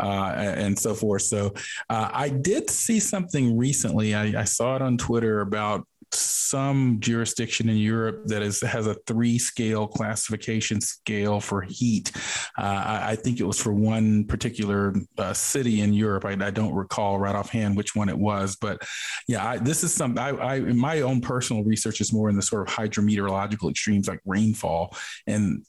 uh, 0.00 0.32
and 0.36 0.78
so 0.78 0.94
forth. 0.94 1.22
So 1.22 1.52
uh, 1.90 2.10
I 2.12 2.30
did 2.30 2.70
see 2.70 3.00
something 3.00 3.58
recently. 3.58 4.14
I, 4.14 4.40
I 4.40 4.44
saw 4.44 4.76
it 4.76 4.82
on 4.82 4.96
Twitter 4.96 5.42
about 5.42 5.86
some 6.18 6.98
jurisdiction 7.00 7.68
in 7.68 7.76
Europe 7.76 8.26
that 8.26 8.42
is 8.42 8.60
has 8.60 8.86
a 8.86 8.94
three 9.06 9.38
scale 9.38 9.86
classification 9.86 10.80
scale 10.80 11.40
for 11.40 11.62
heat. 11.62 12.12
Uh, 12.58 12.62
I, 12.62 13.10
I, 13.10 13.16
think 13.16 13.40
it 13.40 13.44
was 13.44 13.60
for 13.60 13.72
one 13.72 14.24
particular 14.24 14.94
uh, 15.18 15.32
city 15.32 15.80
in 15.80 15.92
Europe. 15.92 16.24
I, 16.24 16.32
I, 16.32 16.50
don't 16.50 16.74
recall 16.74 17.18
right 17.18 17.34
offhand 17.34 17.76
which 17.76 17.94
one 17.94 18.08
it 18.08 18.18
was, 18.18 18.56
but 18.56 18.80
yeah, 19.28 19.46
I, 19.46 19.58
this 19.58 19.84
is 19.84 19.92
something 19.92 20.18
I, 20.18 20.60
my 20.60 21.00
own 21.00 21.20
personal 21.20 21.64
research 21.64 22.00
is 22.00 22.12
more 22.12 22.28
in 22.28 22.36
the 22.36 22.42
sort 22.42 22.68
of 22.68 22.74
hydrometeorological 22.74 23.70
extremes 23.70 24.08
like 24.08 24.20
rainfall 24.24 24.96
and 25.26 25.64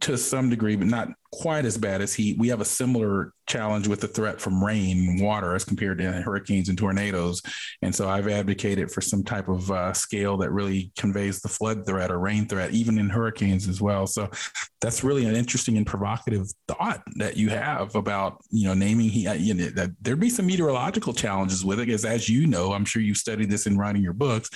to 0.00 0.18
some 0.18 0.50
degree, 0.50 0.76
but 0.76 0.88
not 0.88 1.08
quite 1.32 1.64
as 1.64 1.76
bad 1.76 2.00
as 2.00 2.14
heat. 2.14 2.38
We 2.38 2.48
have 2.48 2.60
a 2.60 2.64
similar 2.64 3.32
challenge 3.46 3.88
with 3.88 4.00
the 4.00 4.08
threat 4.08 4.40
from 4.40 4.64
rain 4.64 5.08
and 5.08 5.20
water 5.20 5.54
as 5.54 5.64
compared 5.64 5.98
to 5.98 6.10
hurricanes 6.22 6.68
and 6.68 6.78
tornadoes. 6.78 7.42
And 7.82 7.92
so 7.94 8.08
I've 8.08 8.28
advocated 8.28 8.90
for 8.90 9.00
some 9.00 9.24
type 9.24 9.48
of 9.48 9.70
uh, 9.70 9.92
scale 9.92 10.36
that 10.38 10.52
really 10.52 10.92
conveys 10.96 11.40
the 11.40 11.48
flood 11.48 11.84
threat 11.86 12.10
or 12.10 12.20
rain 12.20 12.46
threat, 12.46 12.70
even 12.70 12.98
in 12.98 13.10
hurricanes 13.10 13.68
as 13.68 13.80
well. 13.80 14.06
So 14.06 14.30
that's 14.80 15.02
really 15.02 15.26
an 15.26 15.34
interesting 15.34 15.76
and 15.76 15.86
provocative 15.86 16.46
thought 16.68 17.02
that 17.16 17.36
you 17.36 17.50
have 17.50 17.96
about, 17.96 18.38
you 18.50 18.68
know, 18.68 18.74
naming 18.74 19.08
heat. 19.08 19.28
You 19.38 19.54
know, 19.54 19.64
that 19.70 19.90
there'd 20.00 20.20
be 20.20 20.30
some 20.30 20.46
meteorological 20.46 21.14
challenges 21.14 21.64
with 21.64 21.80
it, 21.80 21.86
because 21.86 22.04
as 22.04 22.28
you 22.28 22.46
know, 22.46 22.72
I'm 22.72 22.84
sure 22.84 23.02
you've 23.02 23.16
studied 23.16 23.50
this 23.50 23.66
in 23.66 23.76
writing 23.76 24.02
your 24.02 24.12
books. 24.12 24.50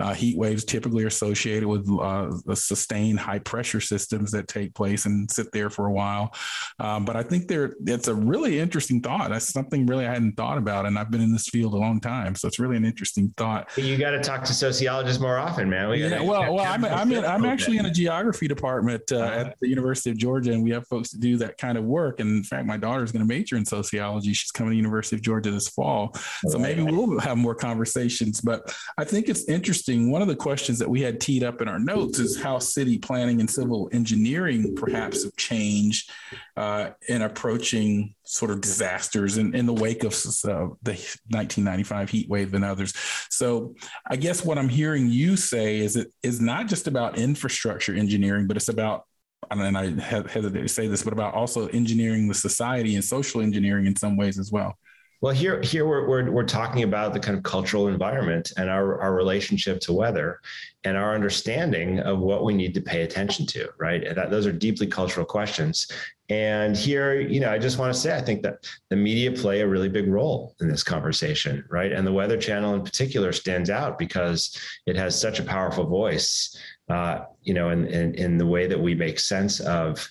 Uh, 0.00 0.14
heat 0.14 0.36
waves 0.36 0.64
typically 0.64 1.04
are 1.04 1.08
associated 1.08 1.68
with 1.68 1.88
uh, 1.88 2.30
sustained 2.54 3.20
high 3.20 3.38
pressure 3.38 3.80
systems 3.80 4.32
that 4.32 4.43
take 4.44 4.74
place 4.74 5.06
and 5.06 5.30
sit 5.30 5.52
there 5.52 5.70
for 5.70 5.86
a 5.86 5.92
while. 5.92 6.34
Um, 6.78 7.04
but 7.04 7.16
I 7.16 7.22
think 7.22 7.48
there 7.48 7.74
it's 7.86 8.08
a 8.08 8.14
really 8.14 8.58
interesting 8.58 9.00
thought. 9.00 9.30
That's 9.30 9.48
something 9.48 9.86
really 9.86 10.06
I 10.06 10.12
hadn't 10.12 10.32
thought 10.32 10.58
about, 10.58 10.86
and 10.86 10.98
I've 10.98 11.10
been 11.10 11.20
in 11.20 11.32
this 11.32 11.48
field 11.48 11.74
a 11.74 11.76
long 11.76 12.00
time, 12.00 12.34
so 12.34 12.48
it's 12.48 12.58
really 12.58 12.76
an 12.76 12.84
interesting 12.84 13.32
thought. 13.36 13.68
You 13.76 13.96
got 13.96 14.10
to 14.10 14.20
talk 14.20 14.44
to 14.44 14.54
sociologists 14.54 15.20
more 15.20 15.38
often, 15.38 15.68
man. 15.68 15.88
We 15.88 16.04
yeah, 16.04 16.20
well, 16.20 16.54
well, 16.54 16.64
I'm 16.64 16.84
I'm, 16.84 17.12
in, 17.12 17.24
I'm 17.24 17.44
actually 17.54 17.78
in 17.78 17.86
a 17.86 17.90
geography 17.90 18.48
department 18.48 19.10
uh, 19.12 19.16
uh-huh. 19.16 19.40
at 19.40 19.58
the 19.60 19.68
University 19.68 20.10
of 20.10 20.16
Georgia, 20.16 20.52
and 20.52 20.62
we 20.62 20.70
have 20.70 20.86
folks 20.86 21.10
to 21.10 21.18
do 21.18 21.36
that 21.38 21.58
kind 21.58 21.78
of 21.78 21.84
work. 21.84 22.20
And 22.20 22.30
in 22.30 22.42
fact, 22.42 22.66
my 22.66 22.76
daughter 22.76 23.04
is 23.04 23.12
going 23.12 23.26
to 23.26 23.28
major 23.28 23.56
in 23.56 23.64
sociology. 23.64 24.32
She's 24.32 24.50
coming 24.50 24.70
to 24.70 24.74
the 24.74 24.76
University 24.76 25.16
of 25.16 25.22
Georgia 25.22 25.50
this 25.50 25.68
fall, 25.68 26.14
so 26.48 26.58
maybe 26.58 26.82
we'll 26.82 27.18
have 27.20 27.38
more 27.38 27.54
conversations. 27.54 28.40
But 28.40 28.74
I 28.98 29.04
think 29.04 29.28
it's 29.28 29.48
interesting. 29.48 30.10
One 30.10 30.22
of 30.22 30.28
the 30.28 30.36
questions 30.36 30.78
that 30.78 30.88
we 30.88 31.00
had 31.00 31.20
teed 31.20 31.44
up 31.44 31.60
in 31.60 31.68
our 31.68 31.78
notes 31.78 32.18
is 32.18 32.40
how 32.40 32.58
city 32.58 32.98
planning 32.98 33.40
and 33.40 33.50
civil 33.50 33.88
engineering 33.92 34.33
perhaps 34.74 35.24
of 35.24 35.36
change 35.36 36.08
uh, 36.56 36.90
in 37.08 37.22
approaching 37.22 38.14
sort 38.24 38.50
of 38.50 38.60
disasters 38.60 39.38
in, 39.38 39.54
in 39.54 39.66
the 39.66 39.72
wake 39.72 40.04
of 40.04 40.12
uh, 40.12 40.68
the 40.82 40.92
1995 41.30 42.10
heat 42.10 42.28
wave 42.28 42.54
and 42.54 42.64
others. 42.64 42.94
So 43.30 43.74
I 44.06 44.16
guess 44.16 44.44
what 44.44 44.58
I'm 44.58 44.68
hearing 44.68 45.08
you 45.08 45.36
say 45.36 45.78
is 45.78 45.96
it 45.96 46.12
is 46.22 46.40
not 46.40 46.66
just 46.66 46.86
about 46.86 47.18
infrastructure 47.18 47.94
engineering, 47.94 48.46
but 48.46 48.56
it's 48.56 48.68
about 48.68 49.04
and 49.50 49.76
I 49.76 49.90
hesitate 50.26 50.62
to 50.62 50.68
say 50.68 50.86
this, 50.86 51.02
but 51.02 51.12
about 51.12 51.34
also 51.34 51.66
engineering 51.68 52.28
the 52.28 52.34
society 52.34 52.94
and 52.94 53.04
social 53.04 53.40
engineering 53.40 53.86
in 53.86 53.94
some 53.94 54.16
ways 54.16 54.38
as 54.38 54.50
well. 54.50 54.78
Well, 55.24 55.32
here, 55.32 55.62
here 55.62 55.86
we're, 55.86 56.06
we're, 56.06 56.30
we're, 56.30 56.44
talking 56.44 56.82
about 56.82 57.14
the 57.14 57.18
kind 57.18 57.34
of 57.34 57.42
cultural 57.42 57.88
environment 57.88 58.52
and 58.58 58.68
our, 58.68 59.00
our 59.00 59.14
relationship 59.14 59.80
to 59.80 59.94
weather 59.94 60.38
and 60.84 60.98
our 60.98 61.14
understanding 61.14 61.98
of 62.00 62.18
what 62.18 62.44
we 62.44 62.52
need 62.52 62.74
to 62.74 62.82
pay 62.82 63.04
attention 63.04 63.46
to, 63.46 63.70
right? 63.78 64.14
That, 64.14 64.30
those 64.30 64.46
are 64.46 64.52
deeply 64.52 64.86
cultural 64.86 65.24
questions. 65.24 65.90
And 66.28 66.76
here, 66.76 67.18
you 67.18 67.40
know, 67.40 67.50
I 67.50 67.56
just 67.56 67.78
want 67.78 67.94
to 67.94 67.98
say, 67.98 68.14
I 68.14 68.20
think 68.20 68.42
that 68.42 68.68
the 68.90 68.96
media 68.96 69.32
play 69.32 69.62
a 69.62 69.66
really 69.66 69.88
big 69.88 70.08
role 70.08 70.54
in 70.60 70.68
this 70.68 70.82
conversation, 70.82 71.64
right? 71.70 71.90
And 71.90 72.06
the 72.06 72.12
Weather 72.12 72.36
Channel 72.36 72.74
in 72.74 72.82
particular 72.82 73.32
stands 73.32 73.70
out 73.70 73.98
because 73.98 74.54
it 74.84 74.94
has 74.94 75.18
such 75.18 75.40
a 75.40 75.42
powerful 75.42 75.86
voice, 75.86 76.54
uh, 76.90 77.20
you 77.42 77.54
know, 77.54 77.70
in, 77.70 77.86
in, 77.86 78.14
in 78.16 78.36
the 78.36 78.44
way 78.44 78.66
that 78.66 78.78
we 78.78 78.94
make 78.94 79.18
sense 79.18 79.60
of 79.60 80.06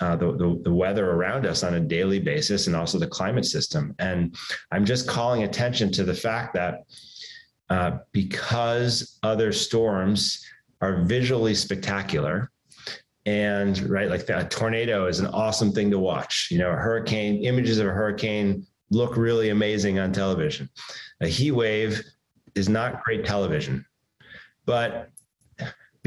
uh, 0.00 0.16
the, 0.16 0.32
the, 0.32 0.60
the, 0.64 0.72
weather 0.72 1.12
around 1.12 1.46
us 1.46 1.62
on 1.62 1.74
a 1.74 1.80
daily 1.80 2.18
basis 2.18 2.66
and 2.66 2.76
also 2.76 2.98
the 2.98 3.06
climate 3.06 3.46
system. 3.46 3.94
And 3.98 4.36
I'm 4.70 4.84
just 4.84 5.08
calling 5.08 5.44
attention 5.44 5.90
to 5.92 6.04
the 6.04 6.14
fact 6.14 6.52
that 6.54 6.84
uh, 7.70 7.98
because 8.12 9.18
other 9.22 9.52
storms 9.52 10.44
are 10.80 11.02
visually 11.02 11.54
spectacular, 11.54 12.50
and 13.24 13.78
right, 13.90 14.08
like 14.08 14.28
a 14.28 14.46
tornado 14.48 15.06
is 15.06 15.18
an 15.18 15.26
awesome 15.26 15.72
thing 15.72 15.90
to 15.90 15.98
watch. 15.98 16.48
You 16.50 16.58
know, 16.58 16.70
a 16.70 16.76
hurricane, 16.76 17.42
images 17.42 17.78
of 17.78 17.88
a 17.88 17.90
hurricane 17.90 18.64
look 18.90 19.16
really 19.16 19.48
amazing 19.48 19.98
on 19.98 20.12
television. 20.12 20.70
A 21.20 21.26
heat 21.26 21.50
wave 21.50 22.02
is 22.54 22.68
not 22.68 23.02
great 23.02 23.24
television, 23.24 23.84
but 24.64 25.10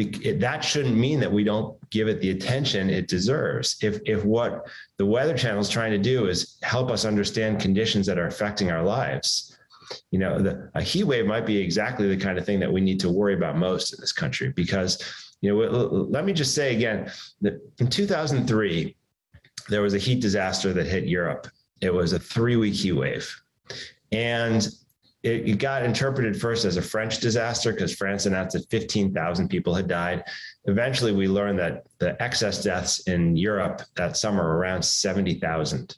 that 0.05 0.63
shouldn't 0.63 0.95
mean 0.95 1.19
that 1.19 1.31
we 1.31 1.43
don't 1.43 1.77
give 1.89 2.07
it 2.07 2.21
the 2.21 2.31
attention 2.31 2.89
it 2.89 3.07
deserves. 3.07 3.77
If 3.81 3.99
if 4.05 4.23
what 4.23 4.67
the 4.97 5.05
Weather 5.05 5.37
Channel 5.37 5.61
is 5.61 5.69
trying 5.69 5.91
to 5.91 5.97
do 5.97 6.27
is 6.27 6.57
help 6.63 6.91
us 6.91 7.05
understand 7.05 7.59
conditions 7.59 8.05
that 8.07 8.17
are 8.17 8.27
affecting 8.27 8.71
our 8.71 8.83
lives, 8.83 9.57
you 10.11 10.19
know, 10.19 10.41
the, 10.41 10.69
a 10.75 10.81
heat 10.81 11.03
wave 11.03 11.25
might 11.25 11.45
be 11.45 11.57
exactly 11.57 12.07
the 12.07 12.17
kind 12.17 12.37
of 12.37 12.45
thing 12.45 12.59
that 12.59 12.71
we 12.71 12.81
need 12.81 12.99
to 13.01 13.09
worry 13.09 13.33
about 13.33 13.57
most 13.57 13.93
in 13.93 13.99
this 13.99 14.11
country. 14.11 14.49
Because, 14.49 15.01
you 15.41 15.51
know, 15.51 15.59
let 16.09 16.25
me 16.25 16.33
just 16.33 16.53
say 16.53 16.75
again 16.75 17.11
that 17.41 17.59
in 17.79 17.87
2003 17.87 18.95
there 19.69 19.81
was 19.81 19.93
a 19.93 19.99
heat 19.99 20.21
disaster 20.21 20.73
that 20.73 20.85
hit 20.87 21.05
Europe. 21.05 21.47
It 21.81 21.93
was 21.93 22.13
a 22.13 22.19
three 22.19 22.55
week 22.55 22.73
heat 22.73 22.93
wave, 22.93 23.33
and 24.11 24.67
it, 25.23 25.49
it, 25.49 25.59
got 25.59 25.83
interpreted 25.83 26.39
first 26.39 26.65
as 26.65 26.77
a 26.77 26.81
French 26.81 27.19
disaster 27.19 27.73
because 27.73 27.93
France 27.93 28.25
announced 28.25 28.53
that 28.53 28.69
15,000 28.69 29.49
people 29.49 29.73
had 29.73 29.87
died. 29.87 30.23
Eventually, 30.65 31.11
we 31.11 31.27
learned 31.27 31.59
that 31.59 31.87
the 31.99 32.21
excess 32.21 32.63
deaths 32.63 32.99
in 33.07 33.35
Europe 33.35 33.81
that 33.95 34.15
summer 34.15 34.43
were 34.43 34.57
around 34.57 34.81
70,000. 34.81 35.97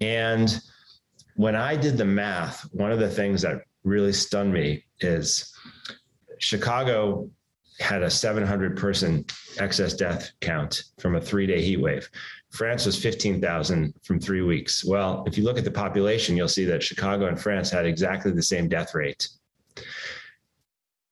And 0.00 0.60
when 1.36 1.54
I 1.54 1.76
did 1.76 1.98
the 1.98 2.04
math, 2.04 2.62
one 2.72 2.92
of 2.92 2.98
the 2.98 3.10
things 3.10 3.42
that 3.42 3.62
really 3.84 4.12
stunned 4.12 4.52
me 4.52 4.84
is 5.00 5.52
Chicago 6.38 7.30
had 7.78 8.02
a 8.02 8.10
700 8.10 8.76
person 8.76 9.24
excess 9.58 9.94
death 9.94 10.30
count 10.40 10.84
from 10.98 11.16
a 11.16 11.20
three 11.20 11.46
day 11.46 11.62
heat 11.62 11.80
wave. 11.80 12.08
France 12.50 12.86
was 12.86 13.00
15,000 13.00 13.94
from 14.02 14.20
three 14.20 14.42
weeks. 14.42 14.84
Well, 14.84 15.24
if 15.26 15.36
you 15.36 15.44
look 15.44 15.58
at 15.58 15.64
the 15.64 15.70
population, 15.70 16.36
you'll 16.36 16.48
see 16.48 16.64
that 16.66 16.82
Chicago 16.82 17.26
and 17.26 17.40
France 17.40 17.70
had 17.70 17.86
exactly 17.86 18.32
the 18.32 18.42
same 18.42 18.68
death 18.68 18.94
rate. 18.94 19.28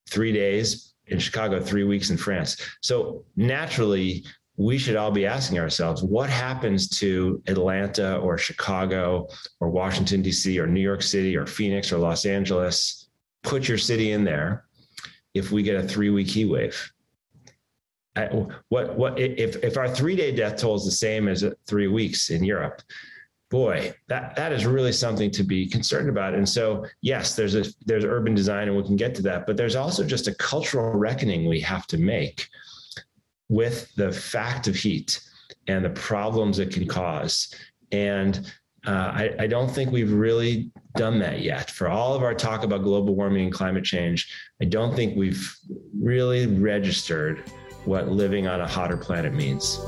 Three 0.09 0.33
days 0.33 0.95
in 1.09 1.19
Chicago, 1.19 1.61
three 1.61 1.85
weeks 1.85 2.11
in 2.11 2.17
France. 2.17 2.57
So 2.81 3.25
naturally, 3.37 4.25
we 4.57 4.79
should 4.79 4.97
all 4.97 5.11
be 5.11 5.27
asking 5.27 5.59
ourselves 5.59 6.03
what 6.03 6.31
happens 6.31 6.89
to 6.89 7.43
Atlanta 7.49 8.19
or 8.19 8.39
Chicago 8.39 9.29
or 9.61 9.69
Washington, 9.69 10.23
D.C. 10.23 10.59
or 10.61 10.67
New 10.67 10.81
York 10.81 11.03
City 11.03 11.37
or 11.37 11.47
Phoenix 11.47 11.93
or 11.93 11.99
Los 11.99 12.25
Angeles? 12.25 13.09
Put 13.43 13.69
your 13.69 13.79
city 13.79 14.13
in 14.13 14.25
there 14.25 14.65
if 15.35 15.51
we 15.51 15.63
get 15.63 15.77
a 15.77 15.87
three 15.87 16.11
week 16.11 16.29
heat 16.29 16.47
wave 16.47 16.94
what 18.69 18.97
what 18.97 19.19
if 19.19 19.57
if 19.65 19.77
our 19.77 19.89
three 19.89 20.17
day 20.17 20.35
death 20.35 20.57
toll 20.57 20.77
is 20.77 20.85
the 20.85 20.91
same 20.91 21.29
as 21.29 21.45
three 21.67 21.89
weeks 21.89 22.31
in 22.31 22.45
Europe? 22.45 22.81
Boy, 23.51 23.95
that 24.09 24.37
that 24.37 24.53
is 24.53 24.67
really 24.67 24.93
something 24.93 25.31
to 25.33 25.43
be 25.43 25.69
concerned 25.69 26.09
about. 26.09 26.35
And 26.35 26.49
so, 26.49 26.87
yes, 27.03 27.37
there's 27.37 27.55
a 27.55 27.65
there's 27.87 28.05
urban 28.05 28.35
design, 28.35 28.69
and 28.69 28.77
we 28.77 28.85
can 28.85 28.97
get 28.97 29.15
to 29.17 29.23
that. 29.23 29.47
But 29.47 29.57
there's 29.57 29.77
also 29.77 30.05
just 30.05 30.29
a 30.29 30.35
cultural 30.35 30.93
reckoning 30.93 31.49
we 31.49 31.61
have 31.61 31.87
to 31.89 31.99
make 31.99 32.49
with 33.49 33.95
the 33.95 34.11
fact 34.11 34.67
of 34.69 34.75
heat 34.75 35.21
and 35.69 35.85
the 35.85 35.91
problems 35.91 36.59
it 36.59 36.73
can 36.73 36.87
cause. 36.87 37.55
And 37.93 38.53
uh, 38.87 38.91
I, 38.91 39.35
I, 39.41 39.47
don't 39.47 39.71
think 39.71 39.93
we've 39.93 40.13
really 40.13 40.71
done 40.97 41.19
that 41.21 41.41
yet. 41.41 41.71
For 41.71 41.89
all 41.89 42.15
of 42.15 42.23
our 42.23 42.35
talk 42.35 42.65
about 42.65 42.83
global 42.83 43.15
warming 43.15 43.45
and 43.45 43.53
climate 43.53 43.85
change, 43.85 44.31
I 44.61 44.67
don't 44.67 44.95
think 44.95 45.17
we've 45.17 45.57
really 45.99 46.47
registered 46.47 47.45
what 47.85 48.09
living 48.09 48.47
on 48.47 48.61
a 48.61 48.67
hotter 48.67 48.97
planet 48.97 49.35
means. 49.35 49.79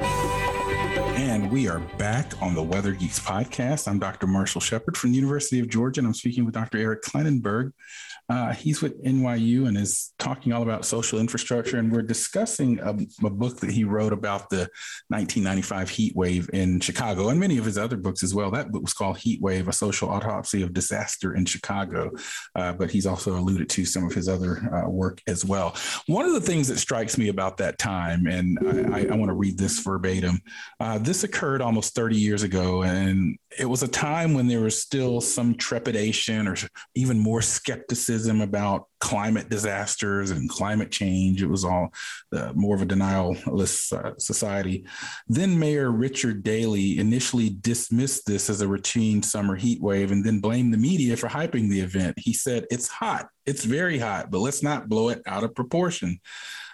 And 0.00 1.50
we 1.52 1.68
are 1.68 1.78
back 1.98 2.32
on 2.42 2.54
the 2.54 2.62
Weather 2.62 2.92
Geeks 2.92 3.20
podcast. 3.20 3.86
I'm 3.86 3.98
Dr. 3.98 4.26
Marshall 4.26 4.60
Shepard 4.60 4.96
from 4.96 5.10
the 5.10 5.16
University 5.16 5.60
of 5.60 5.68
Georgia, 5.68 6.00
and 6.00 6.06
I'm 6.06 6.14
speaking 6.14 6.44
with 6.44 6.54
Dr. 6.54 6.78
Eric 6.78 7.02
Klinenberg. 7.02 7.72
Uh, 8.28 8.52
he's 8.52 8.82
with 8.82 9.02
NYU 9.04 9.68
and 9.68 9.76
is 9.78 10.12
talking 10.18 10.52
all 10.52 10.62
about 10.62 10.84
social 10.84 11.18
infrastructure. 11.18 11.78
And 11.78 11.90
we're 11.90 12.02
discussing 12.02 12.78
a, 12.80 12.90
a, 13.24 13.30
book 13.30 13.58
that 13.60 13.70
he 13.70 13.84
wrote 13.84 14.12
about 14.12 14.50
the 14.50 14.68
1995 15.08 15.88
heat 15.88 16.14
wave 16.14 16.50
in 16.52 16.80
Chicago 16.80 17.28
and 17.28 17.40
many 17.40 17.56
of 17.56 17.64
his 17.64 17.78
other 17.78 17.96
books 17.96 18.22
as 18.22 18.34
well. 18.34 18.50
That 18.50 18.70
book 18.70 18.82
was 18.82 18.92
called 18.92 19.16
Heat 19.16 19.40
Wave, 19.40 19.68
A 19.68 19.72
Social 19.72 20.10
Autopsy 20.10 20.62
of 20.62 20.74
Disaster 20.74 21.34
in 21.34 21.46
Chicago. 21.46 22.10
Uh, 22.54 22.72
but 22.74 22.90
he's 22.90 23.06
also 23.06 23.38
alluded 23.38 23.70
to 23.70 23.84
some 23.86 24.04
of 24.04 24.12
his 24.12 24.28
other 24.28 24.58
uh, 24.74 24.90
work 24.90 25.22
as 25.26 25.44
well. 25.44 25.74
One 26.06 26.26
of 26.26 26.34
the 26.34 26.40
things 26.40 26.68
that 26.68 26.78
strikes 26.78 27.16
me 27.16 27.28
about 27.28 27.56
that 27.58 27.78
time, 27.78 28.26
and 28.26 28.58
I, 28.92 29.06
I, 29.12 29.16
want 29.16 29.30
to 29.30 29.34
read 29.34 29.56
this 29.56 29.80
verbatim 29.80 30.40
uh, 30.80 30.98
this 30.98 31.24
occurred 31.24 31.62
almost 31.62 31.94
30 31.94 32.16
years 32.16 32.42
ago. 32.42 32.82
And 32.82 33.38
it 33.58 33.64
was 33.64 33.82
a 33.82 33.88
time 33.88 34.34
when 34.34 34.48
there 34.48 34.60
was 34.60 34.80
still 34.80 35.20
some 35.20 35.54
trepidation 35.54 36.46
or 36.46 36.56
even 36.94 37.18
more 37.18 37.42
skepticism 37.42 38.17
about 38.26 38.86
climate 39.00 39.48
disasters 39.48 40.30
and 40.30 40.50
climate 40.50 40.90
change. 40.90 41.42
It 41.42 41.46
was 41.46 41.64
all 41.64 41.92
uh, 42.34 42.52
more 42.54 42.74
of 42.74 42.82
a 42.82 42.86
denialist 42.86 43.92
uh, 43.92 44.18
society. 44.18 44.86
Then 45.28 45.58
Mayor 45.58 45.90
Richard 45.90 46.42
Daley 46.42 46.98
initially 46.98 47.50
dismissed 47.60 48.26
this 48.26 48.50
as 48.50 48.60
a 48.60 48.68
routine 48.68 49.22
summer 49.22 49.56
heat 49.56 49.80
wave 49.80 50.10
and 50.10 50.24
then 50.24 50.40
blamed 50.40 50.74
the 50.74 50.78
media 50.78 51.16
for 51.16 51.28
hyping 51.28 51.68
the 51.68 51.80
event. 51.80 52.18
He 52.18 52.32
said, 52.32 52.66
It's 52.70 52.88
hot, 52.88 53.28
it's 53.46 53.64
very 53.64 53.98
hot, 53.98 54.30
but 54.30 54.40
let's 54.40 54.62
not 54.62 54.88
blow 54.88 55.10
it 55.10 55.22
out 55.26 55.44
of 55.44 55.54
proportion. 55.54 56.20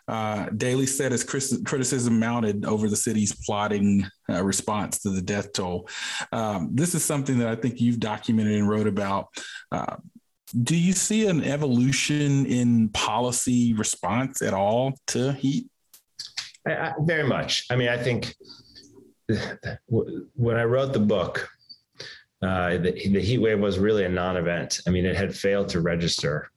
Uh, 0.06 0.50
Daley 0.50 0.86
said 0.86 1.12
as 1.12 1.24
criticism 1.24 2.18
mounted 2.20 2.64
over 2.66 2.88
the 2.88 2.96
city's 2.96 3.34
plotting 3.46 4.06
uh, 4.28 4.44
response 4.44 5.00
to 5.00 5.10
the 5.10 5.22
death 5.22 5.52
toll. 5.52 5.88
Um, 6.30 6.70
this 6.72 6.94
is 6.94 7.04
something 7.04 7.38
that 7.38 7.48
I 7.48 7.56
think 7.56 7.80
you've 7.80 8.00
documented 8.00 8.54
and 8.54 8.68
wrote 8.68 8.86
about. 8.86 9.28
Uh, 9.72 9.96
do 10.62 10.76
you 10.76 10.92
see 10.92 11.26
an 11.26 11.42
evolution 11.42 12.46
in 12.46 12.88
policy 12.90 13.72
response 13.74 14.42
at 14.42 14.54
all 14.54 14.94
to 15.08 15.32
heat? 15.32 15.66
I, 16.66 16.72
I, 16.72 16.92
very 17.00 17.26
much. 17.26 17.66
I 17.70 17.76
mean, 17.76 17.88
I 17.88 17.96
think 17.96 18.34
when 19.86 20.56
I 20.56 20.64
wrote 20.64 20.92
the 20.92 21.00
book, 21.00 21.48
uh, 22.42 22.70
the, 22.76 22.92
the 22.92 23.20
heat 23.20 23.38
wave 23.38 23.58
was 23.58 23.78
really 23.78 24.04
a 24.04 24.08
non-event. 24.08 24.80
I 24.86 24.90
mean, 24.90 25.06
it 25.06 25.16
had 25.16 25.34
failed 25.34 25.68
to 25.70 25.80
register 25.80 26.50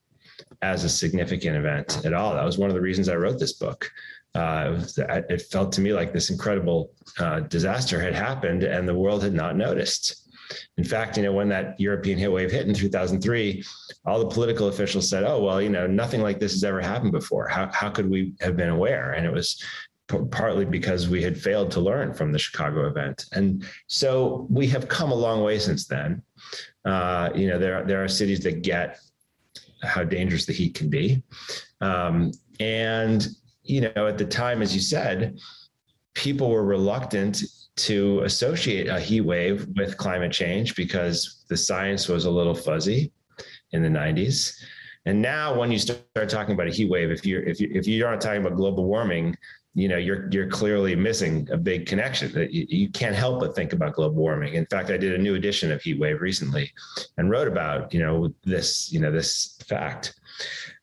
as 0.62 0.84
a 0.84 0.89
significant 0.89 1.56
event 1.56 2.06
at 2.06 2.13
all. 2.13 2.34
That 2.34 2.43
was 2.43 2.58
one 2.58 2.69
of 2.69 2.76
the 2.76 2.82
reasons 2.82 3.10
I 3.10 3.15
wrote 3.15 3.39
this 3.39 3.54
book. 3.54 3.89
uh, 5.00 5.23
it, 5.30 5.41
felt 5.43 5.71
to 5.71 5.82
me 5.82 5.93
like 5.93 6.13
this 6.13 6.30
incredible 6.30 6.91
uh, 7.19 7.39
disaster 7.41 8.00
had 8.00 8.13
happened 8.13 8.63
and 8.63 8.88
the 8.88 8.93
world 8.93 9.23
had 9.23 9.34
not 9.34 9.56
noticed. 9.56 10.27
In 10.77 10.83
fact, 10.83 11.17
you 11.17 11.23
know, 11.23 11.33
when 11.33 11.49
that 11.49 11.79
European 11.79 12.17
heat 12.17 12.27
wave 12.27 12.51
hit 12.51 12.67
in 12.67 12.73
2003, 12.73 13.63
all 14.05 14.19
the 14.19 14.27
political 14.27 14.67
officials 14.67 15.10
said, 15.10 15.23
"Oh, 15.23 15.43
well, 15.43 15.62
you 15.62 15.69
know, 15.69 15.88
nothing 15.88 16.21
like 16.21 16.39
this 16.39 16.53
has 16.53 16.63
ever 16.63 16.81
happened 16.81 17.12
before. 17.12 17.47
How 17.47 17.69
how 17.73 17.89
could 17.89 18.10
we 18.10 18.33
have 18.39 18.55
been 18.55 18.69
aware?" 18.69 19.12
And 19.12 19.25
it 19.25 19.31
was 19.31 19.62
p- 20.07 20.19
partly 20.31 20.65
because 20.65 21.10
we 21.10 21.21
had 21.21 21.39
failed 21.39 21.71
to 21.71 21.79
learn 21.79 22.13
from 22.13 22.31
the 22.31 22.39
Chicago 22.39 22.88
event. 22.88 23.25
And 23.33 23.65
so 23.88 24.47
we 24.49 24.67
have 24.67 24.88
come 24.88 25.12
a 25.12 25.15
long 25.15 25.43
way 25.43 25.60
since 25.60 25.86
then. 25.86 26.21
Uh, 26.86 27.29
you 27.36 27.47
know, 27.47 27.60
there 27.60 27.83
there 27.83 28.03
are 28.03 28.07
cities 28.07 28.41
that 28.41 28.62
get 28.62 28.99
how 29.83 30.03
dangerous 30.03 30.45
the 30.45 30.53
heat 30.53 30.73
can 30.73 30.89
be, 30.89 31.21
um, 31.81 32.31
and 32.60 33.27
you 33.63 33.81
know, 33.81 34.07
at 34.07 34.17
the 34.17 34.25
time, 34.25 34.62
as 34.62 34.73
you 34.73 34.81
said, 34.81 35.38
people 36.13 36.49
were 36.49 36.63
reluctant 36.63 37.43
to 37.78 38.22
associate 38.22 38.88
a 38.88 39.00
heat 39.00 39.22
wave 39.22 39.68
with 39.76 39.98
climate 39.98 40.32
change 40.32 40.76
because 40.76 41.46
the 41.50 41.58
science 41.58 42.08
was 42.08 42.26
a 42.26 42.32
little 42.32 42.56
fuzzy 42.56 43.12
in 43.72 43.82
the 43.82 43.90
90s. 43.90 44.54
And 45.06 45.22
now, 45.22 45.58
when 45.58 45.72
you 45.72 45.80
start 45.80 46.28
talking 46.28 46.54
about 46.54 46.68
a 46.68 46.72
heat 46.72 46.90
wave, 46.90 47.12
if 47.12 47.26
you're 47.26 47.42
if 47.44 47.62
you 47.62 47.70
if 47.72 47.88
you 47.88 48.06
aren't 48.06 48.22
talking 48.22 48.42
about 48.42 48.58
global 48.58 48.84
warming, 48.84 49.38
you 49.74 49.88
know 49.88 49.96
you're 49.96 50.28
you're 50.32 50.50
clearly 50.50 50.96
missing 50.96 51.48
a 51.50 51.56
big 51.56 51.86
connection. 51.86 52.30
That 52.34 52.52
you, 52.52 52.66
you 52.68 52.90
can't 52.90 53.16
help 53.16 53.40
but 53.40 53.56
think 53.56 53.72
about 53.72 53.94
global 53.94 54.16
warming. 54.16 54.56
In 54.56 54.66
fact, 54.66 54.90
I 54.90 54.98
did 54.98 55.13
a 55.13 55.18
new 55.18 55.36
edition 55.36 55.72
of 55.72 55.82
Heat 55.82 55.98
Wave 55.98 56.20
recently, 56.20 56.74
and 57.18 57.30
wrote 57.30 57.48
about 57.48 57.94
you 57.94 58.02
know 58.02 58.34
this 58.44 58.92
you 58.92 59.00
know 59.00 59.12
this 59.12 59.58
fact. 59.66 60.13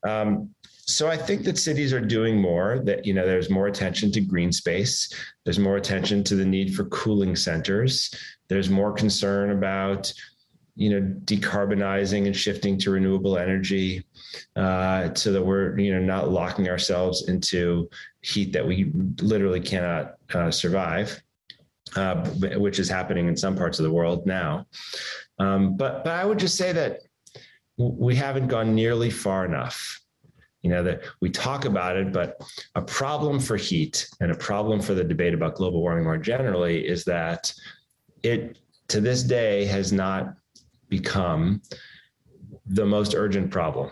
Um, 0.09 0.54
so 0.87 1.09
I 1.09 1.16
think 1.16 1.44
that 1.44 1.59
cities 1.59 1.92
are 1.92 2.01
doing 2.01 2.40
more 2.40 2.81
that, 2.85 3.07
you 3.07 3.14
know, 3.14 3.27
there's 3.27 3.49
more 3.49 3.68
attention 3.68 4.12
to 4.12 4.20
green 4.20 4.53
space. 4.53 5.12
There's 5.44 5.59
more 5.59 5.77
attention 5.77 6.23
to 6.25 6.37
the 6.37 6.44
need 6.44 6.75
for 6.75 6.85
cooling 6.87 7.37
centers. 7.37 8.14
There's 8.49 8.68
more 8.68 8.92
concern 8.92 9.51
about, 9.51 10.12
you 10.77 10.90
know, 10.90 11.01
decarbonizing 11.25 12.27
and 12.27 12.37
shifting 12.37 12.79
to 12.79 12.90
renewable 12.90 13.38
energy 13.38 14.05
uh, 14.57 15.14
so 15.14 15.33
that 15.33 15.42
we're, 15.42 15.79
you 15.79 15.94
know, 15.94 16.01
not 16.01 16.31
locking 16.31 16.68
ourselves 16.68 17.29
into 17.29 17.88
heat 18.20 18.53
that 18.53 18.66
we 18.66 18.92
literally 19.23 19.61
cannot 19.61 20.14
uh, 20.35 20.51
survive. 20.51 21.23
Uh, 21.97 22.27
which 22.57 22.81
is 22.81 22.88
happening 22.88 23.29
in 23.29 23.37
some 23.37 23.55
parts 23.55 23.79
of 23.79 23.85
the 23.85 23.90
world 23.90 24.27
now. 24.27 24.66
Um, 25.38 25.77
but 25.77 26.03
but 26.03 26.14
I 26.14 26.25
would 26.25 26.40
just 26.40 26.57
say 26.57 26.73
that 26.73 27.01
we 27.77 28.16
haven't 28.16 28.49
gone 28.49 28.75
nearly 28.75 29.11
far 29.11 29.44
enough 29.44 30.01
you 30.64 30.70
know 30.70 30.83
that 30.83 31.03
we 31.20 31.31
talk 31.31 31.66
about 31.66 31.96
it 31.96 32.12
but 32.12 32.40
a 32.74 32.83
problem 32.83 33.38
for 33.38 33.57
heat 33.57 34.09
and 34.20 34.33
a 34.33 34.35
problem 34.35 34.81
for 34.81 34.94
the 34.94 35.05
debate 35.05 35.35
about 35.35 35.55
global 35.55 35.81
warming 35.83 36.03
more 36.03 36.18
generally 36.18 36.85
is 36.85 37.05
that 37.05 37.53
it 38.24 38.59
to 38.88 39.00
this 39.00 39.22
day 39.22 39.66
has 39.66 39.92
not 39.92 40.35
become 40.88 41.61
the 42.66 42.85
most 42.85 43.14
urgent 43.14 43.50
problem. 43.50 43.90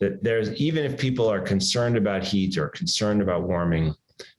That 0.00 0.22
there's 0.22 0.52
even 0.54 0.84
if 0.84 0.98
people 0.98 1.28
are 1.28 1.40
concerned 1.40 1.96
about 1.96 2.22
heat 2.22 2.56
or 2.56 2.68
concerned 2.68 3.20
about 3.20 3.42
warming 3.42 3.94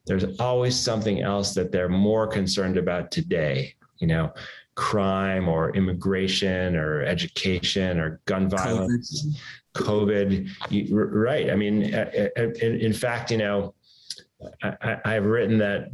there's 0.05 0.39
always 0.39 0.77
something 0.77 1.21
else 1.21 1.53
that 1.53 1.71
they're 1.71 1.89
more 1.89 2.27
concerned 2.27 2.77
about 2.77 3.11
today 3.11 3.73
you 3.99 4.07
know 4.07 4.31
crime 4.79 5.49
or 5.49 5.75
immigration 5.75 6.77
or 6.77 7.03
education 7.03 7.99
or 7.99 8.21
gun 8.25 8.49
violence 8.49 9.37
COVID, 9.75 10.49
you, 10.69 10.97
right? 10.97 11.51
I 11.51 11.55
mean, 11.55 11.83
in, 11.83 12.79
in 12.79 12.93
fact, 12.93 13.29
you 13.29 13.37
know, 13.37 13.73
I, 14.63 15.13
have 15.13 15.25
written 15.25 15.57
that 15.57 15.89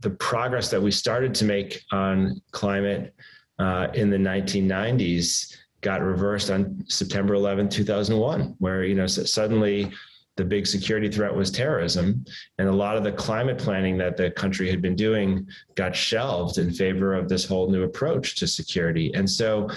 the 0.00 0.10
progress 0.10 0.70
that 0.70 0.80
we 0.80 0.92
started 0.92 1.34
to 1.34 1.44
make 1.44 1.82
on 1.90 2.40
climate 2.52 3.12
uh, 3.58 3.88
in 3.94 4.08
the 4.08 4.16
1990s 4.16 5.56
got 5.80 6.00
reversed 6.00 6.48
on 6.48 6.84
September 6.86 7.34
11, 7.34 7.68
2001, 7.70 8.54
where 8.58 8.84
you 8.84 8.94
know 8.94 9.08
suddenly 9.08 9.90
the 10.38 10.44
big 10.44 10.66
security 10.66 11.10
threat 11.10 11.34
was 11.34 11.50
terrorism, 11.50 12.24
and 12.58 12.68
a 12.68 12.72
lot 12.72 12.96
of 12.96 13.04
the 13.04 13.12
climate 13.12 13.58
planning 13.58 13.98
that 13.98 14.16
the 14.16 14.30
country 14.30 14.70
had 14.70 14.80
been 14.80 14.96
doing 14.96 15.46
got 15.74 15.94
shelved 15.94 16.56
in 16.56 16.72
favor 16.72 17.14
of 17.14 17.28
this 17.28 17.44
whole 17.44 17.68
new 17.68 17.82
approach 17.82 18.36
to 18.36 18.46
security, 18.46 19.12
and 19.14 19.28
so 19.28 19.68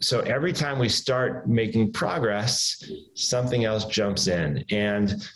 so 0.00 0.20
every 0.20 0.52
time 0.52 0.78
we 0.78 0.88
start 0.88 1.48
making 1.48 1.92
progress, 1.92 2.84
something 3.14 3.64
else 3.64 3.86
jumps 3.86 4.26
in. 4.26 4.62
And 4.70 5.26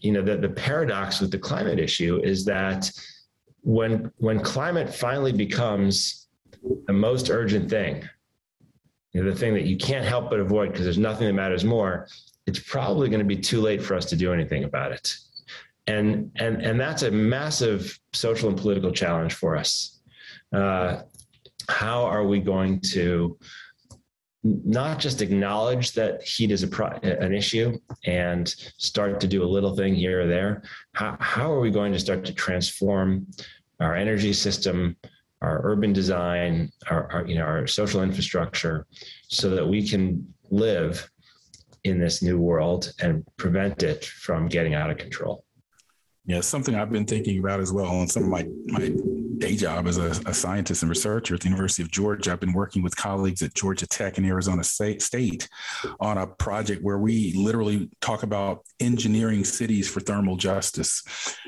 you 0.00 0.12
know, 0.12 0.22
the, 0.22 0.36
the 0.36 0.50
paradox 0.50 1.20
with 1.20 1.30
the 1.30 1.38
climate 1.38 1.78
issue 1.78 2.20
is 2.22 2.44
that 2.44 2.90
when 3.62 4.12
when 4.18 4.40
climate 4.40 4.94
finally 4.94 5.32
becomes 5.32 6.28
the 6.86 6.92
most 6.92 7.30
urgent 7.30 7.70
thing, 7.70 8.06
you 9.12 9.22
know, 9.22 9.30
the 9.30 9.36
thing 9.36 9.54
that 9.54 9.64
you 9.64 9.76
can't 9.76 10.04
help 10.04 10.30
but 10.30 10.40
avoid 10.40 10.70
because 10.70 10.84
there's 10.84 10.98
nothing 10.98 11.26
that 11.26 11.32
matters 11.32 11.64
more, 11.64 12.06
it's 12.48 12.58
probably 12.58 13.08
going 13.08 13.20
to 13.20 13.26
be 13.26 13.36
too 13.36 13.60
late 13.60 13.82
for 13.82 13.94
us 13.94 14.06
to 14.06 14.16
do 14.16 14.32
anything 14.32 14.64
about 14.64 14.90
it. 14.92 15.14
And 15.86 16.32
and 16.36 16.62
and 16.62 16.80
that's 16.80 17.02
a 17.02 17.10
massive 17.10 17.98
social 18.12 18.48
and 18.48 18.58
political 18.58 18.90
challenge 18.90 19.34
for 19.34 19.56
us. 19.56 20.00
Uh, 20.52 21.02
how 21.68 22.04
are 22.04 22.24
we 22.24 22.40
going 22.40 22.80
to 22.80 23.38
not 24.44 24.98
just 24.98 25.20
acknowledge 25.20 25.92
that 25.92 26.22
heat 26.22 26.50
is 26.50 26.62
a 26.62 26.68
pro- 26.68 26.98
an 27.02 27.34
issue 27.34 27.76
and 28.04 28.48
start 28.78 29.20
to 29.20 29.26
do 29.26 29.42
a 29.42 29.52
little 29.56 29.74
thing 29.74 29.94
here 29.94 30.22
or 30.22 30.26
there. 30.26 30.62
How, 30.92 31.16
how 31.20 31.52
are 31.52 31.60
we 31.60 31.70
going 31.70 31.92
to 31.92 31.98
start 31.98 32.24
to 32.24 32.32
transform 32.32 33.26
our 33.80 33.94
energy 33.94 34.32
system, 34.32 34.96
our 35.42 35.60
urban 35.64 35.92
design, 35.92 36.70
our, 36.88 37.10
our 37.12 37.26
you 37.26 37.36
know 37.36 37.44
our 37.44 37.66
social 37.66 38.02
infrastructure, 38.02 38.86
so 39.28 39.50
that 39.50 39.66
we 39.66 39.86
can 39.86 40.34
live 40.50 41.10
in 41.88 41.98
this 41.98 42.22
new 42.22 42.38
world 42.38 42.92
and 43.00 43.24
prevent 43.36 43.82
it 43.82 44.04
from 44.04 44.48
getting 44.48 44.74
out 44.74 44.90
of 44.90 44.98
control? 44.98 45.44
Yeah, 46.24 46.40
something 46.40 46.74
I've 46.74 46.90
been 46.90 47.06
thinking 47.06 47.38
about 47.38 47.60
as 47.60 47.72
well 47.72 47.86
on 47.86 48.06
some 48.06 48.24
of 48.24 48.28
my, 48.28 48.46
my 48.66 48.92
day 49.38 49.56
job 49.56 49.86
as 49.86 49.98
a, 49.98 50.10
a, 50.26 50.34
scientist 50.34 50.82
and 50.82 50.90
researcher 50.90 51.34
at 51.34 51.40
the 51.40 51.48
University 51.48 51.82
of 51.82 51.90
Georgia. 51.90 52.32
I've 52.32 52.40
been 52.40 52.52
working 52.52 52.82
with 52.82 52.96
colleagues 52.96 53.42
at 53.42 53.54
Georgia 53.54 53.86
Tech 53.86 54.18
and 54.18 54.26
Arizona 54.26 54.64
State 54.64 55.48
on 56.00 56.18
a 56.18 56.26
project 56.26 56.82
where 56.82 56.98
we 56.98 57.32
literally 57.34 57.88
talk 58.00 58.22
about 58.22 58.64
engineering 58.80 59.44
cities 59.44 59.88
for 59.88 60.00
thermal 60.00 60.36
justice. 60.36 61.02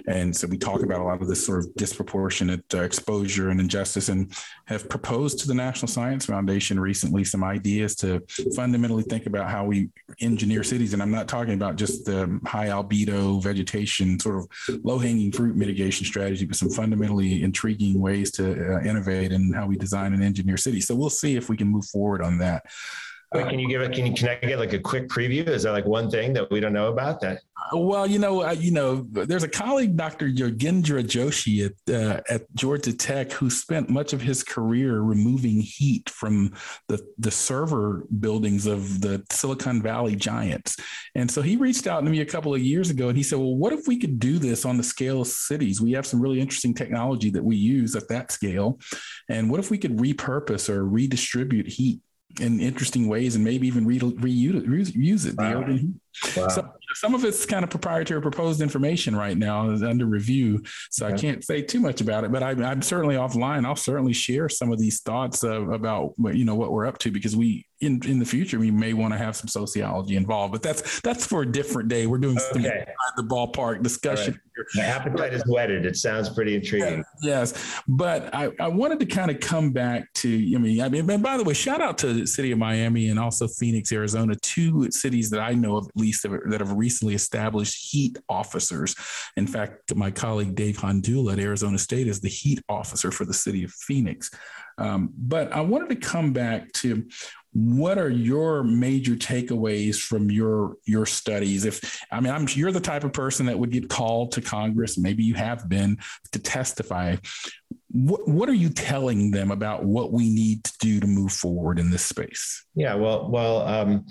And 0.07 0.35
so 0.35 0.47
we 0.47 0.59
talk 0.59 0.83
about 0.83 1.01
a 1.01 1.05
lot 1.05 1.21
of 1.21 1.29
this 1.29 1.45
sort 1.45 1.61
of 1.61 1.75
disproportionate 1.75 2.65
uh, 2.75 2.83
exposure 2.83 3.51
and 3.51 3.61
injustice 3.61 4.09
and 4.09 4.33
have 4.67 4.89
proposed 4.89 5.41
to 5.41 5.49
the 5.49 5.55
National 5.55 5.89
Science 5.89 6.27
Foundation 6.27 6.79
recently 6.79 7.25
some 7.25 7.43
ideas 7.43 7.97
to 7.97 8.23
fundamentally 8.55 9.03
think 9.03 9.27
about 9.27 9.51
how 9.51 9.65
we 9.65 9.91
engineer 10.21 10.63
cities. 10.63 10.93
And 10.93 11.03
I'm 11.03 11.11
not 11.11 11.29
talking 11.29 11.55
about 11.55 11.77
just 11.77 12.05
the 12.05 12.41
high 12.47 12.69
albedo 12.69 13.43
vegetation 13.43 14.19
sort 14.21 14.37
of 14.37 14.81
low 14.85 14.99
hanging 14.99 15.33
fruit 15.33 15.57
mitigation 15.57 16.07
strategy, 16.07 16.45
but 16.45 16.57
some 16.57 16.71
fundamentally 16.71 17.43
intriguing 17.43 17.80
ways 17.81 18.31
to 18.33 18.75
uh, 18.77 18.81
innovate 18.83 19.33
in 19.33 19.53
how 19.53 19.67
we 19.67 19.77
design 19.77 20.13
and 20.13 20.23
engineer 20.23 20.57
cities. 20.57 20.87
So 20.87 20.95
we'll 20.95 21.11
see 21.11 21.37
if 21.37 21.49
we 21.49 21.57
can 21.57 21.69
move 21.69 21.87
forward 21.87 22.23
on 22.23 22.39
that. 22.39 22.65
Can 23.33 23.61
you 23.61 23.69
give 23.69 23.81
it? 23.81 23.93
Can 23.93 24.07
you 24.07 24.13
can 24.13 24.29
I 24.29 24.35
get 24.45 24.59
like 24.59 24.73
a 24.73 24.79
quick 24.79 25.09
preview? 25.09 25.47
Is 25.47 25.63
there 25.63 25.73
like 25.73 25.87
one 25.87 26.11
thing 26.11 26.33
that 26.33 26.51
we 26.51 26.59
don't 26.59 26.73
know 26.73 26.89
about 26.89 27.21
that? 27.21 27.41
Well, 27.73 28.05
you 28.05 28.19
know, 28.19 28.43
uh, 28.43 28.51
you 28.51 28.73
know, 28.73 29.07
there's 29.09 29.45
a 29.45 29.49
colleague, 29.49 29.97
Dr. 29.97 30.29
Yogendra 30.29 31.05
Joshi 31.05 31.67
at 31.67 31.95
uh, 31.95 32.21
at 32.29 32.53
Georgia 32.57 32.93
Tech, 32.93 33.31
who 33.31 33.49
spent 33.49 33.89
much 33.89 34.13
of 34.13 34.21
his 34.21 34.43
career 34.43 35.01
removing 35.01 35.61
heat 35.61 36.11
from 36.11 36.53
the 36.89 37.01
the 37.19 37.31
server 37.31 38.05
buildings 38.19 38.67
of 38.67 39.01
the 39.01 39.25
Silicon 39.31 39.81
Valley 39.81 40.17
giants. 40.17 40.77
And 41.15 41.31
so 41.31 41.41
he 41.41 41.57
reached 41.57 41.87
out 41.87 42.01
to 42.01 42.11
me 42.11 42.23
a 42.23 42.27
couple 42.27 42.53
of 42.53 42.61
years 42.61 42.91
ago, 42.91 43.09
and 43.09 43.17
he 43.17 43.23
said, 43.23 43.39
"Well, 43.39 43.55
what 43.55 43.73
if 43.73 43.87
we 43.87 43.97
could 43.97 44.19
do 44.19 44.41
this 44.41 44.65
on 44.65 44.77
the 44.77 44.83
scale 44.83 45.21
of 45.21 45.29
cities? 45.29 45.81
We 45.81 45.93
have 45.93 46.07
some 46.07 46.21
really 46.21 46.41
interesting 46.41 46.75
technology 46.75 47.31
that 47.31 47.45
we 47.45 47.55
use 47.55 47.95
at 47.95 48.09
that 48.09 48.33
scale, 48.33 48.81
and 49.29 49.49
what 49.49 49.61
if 49.61 49.71
we 49.71 49.79
could 49.79 49.99
repurpose 49.99 50.69
or 50.69 50.85
redistribute 50.85 51.69
heat 51.69 52.01
in 52.39 52.61
interesting 52.61 53.09
ways 53.09 53.35
and 53.35 53.45
maybe 53.45 53.67
even 53.67 53.87
re- 53.87 53.99
reuse, 53.99 54.93
reuse 54.93 55.27
it. 55.27 55.37
Wow. 55.37 55.65
Wow. 56.37 56.49
So 56.49 56.73
some 56.95 57.15
of 57.15 57.25
it's 57.25 57.47
kind 57.47 57.63
of 57.63 57.71
proprietary 57.71 58.21
proposed 58.21 58.61
information 58.61 59.15
right 59.15 59.37
now 59.37 59.71
is 59.71 59.83
under 59.83 60.07
review. 60.07 60.63
So 60.91 61.07
okay. 61.07 61.15
I 61.15 61.19
can't 61.19 61.45
say 61.45 61.63
too 61.63 61.81
much 61.81 62.01
about 62.01 62.25
it, 62.25 62.33
but 62.33 62.43
I, 62.43 62.51
am 62.51 62.83
certainly 62.83 63.15
offline. 63.15 63.65
I'll 63.65 63.77
certainly 63.77 64.13
share 64.13 64.49
some 64.49 64.73
of 64.73 64.79
these 64.79 65.01
thoughts 65.01 65.45
of, 65.45 65.71
about 65.71 66.15
you 66.19 66.45
know 66.45 66.57
what 66.57 66.73
we're 66.73 66.87
up 66.87 66.99
to 66.99 67.11
because 67.11 67.37
we 67.37 67.67
in 67.81 68.01
in 68.07 68.19
the 68.19 68.25
future 68.25 68.59
we 68.59 68.71
may 68.71 68.93
want 68.93 69.15
to 69.15 69.19
have 69.19 69.37
some 69.37 69.49
sociology 69.49 70.17
involved. 70.17 70.53
But 70.53 70.63
that's 70.63 71.01
that's 71.01 71.27
for 71.27 71.43
a 71.43 71.51
different 71.51 71.89
day. 71.89 72.07
We're 72.07 72.19
doing 72.19 72.39
okay. 72.57 72.87
the 73.17 73.23
ballpark 73.23 73.83
discussion. 73.83 74.41
My 74.75 74.85
appetite 74.85 75.35
is 75.35 75.43
whetted. 75.47 75.85
It 75.85 75.97
sounds 75.97 76.29
pretty 76.29 76.55
intriguing. 76.55 77.05
Yes, 77.23 77.81
but 77.89 78.33
I, 78.35 78.51
I 78.61 78.69
wanted 78.69 79.01
to 79.01 79.07
kind 79.07 79.31
of 79.31 79.41
come 79.41 79.73
back 79.73 80.13
to. 80.15 80.29
I 80.55 80.59
mean, 80.59 80.81
I 80.81 80.89
mean, 80.89 81.09
and 81.11 81.23
by 81.23 81.37
the 81.37 81.45
way, 81.45 81.55
shout 81.55 81.81
out 81.81 81.99
to 81.99 82.13
the 82.13 82.27
city 82.27 82.53
of 82.53 82.59
Miami 82.59 83.09
and 83.09 83.19
also 83.19 83.49
Phoenix, 83.49 83.93
Arizona, 83.93 84.35
two 84.43 84.91
cities 84.91 85.31
that 85.31 85.41
I 85.41 85.55
know 85.55 85.77
of 85.77 85.87
at 85.89 85.97
least 85.97 86.23
that 86.23 86.61
have 86.61 86.73
recently 86.73 87.15
established 87.15 87.91
heat 87.91 88.19
officers. 88.29 88.95
In 89.37 89.47
fact, 89.47 89.95
my 89.95 90.11
colleague 90.11 90.55
Dave 90.55 90.77
Hondula 90.77 91.33
at 91.33 91.39
Arizona 91.41 91.79
State 91.79 92.07
is 92.07 92.21
the 92.21 92.29
heat 92.29 92.63
officer 92.69 93.11
for 93.11 93.25
the 93.25 93.35
city 93.35 93.65
of 93.65 93.73
Phoenix. 93.73 94.31
Um, 94.79 95.11
but 95.17 95.53
I 95.53 95.61
wanted 95.61 95.91
to 95.91 95.97
come 95.97 96.33
back 96.33 96.73
to 96.73 97.07
what 97.53 97.99
are 97.99 98.11
your 98.11 98.63
major 98.63 99.17
takeaways 99.17 99.97
from 99.97 100.31
your 100.31 100.77
your 100.85 101.07
studies? 101.07 101.65
If 101.65 102.01
i 102.13 102.21
mean 102.21 102.33
i'm 102.33 102.47
you're 102.51 102.73
the 102.73 102.81
type 102.81 103.05
of 103.05 103.13
person 103.13 103.47
that 103.47 103.59
would 103.59 103.71
get 103.71 103.89
called 103.89 104.33
to 104.33 104.41
congress 104.41 104.99
maybe 104.99 105.23
you 105.23 105.35
have 105.35 105.69
been 105.69 105.99
to 106.33 106.39
testify. 106.39 107.17
What 107.93 108.29
what 108.29 108.49
are 108.49 108.55
you 108.55 108.71
telling 108.71 109.33
them 109.33 109.51
about 109.51 109.85
what 109.85 110.13
we 110.13 110.33
need 110.33 110.63
to 110.65 110.73
do 110.81 111.01
to 111.01 111.07
move 111.07 111.33
forward 111.33 111.79
in 111.79 111.91
this 111.91 112.05
space? 112.05 112.65
Yeah 112.75 112.95
well 112.95 113.29
well 113.31 113.67
um, 113.67 114.07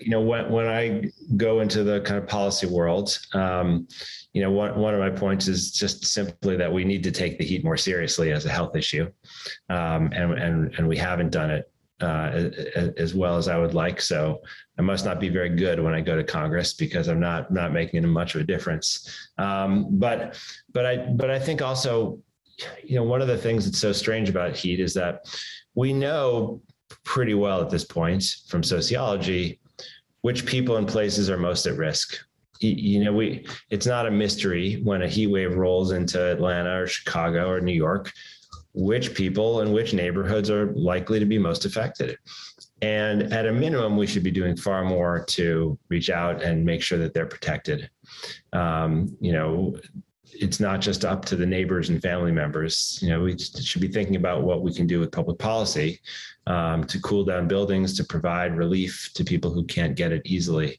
you 0.00 0.10
know 0.10 0.20
when 0.20 0.50
when 0.50 0.66
i 0.66 1.04
go 1.36 1.60
into 1.60 1.84
the 1.84 2.00
kind 2.00 2.20
of 2.20 2.26
policy 2.26 2.66
world 2.66 3.18
um, 3.34 3.86
you 4.32 4.42
know 4.42 4.50
one, 4.50 4.76
one 4.78 4.94
of 4.94 5.00
my 5.00 5.10
points 5.10 5.46
is 5.46 5.70
just 5.72 6.06
simply 6.06 6.56
that 6.56 6.72
we 6.72 6.84
need 6.84 7.02
to 7.04 7.10
take 7.10 7.38
the 7.38 7.44
heat 7.44 7.64
more 7.64 7.76
seriously 7.76 8.32
as 8.32 8.46
a 8.46 8.50
health 8.50 8.76
issue. 8.76 9.10
Um, 9.68 10.10
and 10.12 10.32
and 10.32 10.74
and 10.78 10.88
we 10.88 10.96
haven't 10.96 11.30
done 11.30 11.50
it 11.50 11.70
uh, 12.00 12.50
as 12.96 13.14
well 13.14 13.36
as 13.36 13.48
I 13.48 13.58
would 13.58 13.74
like. 13.74 14.00
So 14.00 14.42
I 14.78 14.82
must 14.82 15.04
not 15.04 15.20
be 15.20 15.28
very 15.28 15.48
good 15.50 15.80
when 15.80 15.94
I 15.94 16.00
go 16.00 16.16
to 16.16 16.24
Congress 16.24 16.74
because 16.74 17.08
I'm 17.08 17.20
not 17.20 17.50
not 17.50 17.72
making 17.72 18.06
much 18.06 18.34
of 18.34 18.42
a 18.42 18.44
difference. 18.44 19.28
Um, 19.38 19.86
but 19.90 20.38
but 20.72 20.86
I 20.86 20.96
but 20.96 21.30
I 21.30 21.38
think 21.38 21.62
also, 21.62 22.18
you 22.84 22.96
know, 22.96 23.04
one 23.04 23.22
of 23.22 23.28
the 23.28 23.38
things 23.38 23.64
that's 23.64 23.78
so 23.78 23.92
strange 23.92 24.28
about 24.28 24.56
heat 24.56 24.80
is 24.80 24.94
that 24.94 25.26
we 25.74 25.92
know 25.92 26.60
pretty 27.04 27.34
well 27.34 27.60
at 27.60 27.70
this 27.70 27.84
point 27.84 28.36
from 28.48 28.62
sociology 28.62 29.60
which 30.26 30.44
people 30.44 30.76
and 30.76 30.88
places 30.88 31.30
are 31.30 31.38
most 31.38 31.66
at 31.66 31.76
risk. 31.76 32.18
You 32.58 33.04
know, 33.04 33.12
we 33.12 33.46
it's 33.70 33.86
not 33.86 34.08
a 34.08 34.10
mystery 34.10 34.80
when 34.82 35.02
a 35.02 35.08
heat 35.08 35.28
wave 35.28 35.54
rolls 35.54 35.92
into 35.92 36.20
Atlanta 36.20 36.80
or 36.80 36.88
Chicago 36.88 37.48
or 37.48 37.60
New 37.60 37.72
York 37.72 38.10
which 38.76 39.14
people 39.14 39.62
and 39.62 39.72
which 39.72 39.94
neighborhoods 39.94 40.50
are 40.50 40.66
likely 40.74 41.18
to 41.18 41.24
be 41.24 41.38
most 41.38 41.64
affected. 41.64 42.18
And 42.82 43.32
at 43.32 43.46
a 43.46 43.52
minimum, 43.52 43.96
we 43.96 44.06
should 44.06 44.22
be 44.22 44.30
doing 44.30 44.54
far 44.54 44.84
more 44.84 45.24
to 45.28 45.78
reach 45.88 46.10
out 46.10 46.42
and 46.42 46.62
make 46.62 46.82
sure 46.82 46.98
that 46.98 47.14
they're 47.14 47.26
protected. 47.26 47.88
Um, 48.52 49.16
you 49.18 49.32
know, 49.32 49.76
it's 50.24 50.60
not 50.60 50.82
just 50.82 51.06
up 51.06 51.24
to 51.24 51.36
the 51.36 51.46
neighbors 51.46 51.88
and 51.88 52.02
family 52.02 52.32
members. 52.32 52.98
You 53.00 53.08
know, 53.08 53.22
we 53.22 53.38
should 53.38 53.80
be 53.80 53.88
thinking 53.88 54.16
about 54.16 54.42
what 54.42 54.60
we 54.60 54.74
can 54.74 54.86
do 54.86 55.00
with 55.00 55.10
public 55.10 55.38
policy 55.38 55.98
um, 56.46 56.84
to 56.84 57.00
cool 57.00 57.24
down 57.24 57.48
buildings, 57.48 57.96
to 57.96 58.04
provide 58.04 58.58
relief 58.58 59.10
to 59.14 59.24
people 59.24 59.50
who 59.50 59.64
can't 59.64 59.96
get 59.96 60.12
it 60.12 60.20
easily. 60.26 60.78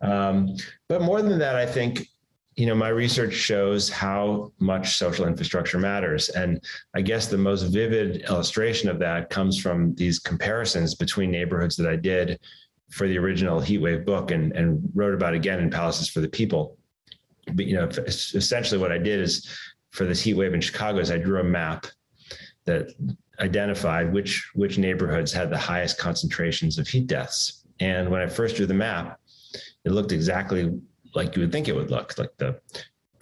Um, 0.00 0.54
but 0.88 1.02
more 1.02 1.22
than 1.22 1.40
that, 1.40 1.56
I 1.56 1.66
think 1.66 2.06
you 2.56 2.66
know, 2.66 2.74
my 2.74 2.88
research 2.88 3.32
shows 3.32 3.88
how 3.88 4.52
much 4.58 4.96
social 4.96 5.26
infrastructure 5.26 5.78
matters. 5.78 6.28
And 6.30 6.62
I 6.94 7.00
guess 7.00 7.26
the 7.26 7.38
most 7.38 7.62
vivid 7.62 8.22
illustration 8.28 8.90
of 8.90 8.98
that 8.98 9.30
comes 9.30 9.58
from 9.58 9.94
these 9.94 10.18
comparisons 10.18 10.94
between 10.94 11.30
neighborhoods 11.30 11.76
that 11.76 11.88
I 11.88 11.96
did 11.96 12.38
for 12.90 13.08
the 13.08 13.16
original 13.18 13.60
Heatwave 13.60 14.04
book 14.04 14.32
and, 14.32 14.52
and 14.52 14.82
wrote 14.94 15.14
about 15.14 15.32
again 15.32 15.60
in 15.60 15.70
Palaces 15.70 16.08
for 16.08 16.20
the 16.20 16.28
People. 16.28 16.76
But, 17.54 17.66
you 17.66 17.74
know, 17.74 17.86
essentially 17.86 18.80
what 18.80 18.92
I 18.92 18.98
did 18.98 19.20
is 19.20 19.48
for 19.90 20.04
this 20.04 20.20
heat 20.20 20.34
wave 20.34 20.52
in 20.52 20.60
Chicago 20.60 20.98
is 20.98 21.10
I 21.10 21.18
drew 21.18 21.40
a 21.40 21.44
map 21.44 21.86
that 22.66 22.92
identified 23.40 24.12
which 24.12 24.50
which 24.54 24.78
neighborhoods 24.78 25.32
had 25.32 25.50
the 25.50 25.58
highest 25.58 25.98
concentrations 25.98 26.78
of 26.78 26.86
heat 26.86 27.06
deaths. 27.06 27.64
And 27.80 28.10
when 28.10 28.20
I 28.20 28.28
first 28.28 28.56
drew 28.56 28.66
the 28.66 28.74
map, 28.74 29.18
it 29.84 29.90
looked 29.90 30.12
exactly 30.12 30.70
like 31.14 31.36
you 31.36 31.42
would 31.42 31.52
think 31.52 31.68
it 31.68 31.74
would 31.74 31.90
look 31.90 32.16
like 32.18 32.36
the 32.38 32.60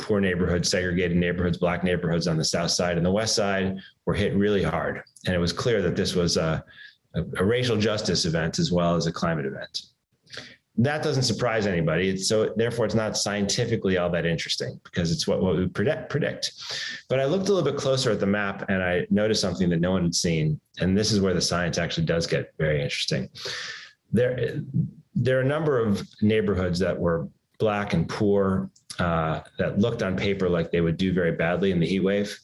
poor 0.00 0.20
neighborhoods, 0.20 0.70
segregated 0.70 1.16
neighborhoods, 1.16 1.58
black 1.58 1.84
neighborhoods 1.84 2.26
on 2.26 2.36
the 2.36 2.44
south 2.44 2.70
side 2.70 2.96
and 2.96 3.04
the 3.04 3.10
west 3.10 3.34
side 3.34 3.78
were 4.06 4.14
hit 4.14 4.34
really 4.34 4.62
hard. 4.62 5.02
And 5.26 5.34
it 5.34 5.38
was 5.38 5.52
clear 5.52 5.82
that 5.82 5.96
this 5.96 6.14
was 6.14 6.36
a, 6.36 6.64
a, 7.14 7.22
a 7.38 7.44
racial 7.44 7.76
justice 7.76 8.24
event 8.24 8.58
as 8.58 8.72
well 8.72 8.96
as 8.96 9.06
a 9.06 9.12
climate 9.12 9.46
event. 9.46 9.82
That 10.78 11.02
doesn't 11.02 11.24
surprise 11.24 11.66
anybody. 11.66 12.16
So 12.16 12.54
therefore, 12.56 12.86
it's 12.86 12.94
not 12.94 13.16
scientifically 13.16 13.98
all 13.98 14.08
that 14.10 14.24
interesting 14.24 14.80
because 14.84 15.12
it's 15.12 15.26
what, 15.26 15.42
what 15.42 15.56
we 15.56 15.66
predict, 15.66 16.08
predict. 16.08 16.52
But 17.08 17.20
I 17.20 17.26
looked 17.26 17.48
a 17.48 17.52
little 17.52 17.70
bit 17.70 17.78
closer 17.78 18.10
at 18.10 18.20
the 18.20 18.26
map 18.26 18.64
and 18.70 18.82
I 18.82 19.06
noticed 19.10 19.42
something 19.42 19.68
that 19.70 19.80
no 19.80 19.90
one 19.90 20.04
had 20.04 20.14
seen. 20.14 20.58
And 20.78 20.96
this 20.96 21.12
is 21.12 21.20
where 21.20 21.34
the 21.34 21.40
science 21.40 21.76
actually 21.76 22.06
does 22.06 22.26
get 22.26 22.52
very 22.56 22.82
interesting. 22.82 23.28
There, 24.12 24.62
there 25.14 25.36
are 25.38 25.42
a 25.42 25.46
number 25.46 25.78
of 25.78 26.08
neighborhoods 26.22 26.78
that 26.78 26.98
were 26.98 27.28
black 27.60 27.92
and 27.92 28.08
poor 28.08 28.70
uh, 28.98 29.40
that 29.58 29.78
looked 29.78 30.02
on 30.02 30.16
paper 30.16 30.48
like 30.48 30.72
they 30.72 30.80
would 30.80 30.96
do 30.96 31.12
very 31.12 31.32
badly 31.32 31.70
in 31.70 31.78
the 31.78 31.86
heat 31.86 32.00
wave. 32.00 32.36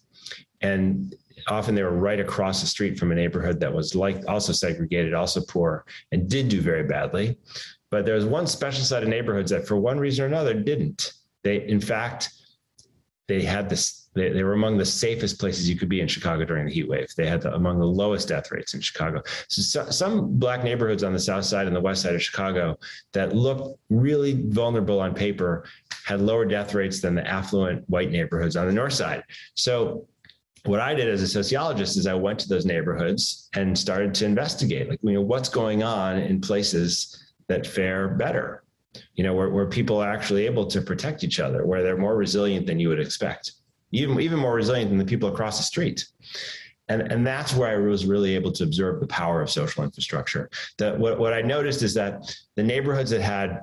And 0.61 1.15
often 1.49 1.75
they 1.75 1.83
were 1.83 1.91
right 1.97 2.21
across 2.21 2.61
the 2.61 2.67
street 2.67 2.99
from 2.99 3.11
a 3.11 3.15
neighborhood 3.15 3.59
that 3.61 3.73
was 3.73 3.95
like 3.95 4.23
also 4.29 4.53
segregated, 4.53 5.15
also 5.15 5.41
poor, 5.49 5.85
and 6.13 6.29
did 6.29 6.49
do 6.49 6.61
very 6.61 6.85
badly. 6.85 7.39
But 7.91 8.05
there 8.05 8.15
was 8.15 8.25
one 8.25 8.47
special 8.47 8.85
set 8.85 9.03
of 9.03 9.09
neighborhoods 9.09 9.51
that, 9.51 9.67
for 9.67 9.77
one 9.77 9.99
reason 9.99 10.25
or 10.25 10.29
another, 10.29 10.55
didn't. 10.55 11.13
They, 11.45 11.67
in 11.67 11.81
fact, 11.81 12.31
they 13.29 13.43
had 13.43 13.69
this 13.69 14.06
they, 14.17 14.31
they 14.31 14.43
were 14.43 14.55
among 14.55 14.79
the 14.79 14.85
safest 14.85 15.39
places 15.39 15.69
you 15.69 15.77
could 15.77 15.91
be 15.91 16.01
in 16.01 16.09
Chicago 16.09 16.45
during 16.45 16.67
the 16.67 16.73
heat 16.73 16.89
wave. 16.89 17.15
They 17.17 17.27
had 17.27 17.43
the, 17.43 17.55
among 17.55 17.79
the 17.79 17.87
lowest 17.87 18.29
death 18.29 18.51
rates 18.51 18.73
in 18.73 18.81
Chicago. 18.81 19.23
So, 19.49 19.63
so, 19.63 19.91
some 19.91 20.39
black 20.39 20.65
neighborhoods 20.65 21.05
on 21.05 21.13
the 21.13 21.21
south 21.21 21.45
side 21.45 21.67
and 21.67 21.77
the 21.77 21.81
west 21.81 22.03
side 22.03 22.15
of 22.15 22.23
Chicago 22.23 22.79
that 23.13 23.37
looked 23.37 23.79
really 23.91 24.43
vulnerable 24.49 25.01
on 25.01 25.15
paper 25.15 25.65
had 26.07 26.23
lower 26.23 26.47
death 26.47 26.75
rates 26.75 27.01
than 27.01 27.15
the 27.15 27.27
affluent 27.29 27.89
white 27.91 28.11
neighborhoods 28.11 28.57
on 28.57 28.67
the 28.67 28.73
north 28.73 28.95
side. 28.95 29.23
So 29.55 30.09
what 30.65 30.81
I 30.81 30.95
did 30.95 31.09
as 31.09 31.21
a 31.21 31.29
sociologist 31.29 31.99
is 31.99 32.07
I 32.07 32.15
went 32.15 32.39
to 32.41 32.49
those 32.49 32.65
neighborhoods 32.65 33.51
and 33.55 33.79
started 33.79 34.15
to 34.15 34.25
investigate, 34.25 34.89
like, 34.89 34.99
you 35.03 35.13
know, 35.13 35.21
what's 35.21 35.51
going 35.51 35.83
on 35.83 36.19
in 36.19 36.41
places 36.41 37.35
that 37.49 37.67
fare 37.67 38.09
better, 38.09 38.65
you 39.15 39.23
know, 39.23 39.35
where, 39.35 39.51
where 39.51 39.67
people 39.67 39.99
are 39.99 40.11
actually 40.11 40.47
able 40.47 40.67
to 40.67 40.81
protect 40.81 41.23
each 41.23 41.39
other, 41.39 41.67
where 41.67 41.83
they're 41.83 41.99
more 41.99 42.17
resilient 42.17 42.67
than 42.67 42.81
you 42.81 42.89
would 42.89 42.99
expect 42.99 43.53
even 43.97 44.21
even 44.21 44.39
more 44.39 44.55
resilient 44.55 44.91
than 44.91 44.99
the 44.99 45.05
people 45.05 45.29
across 45.29 45.59
the 45.59 45.65
street. 45.65 46.05
And, 46.89 47.03
and 47.13 47.27
that's 47.27 47.55
where 47.55 47.69
I 47.69 47.89
was 47.89 48.07
really 48.07 48.35
able 48.37 48.53
to 48.53 48.63
observe 48.63 49.01
the 49.01 49.09
power 49.09 49.43
of 49.43 49.51
social 49.51 49.83
infrastructure. 49.83 50.49
That 50.79 50.97
what, 50.97 51.19
what 51.19 51.33
I 51.33 51.43
noticed 51.43 51.83
is 51.83 51.95
that 51.95 52.33
the 52.55 52.63
neighborhoods 52.63 53.11
that 53.11 53.23
had 53.23 53.63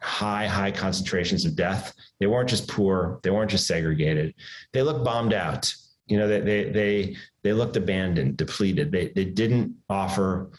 high, 0.00 0.46
high 0.46 0.70
concentrations 0.70 1.44
of 1.44 1.56
death, 1.56 1.92
they 2.20 2.26
weren't 2.26 2.48
just 2.48 2.68
poor, 2.68 3.18
they 3.22 3.30
weren't 3.30 3.50
just 3.50 3.66
segregated. 3.66 4.34
They 4.72 4.82
looked 4.82 5.04
bombed 5.04 5.32
out. 5.32 5.74
You 6.06 6.18
know, 6.18 6.28
they 6.28 6.40
they 6.40 6.70
they, 6.70 7.16
they 7.42 7.52
looked 7.52 7.76
abandoned, 7.76 8.36
depleted. 8.36 8.92
They 8.92 9.08
they 9.08 9.24
didn't 9.24 9.74
offer 9.88 10.50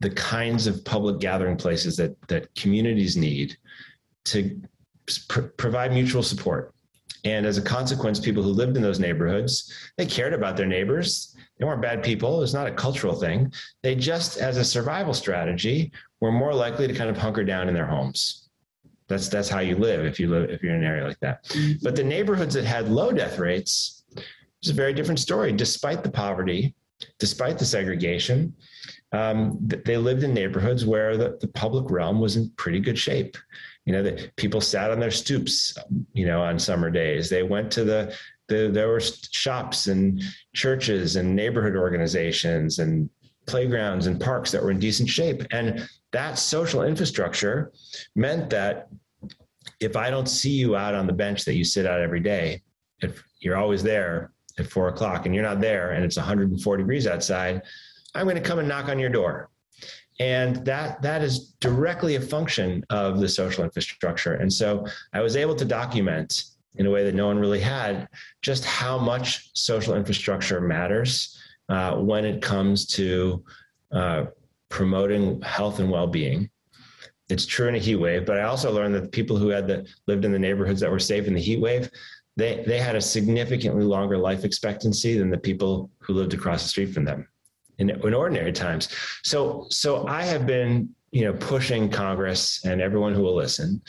the 0.00 0.10
kinds 0.10 0.66
of 0.66 0.84
public 0.84 1.20
gathering 1.20 1.56
places 1.56 1.96
that 1.96 2.16
that 2.28 2.54
communities 2.54 3.16
need 3.16 3.56
to 4.26 4.60
pr- 5.28 5.52
provide 5.56 5.92
mutual 5.92 6.22
support 6.22 6.74
and 7.26 7.44
as 7.44 7.58
a 7.58 7.62
consequence, 7.62 8.20
people 8.20 8.42
who 8.42 8.50
lived 8.50 8.76
in 8.76 8.82
those 8.82 9.00
neighborhoods, 9.00 9.72
they 9.96 10.06
cared 10.06 10.32
about 10.32 10.56
their 10.56 10.66
neighbors. 10.66 11.36
They 11.58 11.64
weren't 11.64 11.82
bad 11.82 12.00
people. 12.04 12.40
It's 12.42 12.54
not 12.54 12.68
a 12.68 12.72
cultural 12.72 13.16
thing. 13.16 13.52
They 13.82 13.96
just, 13.96 14.38
as 14.38 14.58
a 14.58 14.64
survival 14.64 15.12
strategy, 15.12 15.90
were 16.20 16.30
more 16.30 16.54
likely 16.54 16.86
to 16.86 16.94
kind 16.94 17.10
of 17.10 17.18
hunker 17.18 17.42
down 17.42 17.68
in 17.68 17.74
their 17.74 17.86
homes. 17.86 18.48
That's 19.08 19.28
that's 19.28 19.48
how 19.48 19.58
you 19.58 19.76
live 19.76 20.04
if 20.04 20.20
you 20.20 20.28
live 20.28 20.50
if 20.50 20.62
you're 20.62 20.74
in 20.74 20.82
an 20.82 20.86
area 20.86 21.04
like 21.04 21.18
that. 21.20 21.44
Mm-hmm. 21.46 21.82
But 21.82 21.96
the 21.96 22.04
neighborhoods 22.04 22.54
that 22.54 22.64
had 22.64 22.88
low 22.88 23.10
death 23.10 23.38
rates, 23.40 24.04
it's 24.60 24.70
a 24.70 24.74
very 24.74 24.94
different 24.94 25.18
story. 25.18 25.52
Despite 25.52 26.04
the 26.04 26.10
poverty, 26.10 26.74
despite 27.18 27.58
the 27.58 27.64
segregation, 27.64 28.54
um, 29.10 29.58
they 29.60 29.96
lived 29.96 30.22
in 30.22 30.32
neighborhoods 30.32 30.84
where 30.84 31.16
the, 31.16 31.38
the 31.40 31.48
public 31.48 31.90
realm 31.90 32.20
was 32.20 32.36
in 32.36 32.50
pretty 32.50 32.80
good 32.80 32.98
shape. 32.98 33.36
You 33.86 33.92
know, 33.92 34.02
that 34.02 34.36
people 34.36 34.60
sat 34.60 34.90
on 34.90 35.00
their 35.00 35.10
stoops, 35.10 35.76
you 36.12 36.26
know, 36.26 36.42
on 36.42 36.58
summer 36.58 36.90
days. 36.90 37.30
They 37.30 37.42
went 37.42 37.70
to 37.72 37.84
the, 37.84 38.14
the 38.48 38.68
there 38.70 38.88
were 38.88 39.00
shops 39.00 39.86
and 39.86 40.22
churches 40.54 41.16
and 41.16 41.34
neighborhood 41.34 41.76
organizations 41.76 42.80
and 42.80 43.08
playgrounds 43.46 44.06
and 44.06 44.20
parks 44.20 44.50
that 44.50 44.62
were 44.62 44.70
in 44.70 44.78
decent 44.78 45.08
shape. 45.08 45.42
And 45.52 45.88
that 46.12 46.38
social 46.38 46.82
infrastructure 46.82 47.72
meant 48.14 48.50
that 48.50 48.88
if 49.80 49.96
I 49.96 50.10
don't 50.10 50.28
see 50.28 50.50
you 50.50 50.76
out 50.76 50.94
on 50.94 51.06
the 51.06 51.12
bench 51.12 51.44
that 51.44 51.54
you 51.54 51.64
sit 51.64 51.86
out 51.86 52.00
every 52.00 52.20
day, 52.20 52.62
if 53.00 53.22
you're 53.40 53.56
always 53.56 53.82
there 53.82 54.32
at 54.58 54.66
four 54.66 54.88
o'clock 54.88 55.26
and 55.26 55.34
you're 55.34 55.44
not 55.44 55.60
there 55.60 55.92
and 55.92 56.04
it's 56.04 56.16
104 56.16 56.76
degrees 56.76 57.06
outside, 57.06 57.62
I'm 58.14 58.24
going 58.24 58.36
to 58.36 58.42
come 58.42 58.58
and 58.58 58.68
knock 58.68 58.88
on 58.88 58.98
your 58.98 59.10
door 59.10 59.50
and 60.18 60.56
that 60.64 61.00
that 61.02 61.22
is 61.22 61.52
directly 61.60 62.14
a 62.14 62.20
function 62.20 62.84
of 62.90 63.20
the 63.20 63.28
social 63.28 63.64
infrastructure 63.64 64.34
and 64.34 64.52
so 64.52 64.86
i 65.12 65.20
was 65.20 65.36
able 65.36 65.54
to 65.54 65.64
document 65.64 66.44
in 66.78 66.86
a 66.86 66.90
way 66.90 67.04
that 67.04 67.14
no 67.14 67.26
one 67.26 67.38
really 67.38 67.60
had 67.60 68.08
just 68.42 68.64
how 68.64 68.98
much 68.98 69.50
social 69.54 69.94
infrastructure 69.94 70.60
matters 70.60 71.38
uh, 71.68 71.96
when 71.96 72.24
it 72.24 72.42
comes 72.42 72.86
to 72.86 73.42
uh, 73.92 74.26
promoting 74.68 75.40
health 75.42 75.78
and 75.78 75.90
well-being. 75.90 76.50
It's 77.28 77.46
true 77.46 77.68
in 77.68 77.74
a 77.74 77.78
heat 77.78 77.96
wave, 77.96 78.24
but 78.24 78.38
I 78.38 78.42
also 78.42 78.72
learned 78.72 78.94
that 78.94 79.02
the 79.02 79.08
people 79.08 79.36
who 79.36 79.48
had 79.48 79.66
the, 79.66 79.86
lived 80.06 80.24
in 80.24 80.32
the 80.32 80.38
neighborhoods 80.38 80.80
that 80.80 80.90
were 80.90 80.98
safe 80.98 81.26
in 81.26 81.34
the 81.34 81.40
heat 81.40 81.60
wave, 81.60 81.90
they 82.36 82.62
they 82.66 82.78
had 82.78 82.94
a 82.94 83.00
significantly 83.00 83.82
longer 83.82 84.18
life 84.18 84.44
expectancy 84.44 85.18
than 85.18 85.30
the 85.30 85.38
people 85.38 85.90
who 85.98 86.12
lived 86.12 86.34
across 86.34 86.62
the 86.62 86.68
street 86.68 86.92
from 86.92 87.04
them 87.04 87.26
in, 87.78 87.90
in 87.90 88.14
ordinary 88.14 88.52
times. 88.52 88.88
So 89.22 89.66
so 89.70 90.06
I 90.06 90.22
have 90.22 90.46
been 90.46 90.88
you 91.10 91.24
know 91.24 91.32
pushing 91.34 91.90
Congress 91.90 92.64
and 92.64 92.80
everyone 92.80 93.14
who 93.14 93.22
will 93.22 93.36
listen 93.36 93.82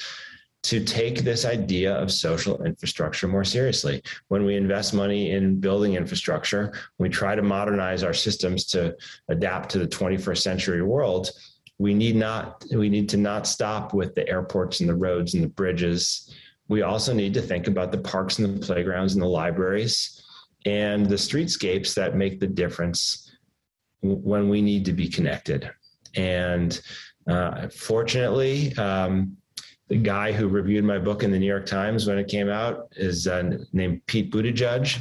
to 0.63 0.83
take 0.83 1.19
this 1.19 1.45
idea 1.45 1.93
of 1.93 2.11
social 2.11 2.61
infrastructure 2.63 3.27
more 3.27 3.45
seriously. 3.45 4.01
When 4.27 4.43
we 4.43 4.55
invest 4.55 4.93
money 4.93 5.31
in 5.31 5.61
building 5.61 5.93
infrastructure, 5.93 6.73
we 6.97 7.07
try 7.07 7.35
to 7.35 7.41
modernize 7.41 8.03
our 8.03 8.13
systems 8.13 8.65
to 8.65 8.93
adapt 9.29 9.69
to 9.71 9.79
the 9.79 9.87
21st 9.87 10.39
century 10.39 10.81
world. 10.81 11.31
We 11.77 11.93
need 11.93 12.15
not 12.15 12.65
we 12.73 12.89
need 12.89 13.07
to 13.09 13.17
not 13.17 13.47
stop 13.47 13.93
with 13.93 14.15
the 14.15 14.27
airports 14.27 14.79
and 14.81 14.89
the 14.89 14.95
roads 14.95 15.35
and 15.35 15.43
the 15.43 15.49
bridges. 15.49 16.33
We 16.67 16.81
also 16.81 17.13
need 17.13 17.33
to 17.35 17.41
think 17.41 17.67
about 17.67 17.91
the 17.91 17.99
parks 17.99 18.39
and 18.39 18.61
the 18.61 18.65
playgrounds 18.65 19.13
and 19.13 19.21
the 19.21 19.27
libraries 19.27 20.21
and 20.65 21.05
the 21.05 21.15
streetscapes 21.15 21.93
that 21.93 22.17
make 22.17 22.41
the 22.41 22.47
difference 22.47 23.31
when 24.01 24.49
we 24.49 24.61
need 24.61 24.85
to 24.85 24.93
be 24.93 25.09
connected. 25.09 25.69
And 26.15 26.79
uh, 27.27 27.67
fortunately, 27.69 28.75
um, 28.77 29.37
the 29.87 29.97
guy 29.97 30.31
who 30.31 30.47
reviewed 30.47 30.83
my 30.83 30.99
book 30.99 31.23
in 31.23 31.31
the 31.31 31.39
New 31.39 31.45
York 31.45 31.65
Times 31.65 32.07
when 32.07 32.17
it 32.17 32.27
came 32.27 32.49
out 32.49 32.91
is 32.97 33.27
uh, 33.27 33.57
named 33.71 34.05
Pete 34.05 34.31
Buttigieg. 34.31 34.97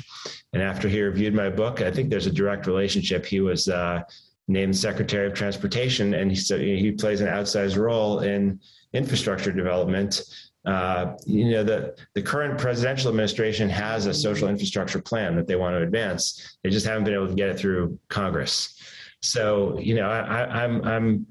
And 0.52 0.62
after 0.62 0.88
he 0.88 1.00
reviewed 1.02 1.34
my 1.34 1.50
book, 1.50 1.82
I 1.82 1.90
think 1.90 2.08
there's 2.08 2.26
a 2.26 2.32
direct 2.32 2.66
relationship. 2.66 3.26
He 3.26 3.40
was 3.40 3.68
uh, 3.68 4.02
named 4.48 4.76
Secretary 4.76 5.26
of 5.26 5.34
Transportation, 5.34 6.14
and 6.14 6.30
he 6.30 6.36
said 6.36 6.60
he 6.60 6.92
plays 6.92 7.20
an 7.20 7.26
outsized 7.26 7.76
role 7.76 8.20
in 8.20 8.60
infrastructure 8.92 9.52
development. 9.52 10.22
Uh, 10.66 11.16
you 11.24 11.50
know, 11.52 11.62
the, 11.62 11.96
the 12.14 12.22
current 12.22 12.58
presidential 12.58 13.08
administration 13.08 13.68
has 13.68 14.06
a 14.06 14.12
social 14.12 14.48
infrastructure 14.48 15.00
plan 15.00 15.36
that 15.36 15.46
they 15.46 15.54
want 15.54 15.74
to 15.76 15.82
advance. 15.82 16.58
They 16.62 16.70
just 16.70 16.84
haven't 16.84 17.04
been 17.04 17.14
able 17.14 17.28
to 17.28 17.34
get 17.34 17.48
it 17.48 17.58
through 17.58 17.98
Congress. 18.08 18.76
So, 19.22 19.78
you 19.78 19.94
know, 19.94 20.10
I, 20.10 20.64
I'm 20.64 20.84
I'm 20.84 21.26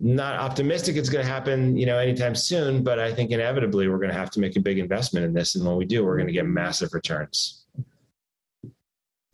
not 0.00 0.34
optimistic 0.34 0.96
it's 0.96 1.08
going 1.08 1.24
to 1.24 1.30
happen, 1.30 1.76
you 1.76 1.86
know, 1.86 1.96
anytime 1.96 2.34
soon, 2.34 2.82
but 2.82 2.98
I 2.98 3.14
think 3.14 3.30
inevitably 3.30 3.86
we're 3.86 3.98
going 3.98 4.10
to 4.10 4.18
have 4.18 4.30
to 4.32 4.40
make 4.40 4.56
a 4.56 4.60
big 4.60 4.78
investment 4.78 5.24
in 5.24 5.32
this. 5.32 5.54
And 5.54 5.64
when 5.64 5.76
we 5.76 5.84
do, 5.84 6.04
we're 6.04 6.16
going 6.16 6.26
to 6.26 6.32
get 6.32 6.44
massive 6.44 6.92
returns. 6.92 7.61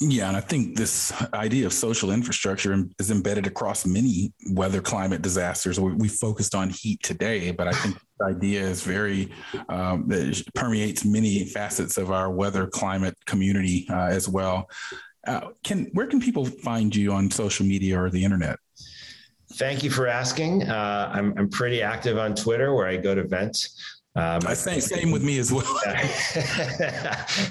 Yeah, 0.00 0.28
and 0.28 0.36
I 0.36 0.40
think 0.40 0.76
this 0.76 1.12
idea 1.34 1.66
of 1.66 1.72
social 1.72 2.12
infrastructure 2.12 2.84
is 3.00 3.10
embedded 3.10 3.48
across 3.48 3.84
many 3.84 4.32
weather 4.52 4.80
climate 4.80 5.22
disasters. 5.22 5.80
We, 5.80 5.92
we 5.92 6.08
focused 6.08 6.54
on 6.54 6.70
heat 6.70 7.02
today, 7.02 7.50
but 7.50 7.66
I 7.66 7.72
think 7.72 7.98
the 8.20 8.26
idea 8.26 8.60
is 8.60 8.82
very 8.82 9.32
um, 9.68 10.08
permeates 10.54 11.04
many 11.04 11.46
facets 11.46 11.98
of 11.98 12.12
our 12.12 12.30
weather 12.30 12.68
climate 12.68 13.16
community 13.26 13.88
uh, 13.90 14.06
as 14.06 14.28
well. 14.28 14.70
Uh, 15.26 15.48
can 15.64 15.88
where 15.94 16.06
can 16.06 16.20
people 16.20 16.44
find 16.44 16.94
you 16.94 17.12
on 17.12 17.28
social 17.28 17.66
media 17.66 18.00
or 18.00 18.08
the 18.08 18.22
internet? 18.22 18.56
Thank 19.54 19.82
you 19.82 19.90
for 19.90 20.06
asking. 20.06 20.62
Uh, 20.62 21.10
I'm, 21.12 21.34
I'm 21.36 21.48
pretty 21.48 21.82
active 21.82 22.18
on 22.18 22.36
Twitter 22.36 22.72
where 22.72 22.86
I 22.86 22.98
go 22.98 23.16
to 23.16 23.26
vent. 23.26 23.68
Um, 24.18 24.40
I 24.48 24.54
think 24.56 24.82
same 24.82 25.12
with 25.12 25.22
me 25.22 25.38
as 25.38 25.52
well. 25.52 25.62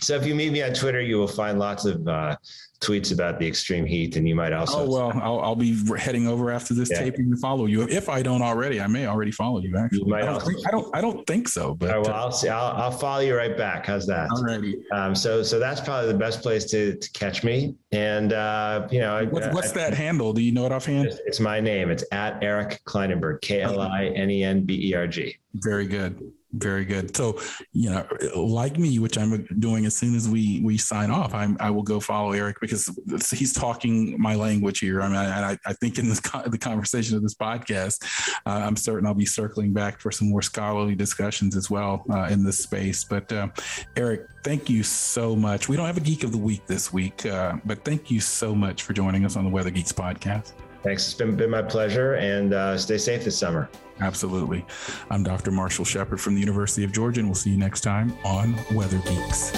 so 0.01 0.15
if 0.15 0.25
you 0.25 0.35
meet 0.35 0.51
me 0.51 0.63
on 0.63 0.73
Twitter, 0.73 0.99
you 0.99 1.17
will 1.17 1.25
find 1.25 1.59
lots 1.59 1.85
of 1.85 2.05
uh, 2.05 2.35
tweets 2.81 3.11
about 3.11 3.39
the 3.39 3.47
extreme 3.47 3.85
heat, 3.85 4.15
and 4.15 4.27
you 4.27 4.35
might 4.35 4.53
also. 4.53 4.79
Oh 4.79 4.89
well, 4.89 5.11
I'll, 5.21 5.39
I'll 5.39 5.55
be 5.55 5.75
heading 5.97 6.27
over 6.27 6.51
after 6.51 6.73
this 6.73 6.89
yeah. 6.91 6.99
taping 6.99 7.31
to 7.31 7.37
follow 7.37 7.65
you. 7.65 7.83
If 7.83 8.09
I 8.09 8.21
don't 8.21 8.41
already, 8.41 8.79
I 8.79 8.87
may 8.87 9.07
already 9.07 9.31
follow 9.31 9.59
you. 9.61 9.75
Actually, 9.77 9.99
you 9.99 10.05
might 10.05 10.23
I, 10.23 10.25
don't 10.25 10.33
also, 10.35 10.47
think, 10.47 10.67
I 10.67 10.71
don't. 10.71 10.95
I 10.95 11.01
don't 11.01 11.27
think 11.27 11.47
so. 11.47 11.73
But 11.73 11.89
right, 11.89 12.01
well, 12.01 12.13
I'll 12.13 12.31
see. 12.31 12.49
I'll, 12.49 12.75
I'll 12.75 12.91
follow 12.91 13.21
you 13.21 13.35
right 13.35 13.57
back. 13.57 13.85
How's 13.85 14.05
that? 14.07 14.29
Alrighty. 14.29 14.81
Um, 14.91 15.15
so 15.15 15.43
so 15.43 15.59
that's 15.59 15.81
probably 15.81 16.11
the 16.11 16.17
best 16.17 16.41
place 16.41 16.65
to, 16.71 16.95
to 16.95 17.11
catch 17.11 17.43
me. 17.43 17.75
And 17.91 18.33
uh, 18.33 18.87
you 18.91 18.99
know, 18.99 19.25
what's, 19.29 19.47
what's 19.53 19.71
I, 19.71 19.75
that 19.75 19.93
I, 19.93 19.95
handle? 19.95 20.33
Do 20.33 20.41
you 20.41 20.51
know 20.51 20.65
it 20.65 20.71
offhand? 20.71 21.07
It's, 21.07 21.19
it's 21.25 21.39
my 21.39 21.59
name. 21.59 21.89
It's 21.89 22.03
at 22.11 22.43
Eric 22.43 22.81
Klinenberg. 22.85 23.41
K 23.41 23.61
L 23.61 23.79
I 23.81 24.05
N 24.05 24.29
E 24.29 24.43
N 24.43 24.63
B 24.63 24.89
E 24.89 24.93
R 24.93 25.07
G. 25.07 25.35
Very 25.55 25.87
good. 25.87 26.31
Very 26.53 26.85
good. 26.85 27.15
So, 27.15 27.39
you 27.73 27.89
know, 27.89 28.07
like 28.35 28.79
me, 28.79 28.99
which 28.99 29.17
I'm 29.17 29.45
doing 29.59 29.85
as 29.85 29.95
soon 29.95 30.15
as 30.15 30.29
we 30.29 30.61
we 30.63 30.77
sign 30.77 31.11
off, 31.11 31.33
I'm, 31.33 31.57
I 31.59 31.69
will 31.69 31.83
go 31.83 31.99
follow 31.99 32.31
Eric 32.31 32.61
because 32.67 33.31
he's 33.31 33.53
talking 33.53 34.19
my 34.19 34.35
language 34.35 34.79
here. 34.79 35.01
I 35.01 35.07
mean, 35.07 35.15
I, 35.15 35.57
I 35.65 35.73
think 35.73 35.97
in 35.97 36.09
this 36.09 36.19
the 36.19 36.57
conversation 36.57 37.15
of 37.15 37.23
this 37.23 37.33
podcast, 37.33 38.03
uh, 38.45 38.61
I'm 38.65 38.75
certain 38.75 39.07
I'll 39.07 39.13
be 39.13 39.25
circling 39.25 39.73
back 39.73 39.99
for 39.99 40.11
some 40.11 40.29
more 40.29 40.41
scholarly 40.41 40.95
discussions 40.95 41.55
as 41.55 41.69
well 41.69 42.05
uh, 42.09 42.27
in 42.29 42.43
this 42.43 42.59
space. 42.59 43.03
But 43.03 43.31
uh, 43.31 43.49
Eric, 43.95 44.27
thank 44.43 44.69
you 44.69 44.83
so 44.83 45.35
much. 45.35 45.69
We 45.69 45.75
don't 45.75 45.85
have 45.85 45.97
a 45.97 46.01
geek 46.01 46.23
of 46.23 46.31
the 46.31 46.37
week 46.37 46.65
this 46.67 46.93
week, 46.93 47.25
uh, 47.25 47.57
but 47.65 47.83
thank 47.83 48.11
you 48.11 48.19
so 48.19 48.53
much 48.53 48.83
for 48.83 48.93
joining 48.93 49.25
us 49.25 49.35
on 49.35 49.43
the 49.43 49.49
Weather 49.49 49.71
Geeks 49.71 49.93
podcast. 49.93 50.53
Thanks. 50.83 51.05
It's 51.05 51.13
been, 51.13 51.35
been 51.35 51.49
my 51.49 51.63
pleasure, 51.63 52.13
and 52.15 52.53
uh, 52.53 52.77
stay 52.77 52.97
safe 52.97 53.23
this 53.23 53.37
summer. 53.37 53.69
Absolutely. 53.99 54.65
I'm 55.09 55.23
Dr. 55.23 55.51
Marshall 55.51 55.85
Shepard 55.85 56.21
from 56.21 56.35
the 56.35 56.39
University 56.39 56.83
of 56.83 56.91
Georgia, 56.91 57.19
and 57.19 57.27
we'll 57.27 57.35
see 57.35 57.49
you 57.49 57.57
next 57.57 57.81
time 57.81 58.15
on 58.23 58.55
Weather 58.73 58.99
Geeks. 58.99 59.51